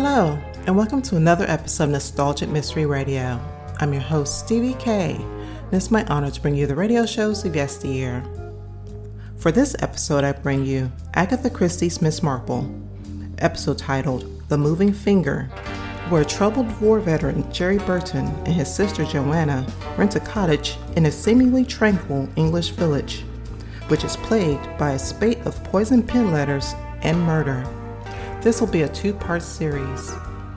Hello, 0.00 0.38
and 0.68 0.76
welcome 0.76 1.02
to 1.02 1.16
another 1.16 1.44
episode 1.48 1.82
of 1.82 1.90
Nostalgic 1.90 2.48
Mystery 2.48 2.86
Radio. 2.86 3.40
I'm 3.80 3.92
your 3.92 4.00
host, 4.00 4.38
Stevie 4.38 4.74
K, 4.74 5.16
and 5.16 5.74
it's 5.74 5.90
my 5.90 6.04
honor 6.04 6.30
to 6.30 6.40
bring 6.40 6.54
you 6.54 6.68
the 6.68 6.76
radio 6.76 7.04
shows 7.04 7.44
of 7.44 7.56
yesteryear. 7.56 8.22
For 9.38 9.50
this 9.50 9.74
episode, 9.80 10.22
I 10.22 10.30
bring 10.30 10.64
you 10.64 10.92
Agatha 11.14 11.50
Christie's 11.50 12.00
Miss 12.00 12.22
Marple, 12.22 12.72
episode 13.38 13.78
titled 13.78 14.24
The 14.48 14.56
Moving 14.56 14.92
Finger, 14.92 15.50
where 16.10 16.24
troubled 16.24 16.80
war 16.80 17.00
veteran 17.00 17.52
Jerry 17.52 17.78
Burton 17.78 18.26
and 18.26 18.54
his 18.54 18.72
sister 18.72 19.04
Joanna 19.04 19.66
rent 19.96 20.14
a 20.14 20.20
cottage 20.20 20.76
in 20.94 21.06
a 21.06 21.10
seemingly 21.10 21.64
tranquil 21.64 22.28
English 22.36 22.70
village, 22.70 23.24
which 23.88 24.04
is 24.04 24.16
plagued 24.18 24.78
by 24.78 24.92
a 24.92 24.98
spate 24.98 25.44
of 25.44 25.64
poisoned 25.64 26.06
pen 26.06 26.30
letters 26.30 26.72
and 27.02 27.20
murder. 27.20 27.68
This 28.40 28.60
will 28.60 28.68
be 28.68 28.82
a 28.82 28.88
two 28.88 29.12
part 29.12 29.42
series, 29.42 30.12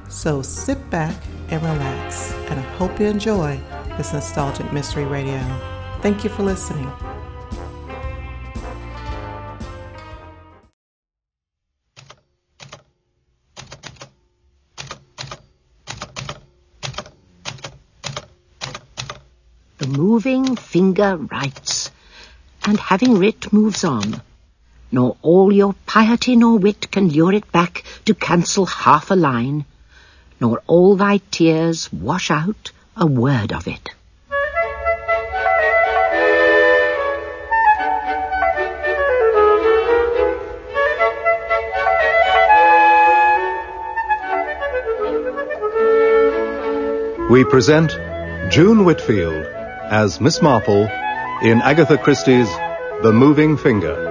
so 0.08 0.44
sit 0.44 0.90
back 0.92 1.16
and 1.50 1.62
relax, 1.64 2.32
and 2.48 2.60
I 2.60 2.64
hope 2.78 3.00
you 3.00 3.08
enjoy 3.08 3.60
this 3.98 4.14
nostalgic 4.14 4.72
mystery 4.72 5.04
radio. 5.04 5.42
Thank 6.02 6.24
you 6.24 6.30
for 6.30 6.44
listening. 6.44 6.90
The 19.80 19.88
moving 19.88 20.56
finger 20.56 21.18
writes, 21.18 21.90
and 22.64 22.80
having 22.80 23.18
writ 23.18 23.52
moves 23.52 23.84
on 23.84 24.22
nor 24.92 25.16
all 25.22 25.52
your 25.52 25.74
piety 25.86 26.36
nor 26.36 26.58
wit 26.58 26.92
can 26.92 27.10
lure 27.10 27.34
it 27.34 27.52
back 27.52 27.84
to 28.06 28.14
cancel 28.14 28.66
half 28.66 29.12
a 29.12 29.16
line, 29.16 29.66
nor 30.40 30.62
all 30.68 30.96
thy 30.96 31.18
tears 31.32 31.92
wash 31.94 32.30
out 32.30 32.72
a 32.98 33.06
word 33.06 33.54
of 33.54 33.68
it. 33.68 33.90
We 47.32 47.46
present 47.46 47.92
June 48.52 48.84
Whitfield 48.84 49.46
as 49.90 50.20
Miss 50.20 50.42
Marple 50.42 50.84
in 51.42 51.62
Agatha 51.62 51.98
Christie's 51.98 52.50
The 53.04 53.14
Moving 53.14 53.56
Finger. 53.56 54.11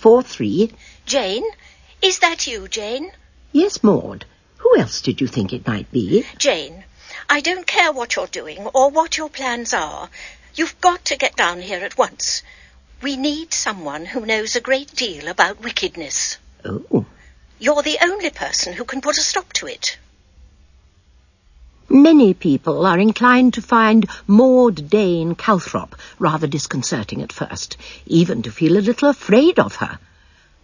Five 0.00 0.04
four 0.04 0.22
three. 0.22 0.72
Jane? 1.04 1.44
Is 2.00 2.20
that 2.20 2.46
you, 2.46 2.68
Jane? 2.68 3.12
Yes, 3.52 3.84
Maud. 3.84 4.24
Who 4.56 4.78
else 4.78 5.02
did 5.02 5.20
you 5.20 5.26
think 5.26 5.52
it 5.52 5.66
might 5.66 5.92
be? 5.92 6.24
Jane, 6.38 6.84
I 7.28 7.40
don't 7.40 7.66
care 7.66 7.92
what 7.92 8.16
you're 8.16 8.26
doing 8.26 8.66
or 8.68 8.88
what 8.88 9.18
your 9.18 9.28
plans 9.28 9.74
are. 9.74 10.08
You've 10.54 10.80
got 10.80 11.04
to 11.04 11.18
get 11.18 11.36
down 11.36 11.60
here 11.60 11.84
at 11.84 11.98
once. 11.98 12.42
We 13.02 13.16
need 13.16 13.52
someone 13.52 14.06
who 14.06 14.24
knows 14.24 14.56
a 14.56 14.62
great 14.62 14.96
deal 14.96 15.28
about 15.28 15.60
wickedness. 15.60 16.38
Oh. 16.64 17.04
You're 17.58 17.82
the 17.82 17.98
only 18.00 18.30
person 18.30 18.72
who 18.72 18.86
can 18.86 19.02
put 19.02 19.18
a 19.18 19.22
stop 19.22 19.52
to 19.52 19.66
it. 19.66 19.98
Many 21.92 22.34
people 22.34 22.86
are 22.86 23.00
inclined 23.00 23.54
to 23.54 23.62
find 23.62 24.08
Maud 24.28 24.88
Dane 24.88 25.34
Calthrop 25.34 25.96
rather 26.20 26.46
disconcerting 26.46 27.20
at 27.20 27.32
first, 27.32 27.76
even 28.06 28.42
to 28.42 28.52
feel 28.52 28.76
a 28.76 28.86
little 28.86 29.08
afraid 29.08 29.58
of 29.58 29.74
her. 29.74 29.98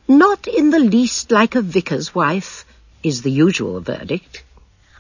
Not 0.07 0.47
in 0.47 0.71
the 0.71 0.79
least 0.79 1.33
like 1.33 1.57
a 1.57 1.63
vicar's 1.63 2.15
wife, 2.15 2.65
is 3.03 3.23
the 3.23 3.33
usual 3.33 3.81
verdict. 3.81 4.45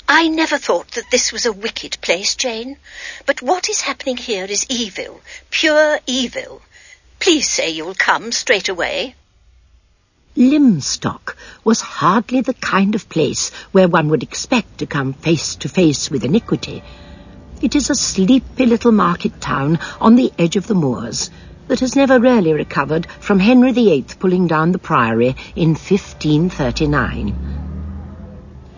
I 0.09 0.26
never 0.26 0.59
thought 0.59 0.91
that 0.92 1.12
this 1.12 1.31
was 1.31 1.47
a 1.47 1.53
wicked 1.53 1.98
place, 2.00 2.34
Jane. 2.34 2.76
But 3.25 3.41
what 3.41 3.69
is 3.69 3.82
happening 3.82 4.16
here 4.16 4.47
is 4.47 4.66
evil, 4.69 5.20
pure 5.50 6.00
evil. 6.08 6.60
Please 7.20 7.48
say 7.48 7.70
you'll 7.70 7.94
come 7.94 8.32
straight 8.32 8.69
away. 8.69 9.14
Lymstock 10.37 11.35
was 11.65 11.81
hardly 11.81 12.43
the 12.43 12.53
kind 12.55 12.95
of 12.95 13.09
place 13.09 13.51
where 13.73 13.89
one 13.89 14.09
would 14.11 14.23
expect 14.23 14.79
to 14.79 14.87
come 14.87 15.15
face 15.15 15.57
to 15.57 15.69
face 15.69 16.11
with 16.11 16.25
iniquity. 16.25 16.83
It 17.63 17.75
is 17.75 17.89
a 17.89 17.95
sleepy 17.95 18.67
little 18.67 18.93
market 18.93 19.41
town 19.41 19.79
on 19.99 20.15
the 20.15 20.31
edge 20.39 20.57
of 20.57 20.67
the 20.67 20.75
moors 20.75 21.31
that 21.69 21.81
has 21.81 21.97
never 21.97 22.21
really 22.21 22.53
recovered 22.53 23.07
from 23.19 23.41
Henry 23.41 23.73
VIII 23.73 24.05
pulling 24.19 24.47
down 24.47 24.73
the 24.73 24.79
priory 24.79 25.35
in 25.55 25.71
1539. 25.71 27.57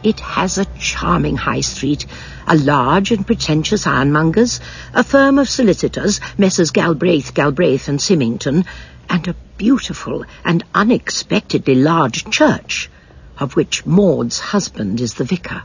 It 0.04 0.20
has 0.20 0.58
a 0.58 0.66
charming 0.78 1.36
high 1.36 1.62
street, 1.62 2.06
a 2.46 2.54
large 2.54 3.10
and 3.10 3.26
pretentious 3.26 3.84
ironmonger's, 3.84 4.60
a 4.94 5.02
firm 5.02 5.38
of 5.40 5.48
solicitors, 5.48 6.20
Messrs. 6.38 6.70
Galbraith, 6.70 7.34
Galbraith 7.34 7.88
and 7.88 8.00
Symington, 8.00 8.64
and 9.10 9.26
a 9.28 9.36
beautiful 9.56 10.24
and 10.44 10.64
unexpectedly 10.74 11.74
large 11.74 12.30
church, 12.30 12.90
of 13.38 13.56
which 13.56 13.86
Maud's 13.86 14.38
husband 14.38 15.00
is 15.00 15.14
the 15.14 15.24
vicar. 15.24 15.62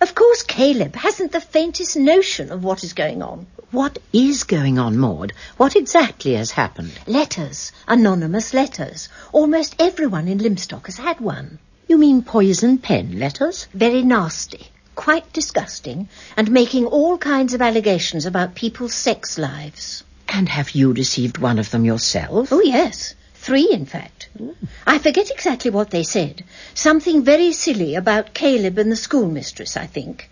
Of 0.00 0.14
course, 0.14 0.42
Caleb 0.42 0.94
hasn't 0.94 1.32
the 1.32 1.40
faintest 1.40 1.96
notion 1.96 2.52
of 2.52 2.62
what 2.62 2.84
is 2.84 2.92
going 2.92 3.22
on. 3.22 3.46
What 3.70 3.98
is 4.12 4.44
going 4.44 4.78
on, 4.78 4.98
Maud? 4.98 5.32
What 5.56 5.74
exactly 5.74 6.34
has 6.34 6.50
happened? 6.50 6.92
Letters, 7.06 7.72
anonymous 7.88 8.52
letters. 8.52 9.08
Almost 9.32 9.74
everyone 9.78 10.28
in 10.28 10.38
Lymstock 10.38 10.86
has 10.86 10.98
had 10.98 11.20
one. 11.20 11.58
You 11.88 11.98
mean 11.98 12.22
poison 12.22 12.78
pen 12.78 13.18
letters? 13.18 13.68
Very 13.72 14.02
nasty, 14.02 14.66
quite 14.94 15.32
disgusting, 15.32 16.08
and 16.36 16.50
making 16.50 16.86
all 16.86 17.16
kinds 17.16 17.54
of 17.54 17.62
allegations 17.62 18.26
about 18.26 18.54
people's 18.54 18.94
sex 18.94 19.38
lives. 19.38 20.04
And 20.36 20.50
have 20.50 20.72
you 20.72 20.92
received 20.92 21.38
one 21.38 21.58
of 21.58 21.70
them 21.70 21.86
yourself? 21.86 22.52
Oh, 22.52 22.60
yes. 22.60 23.14
Three, 23.36 23.70
in 23.72 23.86
fact. 23.86 24.28
Mm. 24.38 24.54
I 24.86 24.98
forget 24.98 25.30
exactly 25.30 25.70
what 25.70 25.88
they 25.88 26.02
said. 26.02 26.44
Something 26.74 27.24
very 27.24 27.54
silly 27.54 27.94
about 27.94 28.34
Caleb 28.34 28.76
and 28.76 28.92
the 28.92 28.96
schoolmistress, 28.96 29.78
I 29.78 29.86
think. 29.86 30.28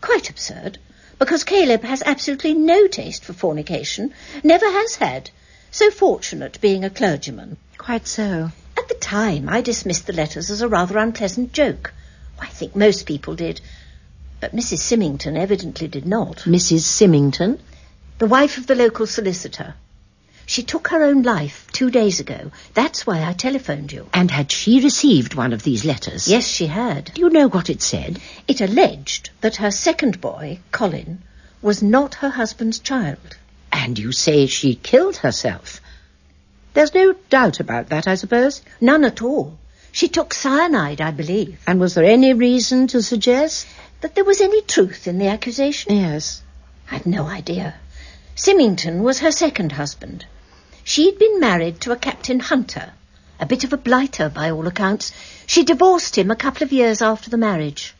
Quite 0.00 0.30
absurd, 0.30 0.78
because 1.18 1.44
Caleb 1.44 1.82
has 1.82 2.02
absolutely 2.06 2.54
no 2.54 2.86
taste 2.86 3.26
for 3.26 3.34
fornication, 3.34 4.14
never 4.42 4.64
has 4.64 4.96
had. 4.96 5.28
So 5.70 5.90
fortunate 5.90 6.58
being 6.62 6.82
a 6.82 6.88
clergyman. 6.88 7.58
Quite 7.76 8.08
so. 8.08 8.52
At 8.78 8.88
the 8.88 8.94
time, 8.94 9.50
I 9.50 9.60
dismissed 9.60 10.06
the 10.06 10.14
letters 10.14 10.50
as 10.50 10.62
a 10.62 10.68
rather 10.68 10.96
unpleasant 10.96 11.52
joke. 11.52 11.92
I 12.40 12.46
think 12.46 12.74
most 12.74 13.04
people 13.04 13.34
did. 13.34 13.60
But 14.40 14.56
Mrs. 14.56 14.78
Symington 14.78 15.36
evidently 15.36 15.88
did 15.88 16.06
not. 16.06 16.38
Mrs. 16.46 16.80
Symington? 16.80 17.60
The 18.22 18.28
wife 18.28 18.56
of 18.56 18.68
the 18.68 18.76
local 18.76 19.04
solicitor. 19.04 19.74
She 20.46 20.62
took 20.62 20.86
her 20.90 21.02
own 21.02 21.24
life 21.24 21.66
two 21.72 21.90
days 21.90 22.20
ago. 22.20 22.52
That's 22.72 23.04
why 23.04 23.24
I 23.24 23.32
telephoned 23.32 23.90
you. 23.90 24.06
And 24.14 24.30
had 24.30 24.52
she 24.52 24.80
received 24.80 25.34
one 25.34 25.52
of 25.52 25.64
these 25.64 25.84
letters? 25.84 26.28
Yes, 26.28 26.46
she 26.46 26.68
had. 26.68 27.10
Do 27.14 27.22
you 27.22 27.30
know 27.30 27.48
what 27.48 27.68
it 27.68 27.82
said? 27.82 28.20
It 28.46 28.60
alleged 28.60 29.30
that 29.40 29.56
her 29.56 29.72
second 29.72 30.20
boy, 30.20 30.60
Colin, 30.70 31.24
was 31.62 31.82
not 31.82 32.14
her 32.14 32.28
husband's 32.28 32.78
child. 32.78 33.38
And 33.72 33.98
you 33.98 34.12
say 34.12 34.46
she 34.46 34.76
killed 34.76 35.16
herself? 35.16 35.80
There's 36.74 36.94
no 36.94 37.16
doubt 37.28 37.58
about 37.58 37.88
that, 37.88 38.06
I 38.06 38.14
suppose? 38.14 38.62
None 38.80 39.04
at 39.04 39.20
all. 39.20 39.58
She 39.90 40.06
took 40.06 40.32
cyanide, 40.32 41.00
I 41.00 41.10
believe. 41.10 41.58
And 41.66 41.80
was 41.80 41.94
there 41.94 42.04
any 42.04 42.34
reason 42.34 42.86
to 42.86 43.02
suggest? 43.02 43.66
That 44.00 44.14
there 44.14 44.22
was 44.22 44.40
any 44.40 44.62
truth 44.62 45.08
in 45.08 45.18
the 45.18 45.26
accusation? 45.26 45.96
Yes. 45.96 46.40
I've 46.88 47.06
no 47.06 47.26
idea. 47.26 47.74
Symington 48.34 49.02
was 49.02 49.18
her 49.18 49.30
second 49.30 49.72
husband. 49.72 50.24
She'd 50.84 51.18
been 51.18 51.38
married 51.38 51.82
to 51.82 51.92
a 51.92 51.96
Captain 51.96 52.40
Hunter, 52.40 52.92
a 53.38 53.44
bit 53.44 53.62
of 53.62 53.74
a 53.74 53.76
blighter 53.76 54.30
by 54.30 54.50
all 54.50 54.66
accounts. 54.66 55.12
She 55.46 55.64
divorced 55.64 56.16
him 56.16 56.30
a 56.30 56.36
couple 56.36 56.62
of 56.62 56.72
years 56.72 57.02
after 57.02 57.28
the 57.28 57.36
marriage. 57.36 57.94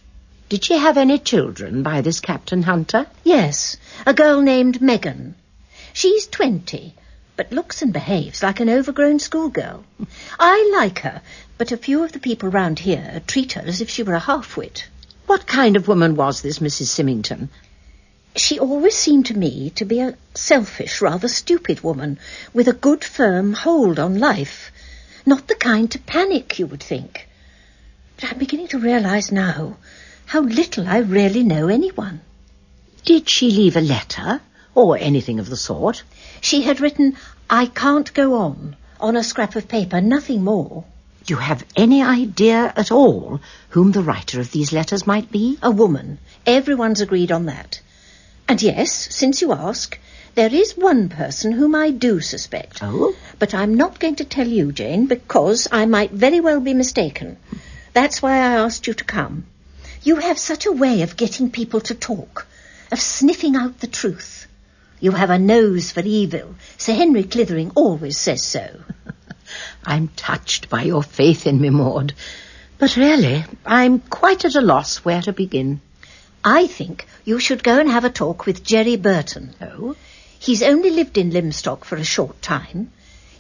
Did 0.48 0.64
she 0.64 0.78
have 0.78 0.96
any 0.96 1.18
children 1.18 1.82
by 1.82 2.00
this 2.00 2.20
Captain 2.20 2.62
Hunter? 2.62 3.06
Yes, 3.24 3.76
a 4.06 4.14
girl 4.14 4.40
named 4.40 4.80
Megan. 4.80 5.34
She's 5.92 6.26
twenty, 6.26 6.94
but 7.36 7.52
looks 7.52 7.82
and 7.82 7.92
behaves 7.92 8.42
like 8.42 8.60
an 8.60 8.70
overgrown 8.70 9.18
schoolgirl. 9.18 9.84
I 10.40 10.70
like 10.74 11.00
her, 11.00 11.20
but 11.58 11.72
a 11.72 11.76
few 11.76 12.04
of 12.04 12.12
the 12.12 12.18
people 12.18 12.48
round 12.48 12.78
here 12.78 13.20
treat 13.26 13.52
her 13.52 13.62
as 13.66 13.82
if 13.82 13.90
she 13.90 14.02
were 14.02 14.14
a 14.14 14.18
half-wit. 14.18 14.86
What 15.26 15.46
kind 15.46 15.76
of 15.76 15.88
woman 15.88 16.16
was 16.16 16.40
this 16.40 16.58
Mrs. 16.58 16.86
Symington? 16.86 17.50
She 18.34 18.58
always 18.58 18.96
seemed 18.96 19.26
to 19.26 19.36
me 19.36 19.68
to 19.74 19.84
be 19.84 20.00
a 20.00 20.16
selfish, 20.34 21.02
rather 21.02 21.28
stupid 21.28 21.84
woman, 21.84 22.18
with 22.54 22.66
a 22.66 22.72
good 22.72 23.04
firm 23.04 23.52
hold 23.52 23.98
on 23.98 24.18
life. 24.18 24.72
Not 25.26 25.48
the 25.48 25.54
kind 25.54 25.90
to 25.90 25.98
panic, 25.98 26.58
you 26.58 26.66
would 26.66 26.82
think. 26.82 27.28
But 28.16 28.32
I'm 28.32 28.38
beginning 28.38 28.68
to 28.68 28.78
realize 28.78 29.30
now 29.30 29.76
how 30.24 30.40
little 30.40 30.88
I 30.88 30.98
really 30.98 31.42
know 31.42 31.68
anyone. 31.68 32.22
Did 33.04 33.28
she 33.28 33.50
leave 33.50 33.76
a 33.76 33.82
letter 33.82 34.40
or 34.74 34.96
anything 34.96 35.38
of 35.38 35.50
the 35.50 35.56
sort? 35.56 36.02
She 36.40 36.62
had 36.62 36.80
written, 36.80 37.18
I 37.50 37.66
can't 37.66 38.14
go 38.14 38.36
on, 38.36 38.76
on 38.98 39.14
a 39.14 39.22
scrap 39.22 39.56
of 39.56 39.68
paper, 39.68 40.00
nothing 40.00 40.42
more. 40.42 40.84
Do 41.26 41.34
you 41.34 41.38
have 41.38 41.66
any 41.76 42.02
idea 42.02 42.72
at 42.76 42.90
all 42.90 43.42
whom 43.68 43.92
the 43.92 44.02
writer 44.02 44.40
of 44.40 44.52
these 44.52 44.72
letters 44.72 45.06
might 45.06 45.30
be? 45.30 45.58
A 45.62 45.70
woman. 45.70 46.18
Everyone's 46.46 47.02
agreed 47.02 47.30
on 47.30 47.44
that. 47.44 47.80
And 48.48 48.62
yes, 48.62 48.92
since 49.14 49.40
you 49.40 49.52
ask, 49.52 49.98
there 50.34 50.54
is 50.54 50.76
one 50.76 51.08
person 51.08 51.52
whom 51.52 51.74
I 51.74 51.90
do 51.90 52.20
suspect. 52.20 52.82
Oh? 52.82 53.14
But 53.38 53.54
I'm 53.54 53.74
not 53.74 53.98
going 53.98 54.16
to 54.16 54.24
tell 54.24 54.48
you, 54.48 54.72
Jane, 54.72 55.06
because 55.06 55.68
I 55.70 55.86
might 55.86 56.10
very 56.10 56.40
well 56.40 56.60
be 56.60 56.74
mistaken. 56.74 57.36
That's 57.92 58.22
why 58.22 58.32
I 58.32 58.56
asked 58.56 58.86
you 58.86 58.94
to 58.94 59.04
come. 59.04 59.46
You 60.02 60.16
have 60.16 60.38
such 60.38 60.66
a 60.66 60.72
way 60.72 61.02
of 61.02 61.16
getting 61.16 61.50
people 61.50 61.80
to 61.82 61.94
talk, 61.94 62.46
of 62.90 63.00
sniffing 63.00 63.56
out 63.56 63.80
the 63.80 63.86
truth. 63.86 64.46
You 65.00 65.12
have 65.12 65.30
a 65.30 65.38
nose 65.38 65.92
for 65.92 66.00
evil. 66.00 66.54
Sir 66.78 66.94
Henry 66.94 67.24
Clithering 67.24 67.72
always 67.74 68.18
says 68.18 68.42
so. 68.42 68.80
I'm 69.84 70.08
touched 70.08 70.70
by 70.70 70.82
your 70.82 71.02
faith 71.02 71.46
in 71.46 71.60
me, 71.60 71.70
Maud. 71.70 72.14
But 72.78 72.96
really, 72.96 73.44
I'm 73.66 73.98
quite 73.98 74.44
at 74.44 74.54
a 74.54 74.60
loss 74.60 74.98
where 74.98 75.22
to 75.22 75.32
begin. 75.32 75.80
I 76.44 76.66
think 76.66 77.06
you 77.24 77.38
should 77.38 77.62
go 77.62 77.78
and 77.78 77.88
have 77.88 78.04
a 78.04 78.10
talk 78.10 78.46
with 78.46 78.64
Jerry 78.64 78.96
Burton. 78.96 79.54
Oh? 79.60 79.96
He's 80.38 80.62
only 80.62 80.90
lived 80.90 81.18
in 81.18 81.30
Lymstock 81.30 81.84
for 81.84 81.96
a 81.96 82.04
short 82.04 82.42
time. 82.42 82.90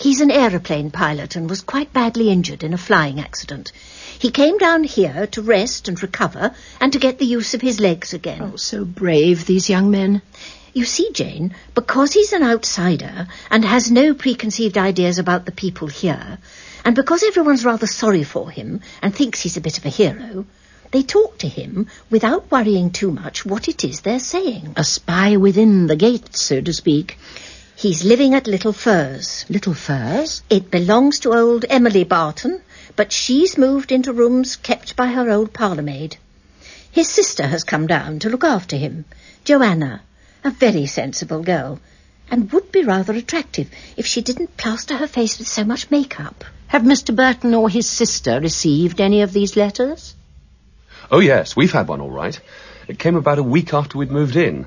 He's 0.00 0.20
an 0.20 0.30
aeroplane 0.30 0.90
pilot 0.90 1.36
and 1.36 1.48
was 1.48 1.60
quite 1.60 1.92
badly 1.92 2.30
injured 2.30 2.64
in 2.64 2.74
a 2.74 2.78
flying 2.78 3.20
accident. 3.20 3.72
He 4.18 4.30
came 4.30 4.58
down 4.58 4.84
here 4.84 5.26
to 5.28 5.42
rest 5.42 5.88
and 5.88 6.00
recover 6.00 6.54
and 6.80 6.92
to 6.92 6.98
get 6.98 7.18
the 7.18 7.26
use 7.26 7.54
of 7.54 7.60
his 7.60 7.80
legs 7.80 8.12
again. 8.12 8.52
Oh, 8.52 8.56
so 8.56 8.84
brave, 8.84 9.46
these 9.46 9.70
young 9.70 9.90
men. 9.90 10.22
You 10.72 10.84
see, 10.84 11.10
Jane, 11.12 11.54
because 11.74 12.12
he's 12.12 12.32
an 12.32 12.42
outsider 12.42 13.28
and 13.50 13.64
has 13.64 13.90
no 13.90 14.14
preconceived 14.14 14.78
ideas 14.78 15.18
about 15.18 15.44
the 15.44 15.52
people 15.52 15.88
here, 15.88 16.38
and 16.84 16.96
because 16.96 17.22
everyone's 17.22 17.64
rather 17.64 17.86
sorry 17.86 18.24
for 18.24 18.50
him 18.50 18.80
and 19.02 19.14
thinks 19.14 19.40
he's 19.40 19.56
a 19.56 19.60
bit 19.60 19.78
of 19.78 19.84
a 19.84 19.90
hero, 19.90 20.46
they 20.92 21.02
talk 21.02 21.38
to 21.38 21.48
him 21.48 21.86
without 22.10 22.50
worrying 22.50 22.90
too 22.90 23.10
much 23.10 23.44
what 23.44 23.66
it 23.66 23.82
is 23.82 24.00
they're 24.00 24.18
saying. 24.18 24.74
A 24.76 24.84
spy 24.84 25.36
within 25.36 25.86
the 25.86 25.96
gates, 25.96 26.42
so 26.42 26.60
to 26.60 26.72
speak. 26.72 27.18
He's 27.74 28.04
living 28.04 28.34
at 28.34 28.46
Little 28.46 28.74
Furze. 28.74 29.46
Little 29.48 29.74
Furze? 29.74 30.42
It 30.50 30.70
belongs 30.70 31.18
to 31.20 31.34
old 31.34 31.64
Emily 31.68 32.04
Barton, 32.04 32.60
but 32.94 33.10
she's 33.10 33.56
moved 33.56 33.90
into 33.90 34.12
rooms 34.12 34.56
kept 34.56 34.94
by 34.94 35.06
her 35.06 35.30
old 35.30 35.54
parlour 35.54 35.82
maid. 35.82 36.18
His 36.90 37.08
sister 37.08 37.46
has 37.46 37.64
come 37.64 37.86
down 37.86 38.18
to 38.18 38.28
look 38.28 38.44
after 38.44 38.76
him, 38.76 39.06
Joanna, 39.44 40.02
a 40.44 40.50
very 40.50 40.84
sensible 40.86 41.42
girl, 41.42 41.80
and 42.30 42.52
would 42.52 42.70
be 42.70 42.82
rather 42.82 43.14
attractive 43.14 43.70
if 43.96 44.06
she 44.06 44.20
didn't 44.20 44.58
plaster 44.58 44.98
her 44.98 45.08
face 45.08 45.38
with 45.38 45.48
so 45.48 45.64
much 45.64 45.90
makeup. 45.90 46.44
Have 46.66 46.82
Mr. 46.82 47.16
Burton 47.16 47.54
or 47.54 47.70
his 47.70 47.88
sister 47.88 48.40
received 48.40 49.00
any 49.00 49.22
of 49.22 49.32
these 49.32 49.56
letters? 49.56 50.14
Oh, 51.12 51.20
yes, 51.20 51.54
we've 51.54 51.70
had 51.70 51.88
one 51.88 52.00
all 52.00 52.10
right. 52.10 52.40
It 52.88 52.98
came 52.98 53.16
about 53.16 53.38
a 53.38 53.42
week 53.42 53.74
after 53.74 53.98
we'd 53.98 54.10
moved 54.10 54.34
in. 54.34 54.66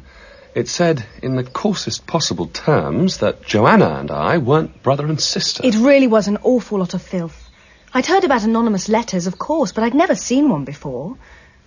It 0.54 0.68
said, 0.68 1.04
in 1.24 1.36
the 1.36 1.44
coarsest 1.44 2.06
possible 2.06 2.46
terms, 2.46 3.18
that 3.18 3.42
Joanna 3.42 3.98
and 4.00 4.12
I 4.12 4.38
weren't 4.38 4.84
brother 4.84 5.08
and 5.08 5.20
sister. 5.20 5.66
It 5.66 5.74
really 5.74 6.06
was 6.06 6.28
an 6.28 6.38
awful 6.44 6.78
lot 6.78 6.94
of 6.94 7.02
filth. 7.02 7.50
I'd 7.96 8.06
heard 8.06 8.26
about 8.26 8.44
anonymous 8.44 8.88
letters, 8.90 9.26
of 9.26 9.40
course, 9.40 9.72
but 9.72 9.84
I'd 9.84 9.96
never 9.96 10.14
seen 10.14 10.48
one 10.48 10.66
before. 10.66 11.18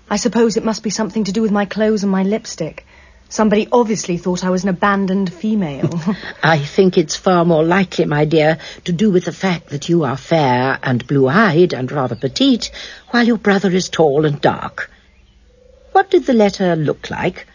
I 0.09 0.17
suppose 0.17 0.57
it 0.57 0.65
must 0.65 0.85
be 0.85 0.91
something 0.91 1.25
to 1.25 1.33
do 1.33 1.43
with 1.43 1.51
my 1.51 1.65
clothes 1.65 2.05
and 2.05 2.13
my 2.13 2.23
lipstick. 2.23 2.87
Somebody 3.31 3.69
obviously 3.71 4.17
thought 4.17 4.43
I 4.43 4.51
was 4.51 4.63
an 4.63 4.71
abandoned 4.71 5.33
female. 5.33 5.91
I 6.43 6.59
think 6.59 6.97
it's 6.97 7.15
far 7.15 7.45
more 7.45 7.63
likely, 7.63 8.07
my 8.07 8.25
dear, 8.25 8.59
to 8.85 8.93
do 8.93 9.11
with 9.11 9.27
the 9.27 9.33
fact 9.33 9.69
that 9.69 9.89
you 9.91 10.05
are 10.05 10.17
fair 10.17 10.79
and 10.83 11.07
blue-eyed 11.07 11.75
and 11.75 11.93
rather 11.93 12.17
petite, 12.17 12.71
while 13.11 13.27
your 13.27 13.37
brother 13.37 13.71
is 13.71 13.91
tall 13.91 14.25
and 14.25 14.41
dark. 14.41 14.91
What 15.93 16.11
did 16.11 16.25
the 16.25 16.33
letter 16.33 16.75
look 16.75 17.11
like? 17.11 17.47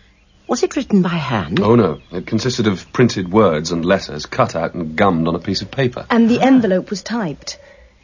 Was 0.48 0.62
it 0.62 0.76
written 0.76 1.02
by 1.02 1.10
hand? 1.10 1.60
Oh, 1.60 1.76
no. 1.76 2.02
It 2.12 2.28
consisted 2.28 2.68
of 2.68 2.94
printed 2.94 3.32
words 3.32 3.72
and 3.72 3.84
letters 3.84 4.28
cut 4.28 4.56
out 4.56 4.76
and 4.76 4.96
gummed 4.96 5.28
on 5.28 5.34
a 5.34 5.40
piece 5.40 5.64
of 5.64 5.72
paper. 5.72 6.06
and 6.12 6.30
the 6.30 6.42
envelope 6.42 6.92
was 6.92 7.02
typed. 7.02 7.58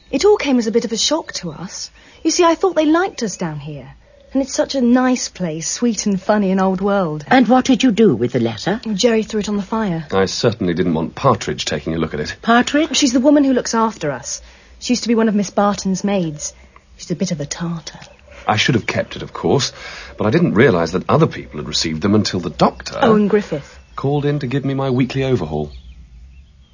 It 0.10 0.25
all 0.25 0.38
came 0.38 0.57
as 0.57 0.65
a 0.65 0.72
bit 0.72 0.86
of 0.86 0.92
a 0.92 0.98
shock 0.98 1.33
to 1.33 1.51
us. 1.51 1.92
You 2.24 2.31
see, 2.31 2.44
I 2.44 2.56
thought 2.56 2.75
they 2.75 2.86
liked 2.88 3.22
us 3.22 3.38
down 3.38 3.60
here. 3.60 3.94
And 4.31 4.43
it's 4.43 4.53
such 4.53 4.75
a 4.75 4.81
nice 4.81 5.27
place, 5.27 5.67
sweet 5.67 6.05
and 6.05 6.21
funny 6.21 6.51
and 6.51 6.61
old 6.61 6.81
world. 6.81 7.25
And 7.27 7.47
what 7.47 7.65
did 7.65 7.81
you 7.81 7.91
do 7.91 8.15
with 8.15 8.33
the 8.33 8.39
letter? 8.39 8.79
Jerry 8.93 9.23
threw 9.23 9.39
it 9.39 9.49
on 9.49 9.57
the 9.57 9.63
fire. 9.63 10.05
I 10.11 10.25
certainly 10.25 10.75
didn't 10.75 10.93
want 10.93 11.15
Partridge 11.15 11.65
taking 11.65 11.95
a 11.95 11.97
look 11.97 12.13
at 12.13 12.19
it. 12.19 12.35
Partridge? 12.43 12.95
She's 12.95 13.13
the 13.13 13.19
woman 13.19 13.43
who 13.43 13.53
looks 13.53 13.73
after 13.73 14.11
us. 14.11 14.41
She 14.77 14.93
used 14.93 15.03
to 15.03 15.09
be 15.09 15.15
one 15.15 15.29
of 15.29 15.35
Miss 15.35 15.49
Barton's 15.49 16.03
maids. 16.03 16.53
She's 16.97 17.09
a 17.09 17.15
bit 17.15 17.31
of 17.31 17.39
a 17.39 17.45
tartar. 17.45 17.99
I 18.47 18.55
should 18.55 18.75
have 18.75 18.85
kept 18.85 19.15
it, 19.15 19.23
of 19.23 19.33
course, 19.33 19.73
but 20.17 20.27
I 20.27 20.29
didn't 20.29 20.53
realise 20.53 20.91
that 20.91 21.09
other 21.09 21.27
people 21.27 21.59
had 21.59 21.67
received 21.67 22.01
them 22.01 22.13
until 22.13 22.39
the 22.39 22.49
doctor 22.49 22.97
oh, 23.01 23.11
Owen 23.11 23.27
Griffith. 23.27 23.79
called 23.95 24.25
in 24.25 24.39
to 24.39 24.47
give 24.47 24.63
me 24.63 24.73
my 24.75 24.89
weekly 24.91 25.23
overhaul. 25.23 25.71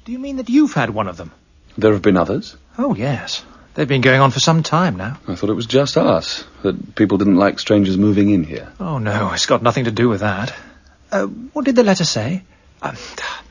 Do 0.04 0.12
you 0.12 0.18
mean 0.18 0.36
that 0.36 0.50
you've 0.50 0.74
had 0.74 0.90
one 0.90 1.08
of 1.08 1.16
them? 1.16 1.32
There 1.78 1.92
have 1.92 2.02
been 2.02 2.16
others. 2.16 2.56
Oh, 2.78 2.94
yes. 2.94 3.44
They've 3.76 3.86
been 3.86 4.00
going 4.00 4.22
on 4.22 4.30
for 4.30 4.40
some 4.40 4.62
time 4.62 4.96
now. 4.96 5.18
I 5.28 5.34
thought 5.34 5.50
it 5.50 5.54
was 5.54 5.66
just 5.66 5.98
us, 5.98 6.44
that 6.62 6.94
people 6.94 7.18
didn't 7.18 7.36
like 7.36 7.58
strangers 7.58 7.98
moving 7.98 8.30
in 8.30 8.42
here. 8.42 8.72
Oh, 8.80 8.96
no, 8.96 9.32
it's 9.32 9.44
got 9.44 9.62
nothing 9.62 9.84
to 9.84 9.90
do 9.90 10.08
with 10.08 10.20
that. 10.20 10.54
Uh, 11.12 11.26
what 11.26 11.66
did 11.66 11.76
the 11.76 11.84
letter 11.84 12.04
say? 12.04 12.42
Um, 12.80 12.96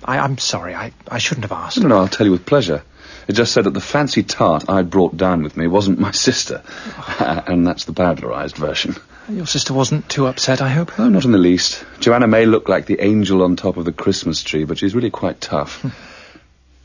I, 0.03 0.17
I'm 0.17 0.39
sorry, 0.39 0.73
I, 0.73 0.93
I 1.07 1.19
shouldn't 1.19 1.43
have 1.43 1.51
asked. 1.51 1.79
No, 1.79 1.87
no, 1.87 1.97
I'll 1.97 2.07
tell 2.07 2.25
you 2.25 2.31
with 2.31 2.43
pleasure. 2.43 2.81
It 3.27 3.33
just 3.33 3.53
said 3.53 3.65
that 3.65 3.75
the 3.75 3.81
fancy 3.81 4.23
tart 4.23 4.67
I'd 4.67 4.89
brought 4.89 5.15
down 5.15 5.43
with 5.43 5.57
me 5.57 5.67
wasn't 5.67 5.99
my 5.99 6.11
sister. 6.11 6.63
and 7.19 7.65
that's 7.65 7.85
the 7.85 7.93
bowdlerised 7.93 8.57
version. 8.57 8.95
Your 9.29 9.45
sister 9.45 9.75
wasn't 9.75 10.09
too 10.09 10.25
upset, 10.25 10.59
I 10.59 10.69
hope? 10.69 10.99
Oh, 10.99 11.07
not 11.07 11.25
in 11.25 11.33
the 11.33 11.37
least. 11.37 11.85
Joanna 11.99 12.27
may 12.27 12.47
look 12.47 12.67
like 12.67 12.87
the 12.87 12.99
angel 12.99 13.43
on 13.43 13.57
top 13.57 13.77
of 13.77 13.85
the 13.85 13.93
Christmas 13.93 14.41
tree, 14.41 14.65
but 14.65 14.79
she's 14.79 14.95
really 14.95 15.11
quite 15.11 15.39
tough. 15.39 15.85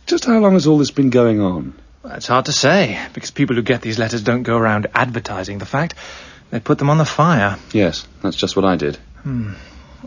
just 0.06 0.26
how 0.26 0.38
long 0.40 0.52
has 0.52 0.66
all 0.66 0.76
this 0.76 0.90
been 0.90 1.08
going 1.08 1.40
on? 1.40 1.72
Well, 2.02 2.14
it's 2.14 2.26
hard 2.26 2.46
to 2.46 2.52
say, 2.52 2.98
because 3.12 3.30
people 3.30 3.56
who 3.56 3.62
get 3.62 3.82
these 3.82 3.98
letters 3.98 4.22
don't 4.22 4.42
go 4.42 4.56
around 4.56 4.86
advertising 4.94 5.58
the 5.58 5.66
fact. 5.66 5.94
They 6.50 6.60
put 6.60 6.78
them 6.78 6.90
on 6.90 6.98
the 6.98 7.04
fire. 7.04 7.58
Yes, 7.72 8.06
that's 8.22 8.36
just 8.36 8.56
what 8.56 8.64
I 8.64 8.76
did. 8.76 8.96
Hmm. 9.22 9.52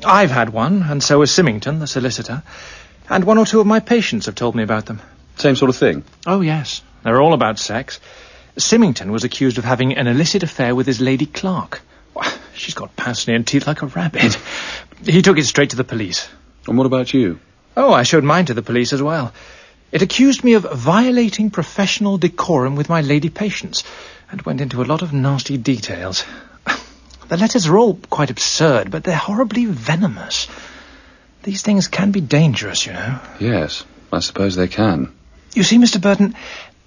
I've 0.04 0.32
had 0.32 0.50
one, 0.50 0.82
and 0.82 1.04
so 1.04 1.20
has 1.20 1.32
Symington, 1.32 1.80
the 1.80 1.88
solicitor. 1.88 2.44
And 3.10 3.24
one 3.24 3.38
or 3.38 3.46
two 3.46 3.60
of 3.60 3.68
my 3.68 3.80
patients 3.80 4.26
have 4.26 4.36
told 4.36 4.56
me 4.56 4.64
about 4.64 4.88
them. 4.88 5.02
Same 5.38 5.56
sort 5.56 5.70
of 5.70 5.76
thing. 5.76 6.04
Oh, 6.26 6.42
yes. 6.42 6.82
They're 7.04 7.22
all 7.22 7.34
about 7.34 7.60
sex. 7.60 8.00
Symington 8.58 9.12
was 9.12 9.24
accused 9.24 9.58
of 9.58 9.64
having 9.64 9.96
an 9.96 10.08
illicit 10.08 10.44
affair 10.44 10.74
with 10.76 10.88
his 10.88 11.00
lady 11.00 11.26
clerk. 11.26 11.82
She's 12.56 12.76
got 12.76 12.96
pince-nez 12.96 13.36
and 13.36 13.48
teeth 13.48 13.68
like 13.68 13.82
a 13.82 13.88
rabbit. 13.88 14.38
He 15.06 15.22
took 15.22 15.38
it 15.38 15.46
straight 15.46 15.72
to 15.72 15.76
the 15.76 15.84
police. 15.84 16.30
And 16.66 16.78
what 16.78 16.88
about 16.88 17.14
you? 17.14 17.40
Oh, 17.76 17.92
I 17.92 18.04
showed 18.04 18.24
mine 18.24 18.46
to 18.46 18.54
the 18.54 18.62
police 18.62 18.94
as 18.94 19.02
well. 19.02 19.34
It 19.94 20.02
accused 20.02 20.44
me 20.44 20.54
of 20.54 20.64
violating 20.64 21.52
professional 21.52 22.18
decorum 22.18 22.76
with 22.76 22.90
my 22.90 23.02
lady 23.02 23.30
patients, 23.30 23.84
and 24.32 24.42
went 24.42 24.60
into 24.60 24.82
a 24.82 24.90
lot 24.92 25.04
of 25.04 25.14
nasty 25.14 25.56
details. 25.58 26.26
The 27.30 27.38
letters 27.38 27.68
are 27.68 27.78
all 27.78 27.96
quite 28.10 28.30
absurd, 28.30 28.92
but 28.92 29.04
they're 29.04 29.16
horribly 29.16 29.66
venomous. 29.66 30.48
These 31.44 31.62
things 31.62 31.88
can 31.88 32.12
be 32.12 32.22
dangerous, 32.22 32.86
you 32.86 32.94
know. 32.94 33.20
Yes, 33.40 33.86
I 34.12 34.20
suppose 34.20 34.56
they 34.56 34.68
can. 34.68 35.14
You 35.54 35.64
see, 35.64 35.78
Mr. 35.78 36.02
Burton, 36.02 36.36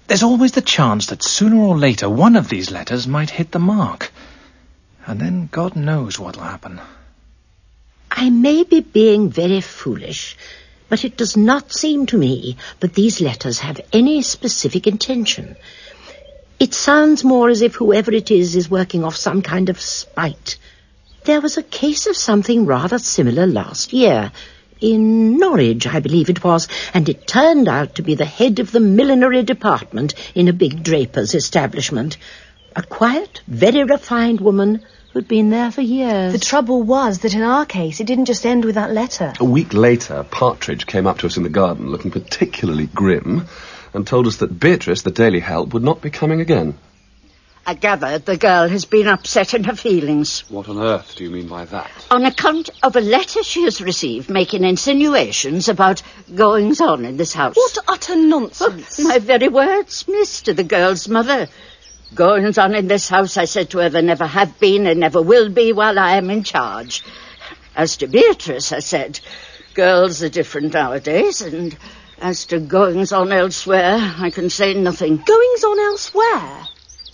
there's 0.07 0.23
always 0.23 0.51
the 0.51 0.61
chance 0.61 1.07
that 1.07 1.23
sooner 1.23 1.57
or 1.57 1.77
later 1.77 2.09
one 2.09 2.35
of 2.35 2.49
these 2.49 2.71
letters 2.71 3.07
might 3.07 3.29
hit 3.29 3.51
the 3.51 3.59
mark. 3.59 4.11
And 5.05 5.19
then 5.19 5.49
God 5.51 5.75
knows 5.75 6.19
what'll 6.19 6.43
happen. 6.43 6.79
I 8.11 8.29
may 8.29 8.63
be 8.63 8.81
being 8.81 9.29
very 9.29 9.61
foolish, 9.61 10.37
but 10.89 11.03
it 11.03 11.17
does 11.17 11.35
not 11.35 11.73
seem 11.73 12.05
to 12.07 12.17
me 12.17 12.57
that 12.79 12.93
these 12.93 13.21
letters 13.21 13.59
have 13.59 13.81
any 13.91 14.21
specific 14.21 14.87
intention. 14.87 15.55
It 16.59 16.73
sounds 16.73 17.23
more 17.23 17.49
as 17.49 17.61
if 17.61 17.75
whoever 17.75 18.11
it 18.11 18.31
is 18.31 18.55
is 18.55 18.69
working 18.69 19.03
off 19.03 19.15
some 19.15 19.41
kind 19.41 19.69
of 19.69 19.79
spite. 19.79 20.57
There 21.25 21.41
was 21.41 21.57
a 21.57 21.63
case 21.63 22.07
of 22.07 22.17
something 22.17 22.65
rather 22.65 22.99
similar 22.99 23.45
last 23.45 23.93
year. 23.93 24.31
In 24.79 25.37
Norwich, 25.37 25.87
I 25.87 25.99
believe 25.99 26.29
it 26.29 26.43
was, 26.43 26.67
and 26.93 27.09
it 27.09 27.27
turned 27.27 27.67
out 27.67 27.95
to 27.95 28.01
be 28.01 28.15
the 28.15 28.25
head 28.25 28.59
of 28.59 28.71
the 28.71 28.79
millinery 28.79 29.43
department 29.43 30.13
in 30.35 30.47
a 30.47 30.53
big 30.53 30.83
draper's 30.83 31.35
establishment. 31.35 32.17
A 32.75 32.83
quiet, 32.83 33.41
very 33.47 33.83
refined 33.83 34.39
woman 34.39 34.85
who'd 35.17 35.27
been 35.27 35.49
there 35.49 35.71
for 35.71 35.81
years. 35.81 36.31
The 36.31 36.37
trouble 36.37 36.83
was 36.83 37.19
that 37.19 37.33
in 37.33 37.41
our 37.41 37.65
case, 37.65 37.99
it 37.99 38.05
didn't 38.05 38.25
just 38.25 38.45
end 38.45 38.63
with 38.63 38.75
that 38.75 38.91
letter. 38.91 39.33
A 39.39 39.45
week 39.45 39.73
later, 39.73 40.23
Partridge 40.23 40.85
came 40.85 41.07
up 41.07 41.17
to 41.19 41.25
us 41.25 41.37
in 41.37 41.43
the 41.43 41.49
garden 41.49 41.89
looking 41.89 42.11
particularly 42.11 42.85
grim 42.85 43.47
and 43.95 44.05
told 44.05 44.27
us 44.27 44.37
that 44.37 44.59
Beatrice, 44.59 45.01
the 45.01 45.09
daily 45.09 45.39
help, 45.39 45.73
would 45.73 45.81
not 45.81 46.01
be 46.01 46.11
coming 46.11 46.39
again. 46.39 46.77
I 47.65 47.73
gather 47.73 48.19
the 48.19 48.37
girl 48.37 48.69
has 48.69 48.85
been 48.85 49.07
upset 49.07 49.55
in 49.55 49.63
her 49.63 49.75
feelings. 49.75 50.41
What 50.49 50.69
on 50.69 50.77
earth 50.77 51.15
do 51.15 51.23
you 51.23 51.31
mean 51.31 51.47
by 51.47 51.65
that? 51.65 51.89
On 52.11 52.23
account 52.23 52.69
of 52.83 52.95
a 52.95 53.01
letter 53.01 53.41
she 53.41 53.63
has 53.63 53.81
received 53.81 54.29
making 54.29 54.63
insinuations 54.63 55.67
about 55.67 56.03
goings 56.33 56.79
on 56.79 57.05
in 57.05 57.17
this 57.17 57.33
house. 57.33 57.55
What 57.55 57.77
utter 57.87 58.15
nonsense. 58.15 58.99
Oh, 58.99 59.03
my 59.07 59.17
very 59.17 59.49
words, 59.49 60.07
mister, 60.07 60.53
the 60.53 60.63
girl's 60.63 61.09
mother. 61.09 61.47
Goings 62.15 62.57
on 62.57 62.73
in 62.73 62.87
this 62.87 63.09
house, 63.09 63.37
I 63.37 63.45
said 63.45 63.69
to 63.71 63.79
her, 63.79 63.89
there 63.89 64.01
never 64.01 64.25
have 64.25 64.59
been 64.59 64.87
and 64.87 64.99
never 64.99 65.21
will 65.21 65.49
be 65.49 65.73
while 65.73 65.99
I 65.99 66.15
am 66.15 66.29
in 66.29 66.43
charge. 66.43 67.03
As 67.75 67.97
to 67.97 68.07
Beatrice, 68.07 68.71
I 68.71 68.79
said, 68.79 69.19
girls 69.73 70.23
are 70.23 70.29
different 70.29 70.73
nowadays, 70.73 71.41
and 71.41 71.77
as 72.19 72.45
to 72.45 72.59
goings 72.59 73.11
on 73.11 73.31
elsewhere, 73.31 73.97
I 74.17 74.29
can 74.31 74.49
say 74.49 74.73
nothing. 74.73 75.17
Goings 75.17 75.63
on 75.63 75.79
elsewhere? 75.79 76.67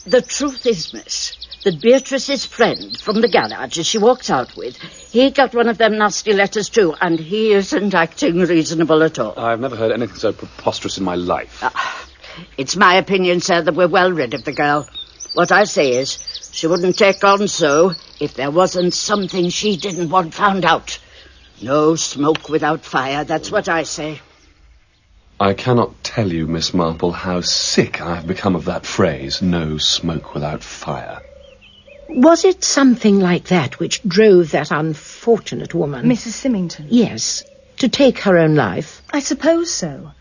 The 0.05 0.21
truth 0.21 0.65
is, 0.65 0.93
miss, 0.93 1.33
that 1.63 1.81
Beatrice's 1.81 2.45
friend 2.45 2.97
from 2.99 3.21
the 3.21 3.27
garage 3.27 3.79
as 3.79 3.87
she 3.87 3.97
walked 3.97 4.29
out 4.29 4.55
with, 4.55 4.77
he 4.77 5.31
got 5.31 5.55
one 5.55 5.69
of 5.69 5.77
them 5.77 5.97
nasty 5.97 6.33
letters 6.33 6.69
too, 6.69 6.93
and 7.01 7.19
he 7.19 7.51
isn't 7.53 7.93
acting 7.93 8.39
reasonable 8.39 9.01
at 9.03 9.19
all. 9.19 9.37
I've 9.37 9.59
never 9.59 9.75
heard 9.75 9.91
anything 9.91 10.17
so 10.17 10.33
preposterous 10.33 10.97
in 10.97 11.03
my 11.03 11.15
life. 11.15 11.59
Ah, 11.61 12.02
it's 12.57 12.75
my 12.75 12.95
opinion, 12.95 13.41
sir, 13.41 13.61
that 13.61 13.75
we're 13.75 13.87
well 13.87 14.11
rid 14.11 14.33
of 14.33 14.43
the 14.43 14.53
girl. 14.53 14.87
What 15.33 15.51
I 15.51 15.63
say 15.63 15.97
is, 15.97 16.17
she 16.51 16.67
wouldn't 16.67 16.97
take 16.97 17.23
on 17.23 17.47
so 17.47 17.93
if 18.19 18.35
there 18.35 18.51
wasn't 18.51 18.93
something 18.93 19.49
she 19.49 19.77
didn't 19.77 20.09
want 20.09 20.33
found 20.33 20.65
out. 20.65 20.99
No 21.61 21.95
smoke 21.95 22.49
without 22.49 22.85
fire, 22.85 23.23
that's 23.23 23.51
what 23.51 23.67
I 23.69 23.83
say. 23.83 24.21
I 25.39 25.53
cannot 25.53 26.03
tell 26.03 26.31
you, 26.31 26.47
Miss 26.47 26.73
Marple, 26.73 27.11
how 27.11 27.41
sick 27.41 28.01
I 28.01 28.15
have 28.15 28.27
become 28.27 28.55
of 28.55 28.65
that 28.65 28.85
phrase, 28.85 29.41
no 29.41 29.77
smoke 29.77 30.33
without 30.33 30.63
fire. 30.63 31.21
Was 32.09 32.45
it 32.45 32.63
something 32.63 33.19
like 33.19 33.45
that 33.45 33.79
which 33.79 34.03
drove 34.03 34.51
that 34.51 34.71
unfortunate 34.71 35.73
woman? 35.73 36.05
Mrs. 36.05 36.33
Symington? 36.33 36.87
Yes, 36.89 37.43
to 37.79 37.89
take 37.89 38.19
her 38.19 38.37
own 38.37 38.55
life. 38.55 39.01
I 39.11 39.19
suppose 39.19 39.71
so. 39.71 40.11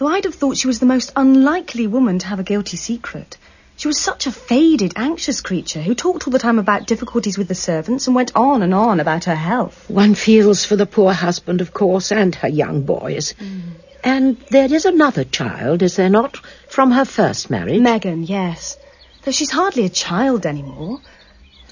Though 0.00 0.08
I'd 0.08 0.24
have 0.24 0.34
thought 0.34 0.56
she 0.56 0.66
was 0.66 0.80
the 0.80 0.86
most 0.86 1.12
unlikely 1.14 1.86
woman 1.86 2.20
to 2.20 2.26
have 2.28 2.40
a 2.40 2.42
guilty 2.42 2.78
secret. 2.78 3.36
She 3.76 3.86
was 3.86 3.98
such 3.98 4.26
a 4.26 4.32
faded, 4.32 4.94
anxious 4.96 5.42
creature 5.42 5.82
who 5.82 5.94
talked 5.94 6.26
all 6.26 6.32
the 6.32 6.38
time 6.38 6.58
about 6.58 6.86
difficulties 6.86 7.36
with 7.36 7.48
the 7.48 7.54
servants 7.54 8.06
and 8.06 8.16
went 8.16 8.34
on 8.34 8.62
and 8.62 8.72
on 8.72 8.98
about 8.98 9.24
her 9.24 9.34
health. 9.34 9.90
One 9.90 10.14
feels 10.14 10.64
for 10.64 10.74
the 10.74 10.86
poor 10.86 11.12
husband, 11.12 11.60
of 11.60 11.74
course, 11.74 12.12
and 12.12 12.34
her 12.36 12.48
young 12.48 12.80
boys. 12.80 13.34
Mm. 13.34 13.60
And 14.02 14.38
there 14.48 14.72
is 14.72 14.86
another 14.86 15.24
child, 15.24 15.82
is 15.82 15.96
there 15.96 16.08
not, 16.08 16.38
from 16.66 16.92
her 16.92 17.04
first 17.04 17.50
marriage? 17.50 17.82
Megan, 17.82 18.22
yes. 18.22 18.78
Though 19.24 19.32
she's 19.32 19.50
hardly 19.50 19.84
a 19.84 19.90
child 19.90 20.46
anymore. 20.46 21.02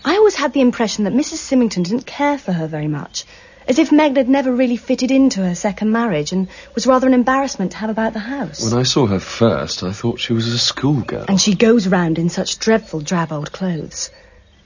I 0.05 0.17
always 0.17 0.35
had 0.35 0.53
the 0.53 0.61
impression 0.61 1.05
that 1.05 1.15
Mrs. 1.15 1.39
Symington 1.39 1.83
didn't 1.83 2.05
care 2.05 2.37
for 2.37 2.53
her 2.53 2.67
very 2.67 2.89
much, 2.89 3.25
as 3.69 3.79
if 3.79 3.93
Megan 3.93 4.17
had 4.17 4.29
never 4.31 4.51
really 4.51 4.79
fitted 4.79 5.11
into 5.11 5.45
her 5.45 5.55
second 5.55 5.93
marriage 5.93 6.33
and 6.33 6.49
was 6.75 6.87
rather 6.87 7.07
an 7.07 7.13
embarrassment 7.13 7.73
to 7.73 7.77
have 7.77 7.91
about 7.91 8.15
the 8.15 8.19
house. 8.19 8.65
When 8.65 8.81
I 8.81 8.83
saw 8.83 9.07
her 9.07 9.21
first, 9.21 9.83
I 9.83 9.93
thought 9.93 10.19
she 10.19 10.33
was 10.33 10.49
a 10.49 10.59
schoolgirl. 10.59 11.27
And 11.29 11.39
she 11.39 11.55
goes 11.55 11.87
round 11.87 12.19
in 12.19 12.31
such 12.31 12.59
dreadful 12.59 13.01
drab 13.01 13.31
old 13.31 13.53
clothes. 13.53 14.11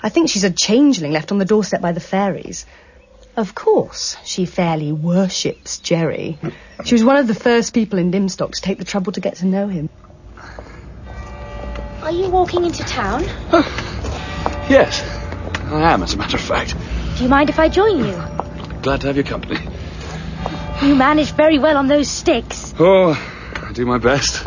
I 0.00 0.08
think 0.08 0.28
she's 0.28 0.44
a 0.44 0.50
changeling 0.50 1.10
left 1.10 1.32
on 1.32 1.38
the 1.38 1.44
doorstep 1.44 1.80
by 1.80 1.90
the 1.90 2.00
fairies. 2.00 2.64
Of 3.36 3.54
course, 3.56 4.16
she 4.24 4.46
fairly 4.46 4.92
worships 4.92 5.78
Jerry. 5.78 6.38
She 6.84 6.94
was 6.94 7.02
one 7.02 7.16
of 7.16 7.26
the 7.26 7.34
first 7.34 7.74
people 7.74 7.98
in 7.98 8.12
Lymstock 8.12 8.52
to 8.52 8.60
take 8.60 8.78
the 8.78 8.84
trouble 8.84 9.12
to 9.12 9.20
get 9.20 9.36
to 9.36 9.46
know 9.46 9.66
him. 9.66 9.88
Are 12.02 12.12
you 12.12 12.28
walking 12.30 12.64
into 12.64 12.84
town? 12.84 13.22
yes, 14.68 15.02
I 15.72 15.92
am, 15.92 16.02
as 16.02 16.14
a 16.14 16.18
matter 16.18 16.36
of 16.36 16.42
fact. 16.42 16.76
Do 17.16 17.22
you 17.24 17.28
mind 17.28 17.48
if 17.48 17.58
I 17.58 17.68
join 17.68 17.98
you? 18.04 18.41
Glad 18.82 19.00
to 19.02 19.06
have 19.06 19.16
your 19.16 19.24
company. 19.24 19.60
You 20.82 20.96
manage 20.96 21.30
very 21.30 21.58
well 21.58 21.76
on 21.76 21.86
those 21.86 22.08
sticks. 22.08 22.74
Oh, 22.80 23.12
I 23.62 23.72
do 23.72 23.86
my 23.86 23.98
best. 23.98 24.44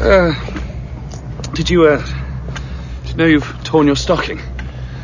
Uh, 0.00 0.34
did 1.54 1.70
you, 1.70 1.86
uh, 1.86 2.04
did 3.04 3.10
you 3.10 3.16
know 3.16 3.24
you've 3.24 3.64
torn 3.64 3.86
your 3.86 3.96
stocking? 3.96 4.38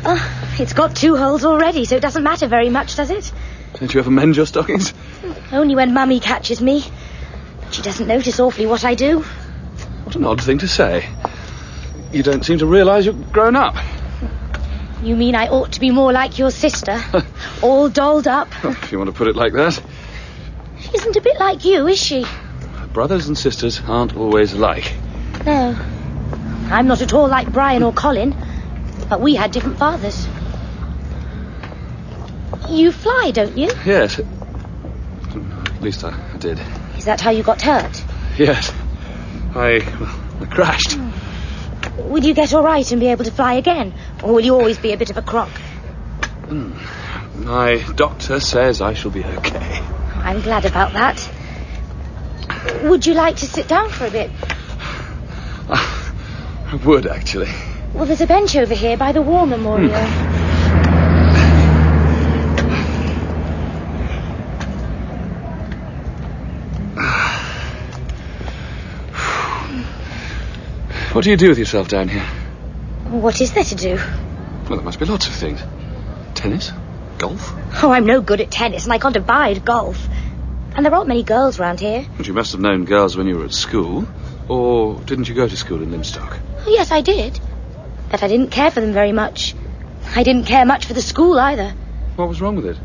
Uh, 0.05 0.19
it's 0.59 0.73
got 0.73 0.95
two 0.95 1.17
holes 1.17 1.43
already, 1.43 1.85
so 1.85 1.95
it 1.95 2.01
doesn't 2.03 2.23
matter 2.23 2.45
very 2.45 2.69
much, 2.69 2.95
does 2.95 3.09
it? 3.09 3.31
Don't 3.79 3.91
you 3.91 3.99
ever 3.99 4.11
mend 4.11 4.35
your 4.35 4.45
stockings? 4.45 4.93
Only 5.51 5.75
when 5.75 5.95
Mummy 5.95 6.19
catches 6.19 6.61
me. 6.61 6.83
She 7.71 7.81
doesn't 7.81 8.05
notice 8.07 8.39
awfully 8.39 8.67
what 8.67 8.85
I 8.85 8.93
do. 8.93 9.21
What 10.03 10.15
an 10.15 10.25
odd 10.25 10.39
thing 10.39 10.59
to 10.59 10.67
say. 10.67 11.09
You 12.11 12.21
don't 12.21 12.45
seem 12.45 12.59
to 12.59 12.67
realise 12.67 13.05
you're 13.05 13.15
grown 13.15 13.55
up. 13.55 13.75
You 15.01 15.15
mean 15.15 15.33
I 15.35 15.47
ought 15.47 15.71
to 15.73 15.79
be 15.79 15.89
more 15.89 16.13
like 16.13 16.37
your 16.37 16.51
sister? 16.51 17.01
all 17.63 17.89
dolled 17.89 18.27
up? 18.27 18.49
if 18.63 18.91
you 18.91 18.99
want 18.99 19.09
to 19.09 19.15
put 19.15 19.27
it 19.27 19.35
like 19.35 19.53
that. 19.53 19.81
She 20.79 20.91
isn't 20.95 21.15
a 21.15 21.21
bit 21.21 21.39
like 21.39 21.65
you, 21.65 21.87
is 21.87 21.99
she? 21.99 22.25
Brothers 22.93 23.27
and 23.27 23.37
sisters 23.37 23.81
aren't 23.87 24.15
always 24.15 24.53
alike. 24.53 24.93
No. 25.45 25.75
I'm 26.69 26.87
not 26.87 27.01
at 27.01 27.13
all 27.13 27.27
like 27.27 27.51
Brian 27.51 27.83
or 27.83 27.91
Colin, 27.91 28.35
but 29.09 29.21
we 29.21 29.35
had 29.35 29.51
different 29.51 29.77
fathers. 29.77 30.27
You 32.69 32.91
fly, 32.91 33.31
don't 33.33 33.57
you? 33.57 33.71
Yes. 33.85 34.19
At 34.19 35.81
least 35.81 36.03
I, 36.03 36.37
did. 36.37 36.59
Is 36.97 37.05
that 37.05 37.19
how 37.19 37.31
you 37.31 37.43
got 37.43 37.61
hurt? 37.61 38.03
Yes. 38.37 38.71
I, 39.55 39.79
well, 39.99 40.41
I 40.41 40.45
crashed. 40.45 40.93
Hmm. 40.93 41.10
Will 42.09 42.23
you 42.23 42.33
get 42.33 42.53
all 42.53 42.63
right 42.63 42.89
and 42.91 42.99
be 42.99 43.07
able 43.07 43.25
to 43.25 43.31
fly 43.31 43.53
again? 43.53 43.93
Or 44.23 44.33
will 44.33 44.41
you 44.41 44.55
always 44.55 44.77
be 44.77 44.93
a 44.93 44.97
bit 44.97 45.09
of 45.09 45.17
a 45.17 45.21
crock? 45.21 45.49
Mm. 46.47 46.75
My 47.45 47.81
doctor 47.95 48.39
says 48.39 48.81
I 48.81 48.93
shall 48.93 49.11
be 49.11 49.23
okay. 49.23 49.81
I'm 50.15 50.41
glad 50.41 50.65
about 50.65 50.93
that. 50.93 51.29
Would 52.83 53.05
you 53.05 53.13
like 53.13 53.37
to 53.37 53.45
sit 53.45 53.67
down 53.67 53.89
for 53.89 54.05
a 54.05 54.11
bit? 54.11 54.29
I 55.69 56.79
would, 56.85 57.07
actually. 57.07 57.51
Well, 57.93 58.05
there's 58.05 58.21
a 58.21 58.27
bench 58.27 58.55
over 58.55 58.73
here 58.73 58.97
by 58.97 59.11
the 59.11 59.21
War 59.21 59.45
Memorial. 59.47 59.93
Hmm. 59.93 60.30
What 71.21 71.25
do 71.25 71.29
you 71.29 71.37
do 71.37 71.49
with 71.49 71.59
yourself 71.59 71.87
down 71.87 72.07
here? 72.07 72.25
What 73.11 73.41
is 73.41 73.53
there 73.53 73.63
to 73.63 73.75
do? 73.75 73.95
Well, 73.95 74.77
there 74.77 74.81
must 74.81 74.97
be 74.97 75.05
lots 75.05 75.27
of 75.27 75.33
things. 75.33 75.61
Tennis? 76.33 76.71
Golf? 77.19 77.53
Oh, 77.83 77.91
I'm 77.91 78.07
no 78.07 78.21
good 78.21 78.41
at 78.41 78.49
tennis, 78.49 78.85
and 78.85 78.91
I 78.91 78.97
can't 78.97 79.15
abide 79.15 79.63
golf. 79.63 80.03
And 80.75 80.83
there 80.83 80.91
aren't 80.91 81.09
many 81.09 81.21
girls 81.21 81.59
round 81.59 81.79
here. 81.79 82.07
But 82.17 82.25
you 82.25 82.33
must 82.33 82.53
have 82.53 82.61
known 82.61 82.85
girls 82.85 83.15
when 83.15 83.27
you 83.27 83.37
were 83.37 83.45
at 83.45 83.53
school. 83.53 84.07
Or 84.49 84.99
didn't 85.01 85.29
you 85.29 85.35
go 85.35 85.47
to 85.47 85.55
school 85.55 85.83
in 85.83 85.91
Lymstock? 85.91 86.39
Oh, 86.65 86.71
yes, 86.71 86.91
I 86.91 87.01
did. 87.01 87.39
But 88.09 88.23
I 88.23 88.27
didn't 88.27 88.49
care 88.49 88.71
for 88.71 88.81
them 88.81 88.91
very 88.91 89.11
much. 89.11 89.53
I 90.15 90.23
didn't 90.23 90.45
care 90.45 90.65
much 90.65 90.87
for 90.87 90.95
the 90.95 91.03
school 91.03 91.37
either. 91.37 91.75
What 92.15 92.29
was 92.29 92.41
wrong 92.41 92.55
with 92.55 92.65
it? 92.65 92.77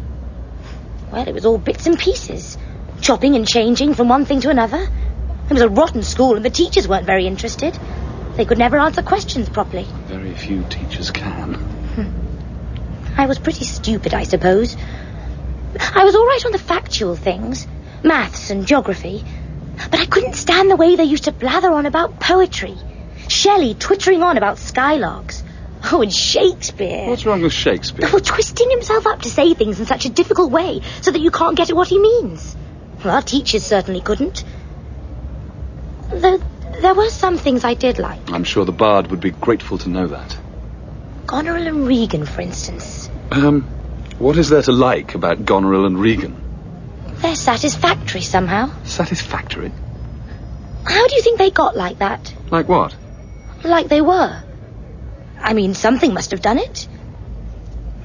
Well, 1.10 1.26
it 1.26 1.32
was 1.32 1.46
all 1.46 1.56
bits 1.56 1.86
and 1.86 1.98
pieces. 1.98 2.58
Chopping 3.00 3.34
and 3.34 3.48
changing 3.48 3.94
from 3.94 4.10
one 4.10 4.26
thing 4.26 4.40
to 4.40 4.50
another. 4.50 4.86
It 5.48 5.52
was 5.54 5.62
a 5.62 5.70
rotten 5.70 6.02
school, 6.02 6.36
and 6.36 6.44
the 6.44 6.50
teachers 6.50 6.86
weren't 6.86 7.06
very 7.06 7.26
interested. 7.26 7.78
They 8.36 8.44
could 8.44 8.58
never 8.58 8.78
answer 8.78 9.02
questions 9.02 9.48
properly. 9.48 9.86
Very 10.06 10.34
few 10.34 10.62
teachers 10.64 11.10
can. 11.10 11.54
Hmm. 11.54 13.20
I 13.20 13.26
was 13.26 13.38
pretty 13.38 13.64
stupid, 13.64 14.12
I 14.12 14.24
suppose. 14.24 14.76
I 15.80 16.04
was 16.04 16.14
all 16.14 16.26
right 16.26 16.44
on 16.44 16.52
the 16.52 16.58
factual 16.58 17.16
things, 17.16 17.66
maths 18.02 18.50
and 18.50 18.66
geography, 18.66 19.24
but 19.90 20.00
I 20.00 20.06
couldn't 20.06 20.34
stand 20.34 20.70
the 20.70 20.76
way 20.76 20.96
they 20.96 21.04
used 21.04 21.24
to 21.24 21.32
blather 21.32 21.72
on 21.72 21.86
about 21.86 22.20
poetry. 22.20 22.76
Shelley 23.28 23.74
twittering 23.74 24.22
on 24.22 24.36
about 24.36 24.58
skylarks. 24.58 25.42
Oh, 25.90 26.02
and 26.02 26.12
Shakespeare. 26.12 27.08
What's 27.08 27.24
wrong 27.24 27.42
with 27.42 27.52
Shakespeare? 27.52 28.08
Oh, 28.12 28.18
twisting 28.18 28.70
himself 28.70 29.06
up 29.06 29.22
to 29.22 29.30
say 29.30 29.54
things 29.54 29.80
in 29.80 29.86
such 29.86 30.04
a 30.04 30.10
difficult 30.10 30.50
way 30.50 30.82
so 31.00 31.10
that 31.10 31.20
you 31.20 31.30
can't 31.30 31.56
get 31.56 31.70
at 31.70 31.76
what 31.76 31.88
he 31.88 31.98
means. 31.98 32.56
Well, 33.04 33.14
our 33.14 33.22
teachers 33.22 33.64
certainly 33.64 34.00
couldn't. 34.00 34.44
Though 36.10 36.40
there 36.80 36.94
were 36.94 37.10
some 37.10 37.38
things 37.38 37.64
I 37.64 37.74
did 37.74 37.98
like. 37.98 38.30
I'm 38.30 38.44
sure 38.44 38.64
the 38.64 38.72
Bard 38.72 39.08
would 39.08 39.20
be 39.20 39.30
grateful 39.30 39.78
to 39.78 39.88
know 39.88 40.06
that. 40.08 40.36
Goneril 41.26 41.66
and 41.66 41.86
Regan, 41.86 42.24
for 42.24 42.40
instance. 42.40 43.10
Um, 43.30 43.62
what 44.18 44.36
is 44.36 44.48
there 44.48 44.62
to 44.62 44.72
like 44.72 45.14
about 45.14 45.44
Goneril 45.44 45.86
and 45.86 45.98
Regan? 45.98 46.36
They're 47.22 47.34
satisfactory 47.34 48.20
somehow. 48.20 48.70
Satisfactory? 48.84 49.72
How 50.84 51.06
do 51.06 51.14
you 51.14 51.22
think 51.22 51.38
they 51.38 51.50
got 51.50 51.76
like 51.76 51.98
that? 51.98 52.32
Like 52.50 52.68
what? 52.68 52.94
Like 53.64 53.88
they 53.88 54.00
were. 54.00 54.42
I 55.40 55.52
mean, 55.52 55.74
something 55.74 56.14
must 56.14 56.30
have 56.30 56.42
done 56.42 56.58
it. 56.58 56.88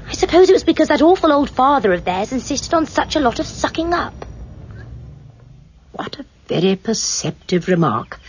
I 0.07 0.13
suppose 0.13 0.49
it 0.49 0.53
was 0.53 0.63
because 0.63 0.89
that 0.89 1.01
awful 1.01 1.31
old 1.31 1.49
father 1.49 1.93
of 1.93 2.03
theirs 2.03 2.31
insisted 2.31 2.73
on 2.73 2.85
such 2.85 3.15
a 3.15 3.19
lot 3.19 3.39
of 3.39 3.45
sucking 3.45 3.93
up. 3.93 4.13
What 5.91 6.19
a 6.19 6.25
very 6.47 6.75
perceptive 6.75 7.67
remark. 7.67 8.19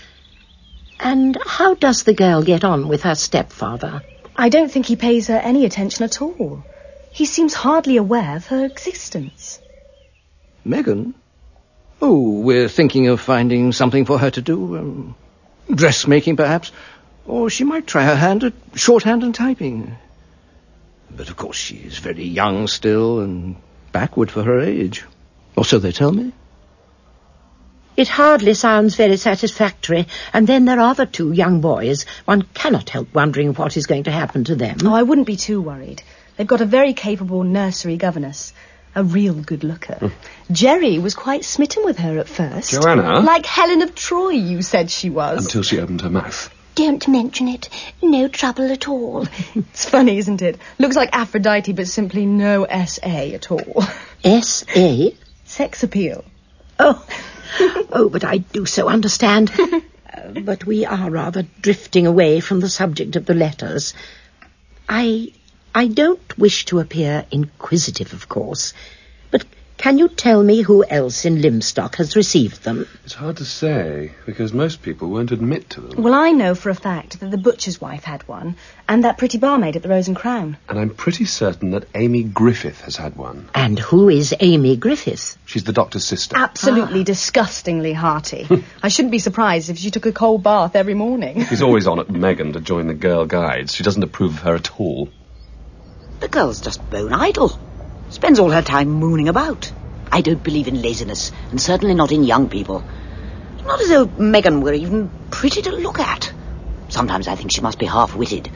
And 1.03 1.37
how 1.45 1.75
does 1.75 2.05
the 2.05 2.15
girl 2.15 2.43
get 2.43 2.63
on 2.63 2.87
with 2.87 3.03
her 3.03 3.17
stepfather? 3.17 4.03
I 4.37 4.49
don't 4.49 4.71
think 4.71 4.87
he 4.87 4.95
pays 4.95 5.27
her 5.27 5.37
any 5.37 5.65
attention 5.65 6.05
at 6.05 6.23
all. 6.23 6.63
He 7.11 7.27
seems 7.27 7.55
hardly 7.55 7.97
aware 7.97 8.37
of 8.37 8.47
her 8.47 8.65
existence. 8.65 9.61
Megan? 10.65 11.15
Oh, 12.01 12.41
we're 12.41 12.69
thinking 12.69 13.09
of 13.09 13.21
finding 13.21 13.73
something 13.73 14.05
for 14.05 14.17
her 14.19 14.31
to 14.31 14.41
do. 14.41 14.79
Um, 14.79 15.15
dressmaking, 15.75 16.37
perhaps. 16.37 16.71
Or 17.27 17.51
she 17.51 17.65
might 17.65 17.87
try 17.89 18.05
her 18.05 18.17
hand 18.17 18.45
at 18.45 18.53
shorthand 18.75 19.25
and 19.25 19.35
typing. 19.35 19.97
But 21.11 21.31
of 21.31 21.37
course 21.37 21.57
she 21.57 21.77
is 21.77 21.99
very 21.99 22.25
young 22.25 22.69
still 22.69 23.21
and 23.21 23.57
backward 23.91 24.31
for 24.31 24.45
her 24.45 24.61
age. 24.61 25.05
Or 25.57 25.65
so 25.65 25.79
they 25.79 25.93
tell 25.93 26.13
me. 26.13 26.33
It 27.97 28.09
hardly 28.09 28.55
sounds 28.55 28.95
very 28.95 29.17
satisfactory. 29.17 30.07
And 30.33 30.47
then 30.47 30.65
there 30.65 30.81
are 30.81 30.95
the 30.95 31.07
two 31.07 31.33
young 31.33 31.61
boys. 31.61 32.07
One 32.25 32.43
cannot 32.55 32.89
help 32.89 33.15
wondering 33.15 33.53
what 33.55 33.77
is 33.77 33.87
going 33.87 34.05
to 34.05 34.11
happen 34.11 34.45
to 34.45 34.55
them. 34.55 34.79
Oh, 34.85 34.95
I 34.95 35.03
wouldn't 35.03 35.27
be 35.27 35.37
too 35.37 35.61
worried. 35.61 36.03
They've 36.37 36.47
got 36.47 36.63
a 36.63 36.67
very 36.67 36.95
capable 36.95 37.45
nursery 37.45 37.97
governess. 37.97 38.55
A 38.95 39.05
real 39.05 39.35
good 39.35 39.65
looker. 39.65 39.95
Hmm. 39.95 40.53
Jerry 40.53 40.99
was 40.99 41.15
quite 41.15 41.45
smitten 41.45 41.85
with 41.85 41.99
her 41.99 42.19
at 42.19 42.29
first. 42.29 42.73
Joanna? 42.73 43.21
Like 43.21 43.47
Helen 43.47 43.83
of 43.83 43.95
Troy, 43.95 44.31
you 44.31 44.63
said 44.63 44.91
she 44.91 45.09
was. 45.09 45.45
Until 45.45 45.63
she 45.63 45.79
opened 45.79 46.03
her 46.03 46.11
mouth. 46.11 46.51
Don't 46.75 47.07
mention 47.09 47.49
it. 47.49 47.69
No 48.03 48.29
trouble 48.29 48.71
at 48.73 48.89
all. 48.89 49.27
It's 49.55 49.89
funny, 49.89 50.17
isn't 50.19 50.41
it? 50.41 50.59
Looks 50.79 50.97
like 50.97 51.11
Aphrodite, 51.13 51.73
but 51.73 51.89
simply 51.89 52.25
no 52.25 52.65
S.A. 52.65 53.35
at 53.35 53.51
all. 53.51 53.85
S.A.? 54.25 55.15
Sex 55.45 55.83
appeal. 55.83 56.25
Oh, 56.79 57.07
oh, 57.93 58.09
but 58.11 58.25
I 58.25 58.39
do 58.39 58.67
so 58.67 58.89
understand. 58.89 59.53
Uh, 60.15 60.41
but 60.41 60.67
we 60.67 60.85
are 60.85 61.11
rather 61.11 61.47
drifting 61.63 62.07
away 62.07 62.41
from 62.41 62.61
the 62.61 62.69
subject 62.69 63.17
of 63.17 63.25
the 63.25 63.33
letters. 63.33 63.95
I, 64.87 65.33
I 65.75 65.87
don't 65.87 66.39
wish 66.39 66.67
to 66.67 66.81
appear 66.81 67.25
inquisitive, 67.31 68.13
of 68.13 68.29
course, 68.29 68.75
but 69.31 69.47
can 69.83 69.99
you 69.99 70.09
tell 70.09 70.45
me 70.45 70.63
who 70.63 70.85
else 70.85 71.25
in 71.25 71.39
Lymstock 71.39 71.97
has 71.97 72.15
received 72.15 72.63
them? 72.63 72.87
It's 73.05 73.15
hard 73.15 73.39
to 73.39 73.45
say, 73.45 74.13
because 74.25 74.53
most 74.53 74.81
people 74.81 75.11
won't 75.11 75.33
admit 75.33 75.71
to 75.71 75.81
them. 75.81 76.01
Well, 76.01 76.15
I 76.15 76.31
know 76.31 76.55
for 76.55 76.71
a 76.71 76.75
fact 76.75 77.19
that 77.19 77.33
the 77.33 77.37
butcher's 77.37 77.81
wife 77.81 78.05
had 78.05 78.23
one, 78.29 78.55
and 78.89 79.03
that 79.03 79.19
pretty 79.19 79.39
barmaid 79.39 79.75
at 79.75 79.83
the 79.83 79.89
Rose 79.89 80.07
and 80.07 80.17
Crown. 80.17 80.57
And 80.69 80.79
I'm 80.79 80.91
pretty 80.91 81.25
certain 81.25 81.73
that 81.73 81.89
Amy 81.97 82.23
Griffith 82.23 82.83
has 82.83 82.95
had 82.95 83.17
one. 83.17 83.49
And 83.57 83.77
who 83.77 84.09
is 84.09 84.33
Amy 84.39 84.77
Griffith? 84.77 85.37
She's 85.47 85.65
the 85.65 85.73
doctor's 85.73 86.05
sister. 86.05 86.37
Absolutely 86.37 87.01
ah. 87.01 87.05
disgustingly 87.05 87.93
hearty. 87.93 88.47
I 88.85 88.87
shouldn't 88.87 89.11
be 89.11 89.19
surprised 89.19 89.69
if 89.69 89.79
she 89.79 89.91
took 89.91 90.07
a 90.07 90.13
cold 90.13 90.45
bath 90.45 90.77
every 90.77 90.95
morning. 90.95 91.45
She's 91.47 91.61
always 91.61 91.89
on 91.89 91.99
at 91.99 92.09
Megan 92.09 92.53
to 92.53 92.61
join 92.61 92.87
the 92.87 92.95
girl 92.95 93.27
guides. 93.27 93.75
She 93.75 93.83
doesn't 93.83 94.05
approve 94.05 94.35
of 94.35 94.43
her 94.43 94.55
at 94.55 94.81
all. 94.81 95.09
The 96.21 96.29
girl's 96.29 96.61
just 96.61 96.89
bone 96.89 97.13
idle. 97.13 97.59
Spends 98.13 98.39
all 98.39 98.51
her 98.51 98.61
time 98.61 98.91
mooning 98.91 99.29
about. 99.29 99.73
I 100.13 100.21
don't 100.21 100.43
believe 100.43 100.69
in 100.69 100.83
laziness, 100.83 101.33
and 101.51 101.59
certainly 101.59 101.95
not 101.95 102.13
in 102.13 102.25
young 102.25 102.51
people. 102.51 102.85
Not 103.65 103.81
as 103.81 103.89
though 103.89 104.05
Megan 104.05 104.61
were 104.61 104.75
even 104.75 105.11
pretty 105.31 105.63
to 105.63 105.73
look 105.73 105.99
at. 105.99 106.31
Sometimes 106.91 107.27
I 107.27 107.37
think 107.37 107.53
she 107.53 107.63
must 107.63 107.79
be 107.79 107.87
half-witted. 107.87 108.51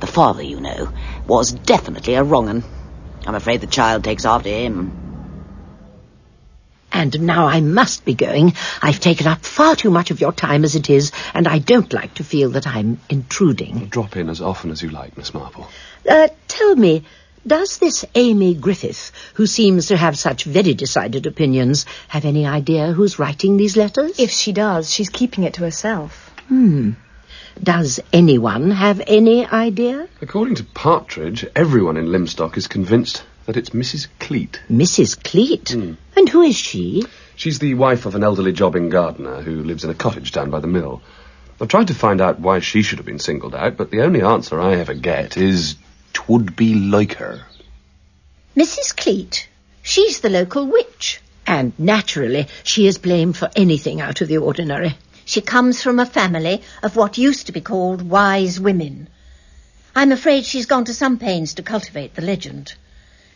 The 0.00 0.06
father, 0.06 0.42
you 0.42 0.60
know, 0.60 0.92
was 1.26 1.50
definitely 1.50 2.14
a 2.14 2.22
wrong 2.22 2.50
un. 2.50 2.62
I'm 3.26 3.34
afraid 3.34 3.62
the 3.62 3.66
child 3.66 4.04
takes 4.04 4.26
after 4.26 4.50
him. 4.50 4.92
And 6.92 7.22
now 7.22 7.46
I 7.46 7.62
must 7.62 8.04
be 8.04 8.14
going. 8.14 8.52
I've 8.82 9.00
taken 9.00 9.26
up 9.26 9.46
far 9.46 9.74
too 9.76 9.90
much 9.90 10.10
of 10.10 10.20
your 10.20 10.32
time 10.32 10.62
as 10.62 10.74
it 10.74 10.90
is, 10.90 11.10
and 11.32 11.48
I 11.48 11.58
don't 11.58 11.92
like 11.94 12.14
to 12.14 12.24
feel 12.24 12.50
that 12.50 12.66
I'm 12.66 13.00
intruding. 13.08 13.86
Drop 13.86 14.14
in 14.18 14.28
as 14.28 14.42
often 14.42 14.70
as 14.70 14.82
you 14.82 14.90
like, 14.90 15.16
Miss 15.16 15.32
Marple. 15.32 15.66
Uh, 16.06 16.28
tell 16.48 16.76
me, 16.76 17.04
does 17.46 17.78
this 17.78 18.04
Amy 18.14 18.54
Griffith, 18.54 19.12
who 19.34 19.46
seems 19.46 19.86
to 19.86 19.96
have 19.96 20.18
such 20.18 20.44
very 20.44 20.74
decided 20.74 21.26
opinions, 21.26 21.86
have 22.08 22.24
any 22.24 22.46
idea 22.46 22.92
who's 22.92 23.18
writing 23.18 23.56
these 23.56 23.76
letters? 23.76 24.18
If 24.18 24.30
she 24.30 24.52
does, 24.52 24.92
she's 24.92 25.10
keeping 25.10 25.44
it 25.44 25.54
to 25.54 25.62
herself. 25.62 26.32
Hmm. 26.48 26.92
Does 27.62 28.00
anyone 28.12 28.70
have 28.70 29.00
any 29.06 29.46
idea? 29.46 30.08
According 30.20 30.56
to 30.56 30.64
Partridge, 30.64 31.46
everyone 31.54 31.96
in 31.96 32.06
Lymstock 32.06 32.56
is 32.56 32.66
convinced 32.66 33.22
that 33.46 33.56
it's 33.56 33.70
Mrs. 33.70 34.08
Cleat. 34.18 34.60
Mrs. 34.70 35.22
Cleat? 35.22 35.72
And 35.72 36.28
who 36.28 36.42
is 36.42 36.56
she? 36.56 37.04
She's 37.36 37.58
the 37.58 37.74
wife 37.74 38.06
of 38.06 38.14
an 38.14 38.24
elderly 38.24 38.52
jobbing 38.52 38.88
gardener 38.88 39.42
who 39.42 39.62
lives 39.62 39.84
in 39.84 39.90
a 39.90 39.94
cottage 39.94 40.32
down 40.32 40.50
by 40.50 40.60
the 40.60 40.66
mill. 40.66 41.02
I've 41.60 41.68
tried 41.68 41.88
to 41.88 41.94
find 41.94 42.20
out 42.20 42.40
why 42.40 42.58
she 42.58 42.82
should 42.82 42.98
have 42.98 43.06
been 43.06 43.20
singled 43.20 43.54
out, 43.54 43.76
but 43.76 43.90
the 43.90 44.02
only 44.02 44.22
answer 44.22 44.60
I 44.60 44.74
ever 44.74 44.94
get 44.94 45.36
is, 45.36 45.76
"'Twould 46.14 46.56
be 46.56 46.74
like 46.74 47.14
her." 47.16 47.44
Mrs. 48.56 48.96
Cleat. 48.96 49.48
She's 49.82 50.20
the 50.20 50.30
local 50.30 50.66
witch. 50.66 51.20
And 51.46 51.72
naturally, 51.78 52.48
she 52.62 52.86
is 52.86 52.96
blamed 52.96 53.36
for 53.36 53.50
anything 53.54 54.00
out 54.00 54.22
of 54.22 54.28
the 54.28 54.38
ordinary. 54.38 54.96
She 55.26 55.40
comes 55.40 55.82
from 55.82 56.00
a 56.00 56.06
family 56.06 56.62
of 56.82 56.96
what 56.96 57.18
used 57.18 57.46
to 57.46 57.52
be 57.52 57.60
called 57.60 58.00
wise 58.02 58.58
women. 58.58 59.08
I'm 59.94 60.12
afraid 60.12 60.46
she's 60.46 60.66
gone 60.66 60.86
to 60.86 60.94
some 60.94 61.18
pains 61.18 61.54
to 61.54 61.62
cultivate 61.62 62.14
the 62.14 62.22
legend. 62.22 62.74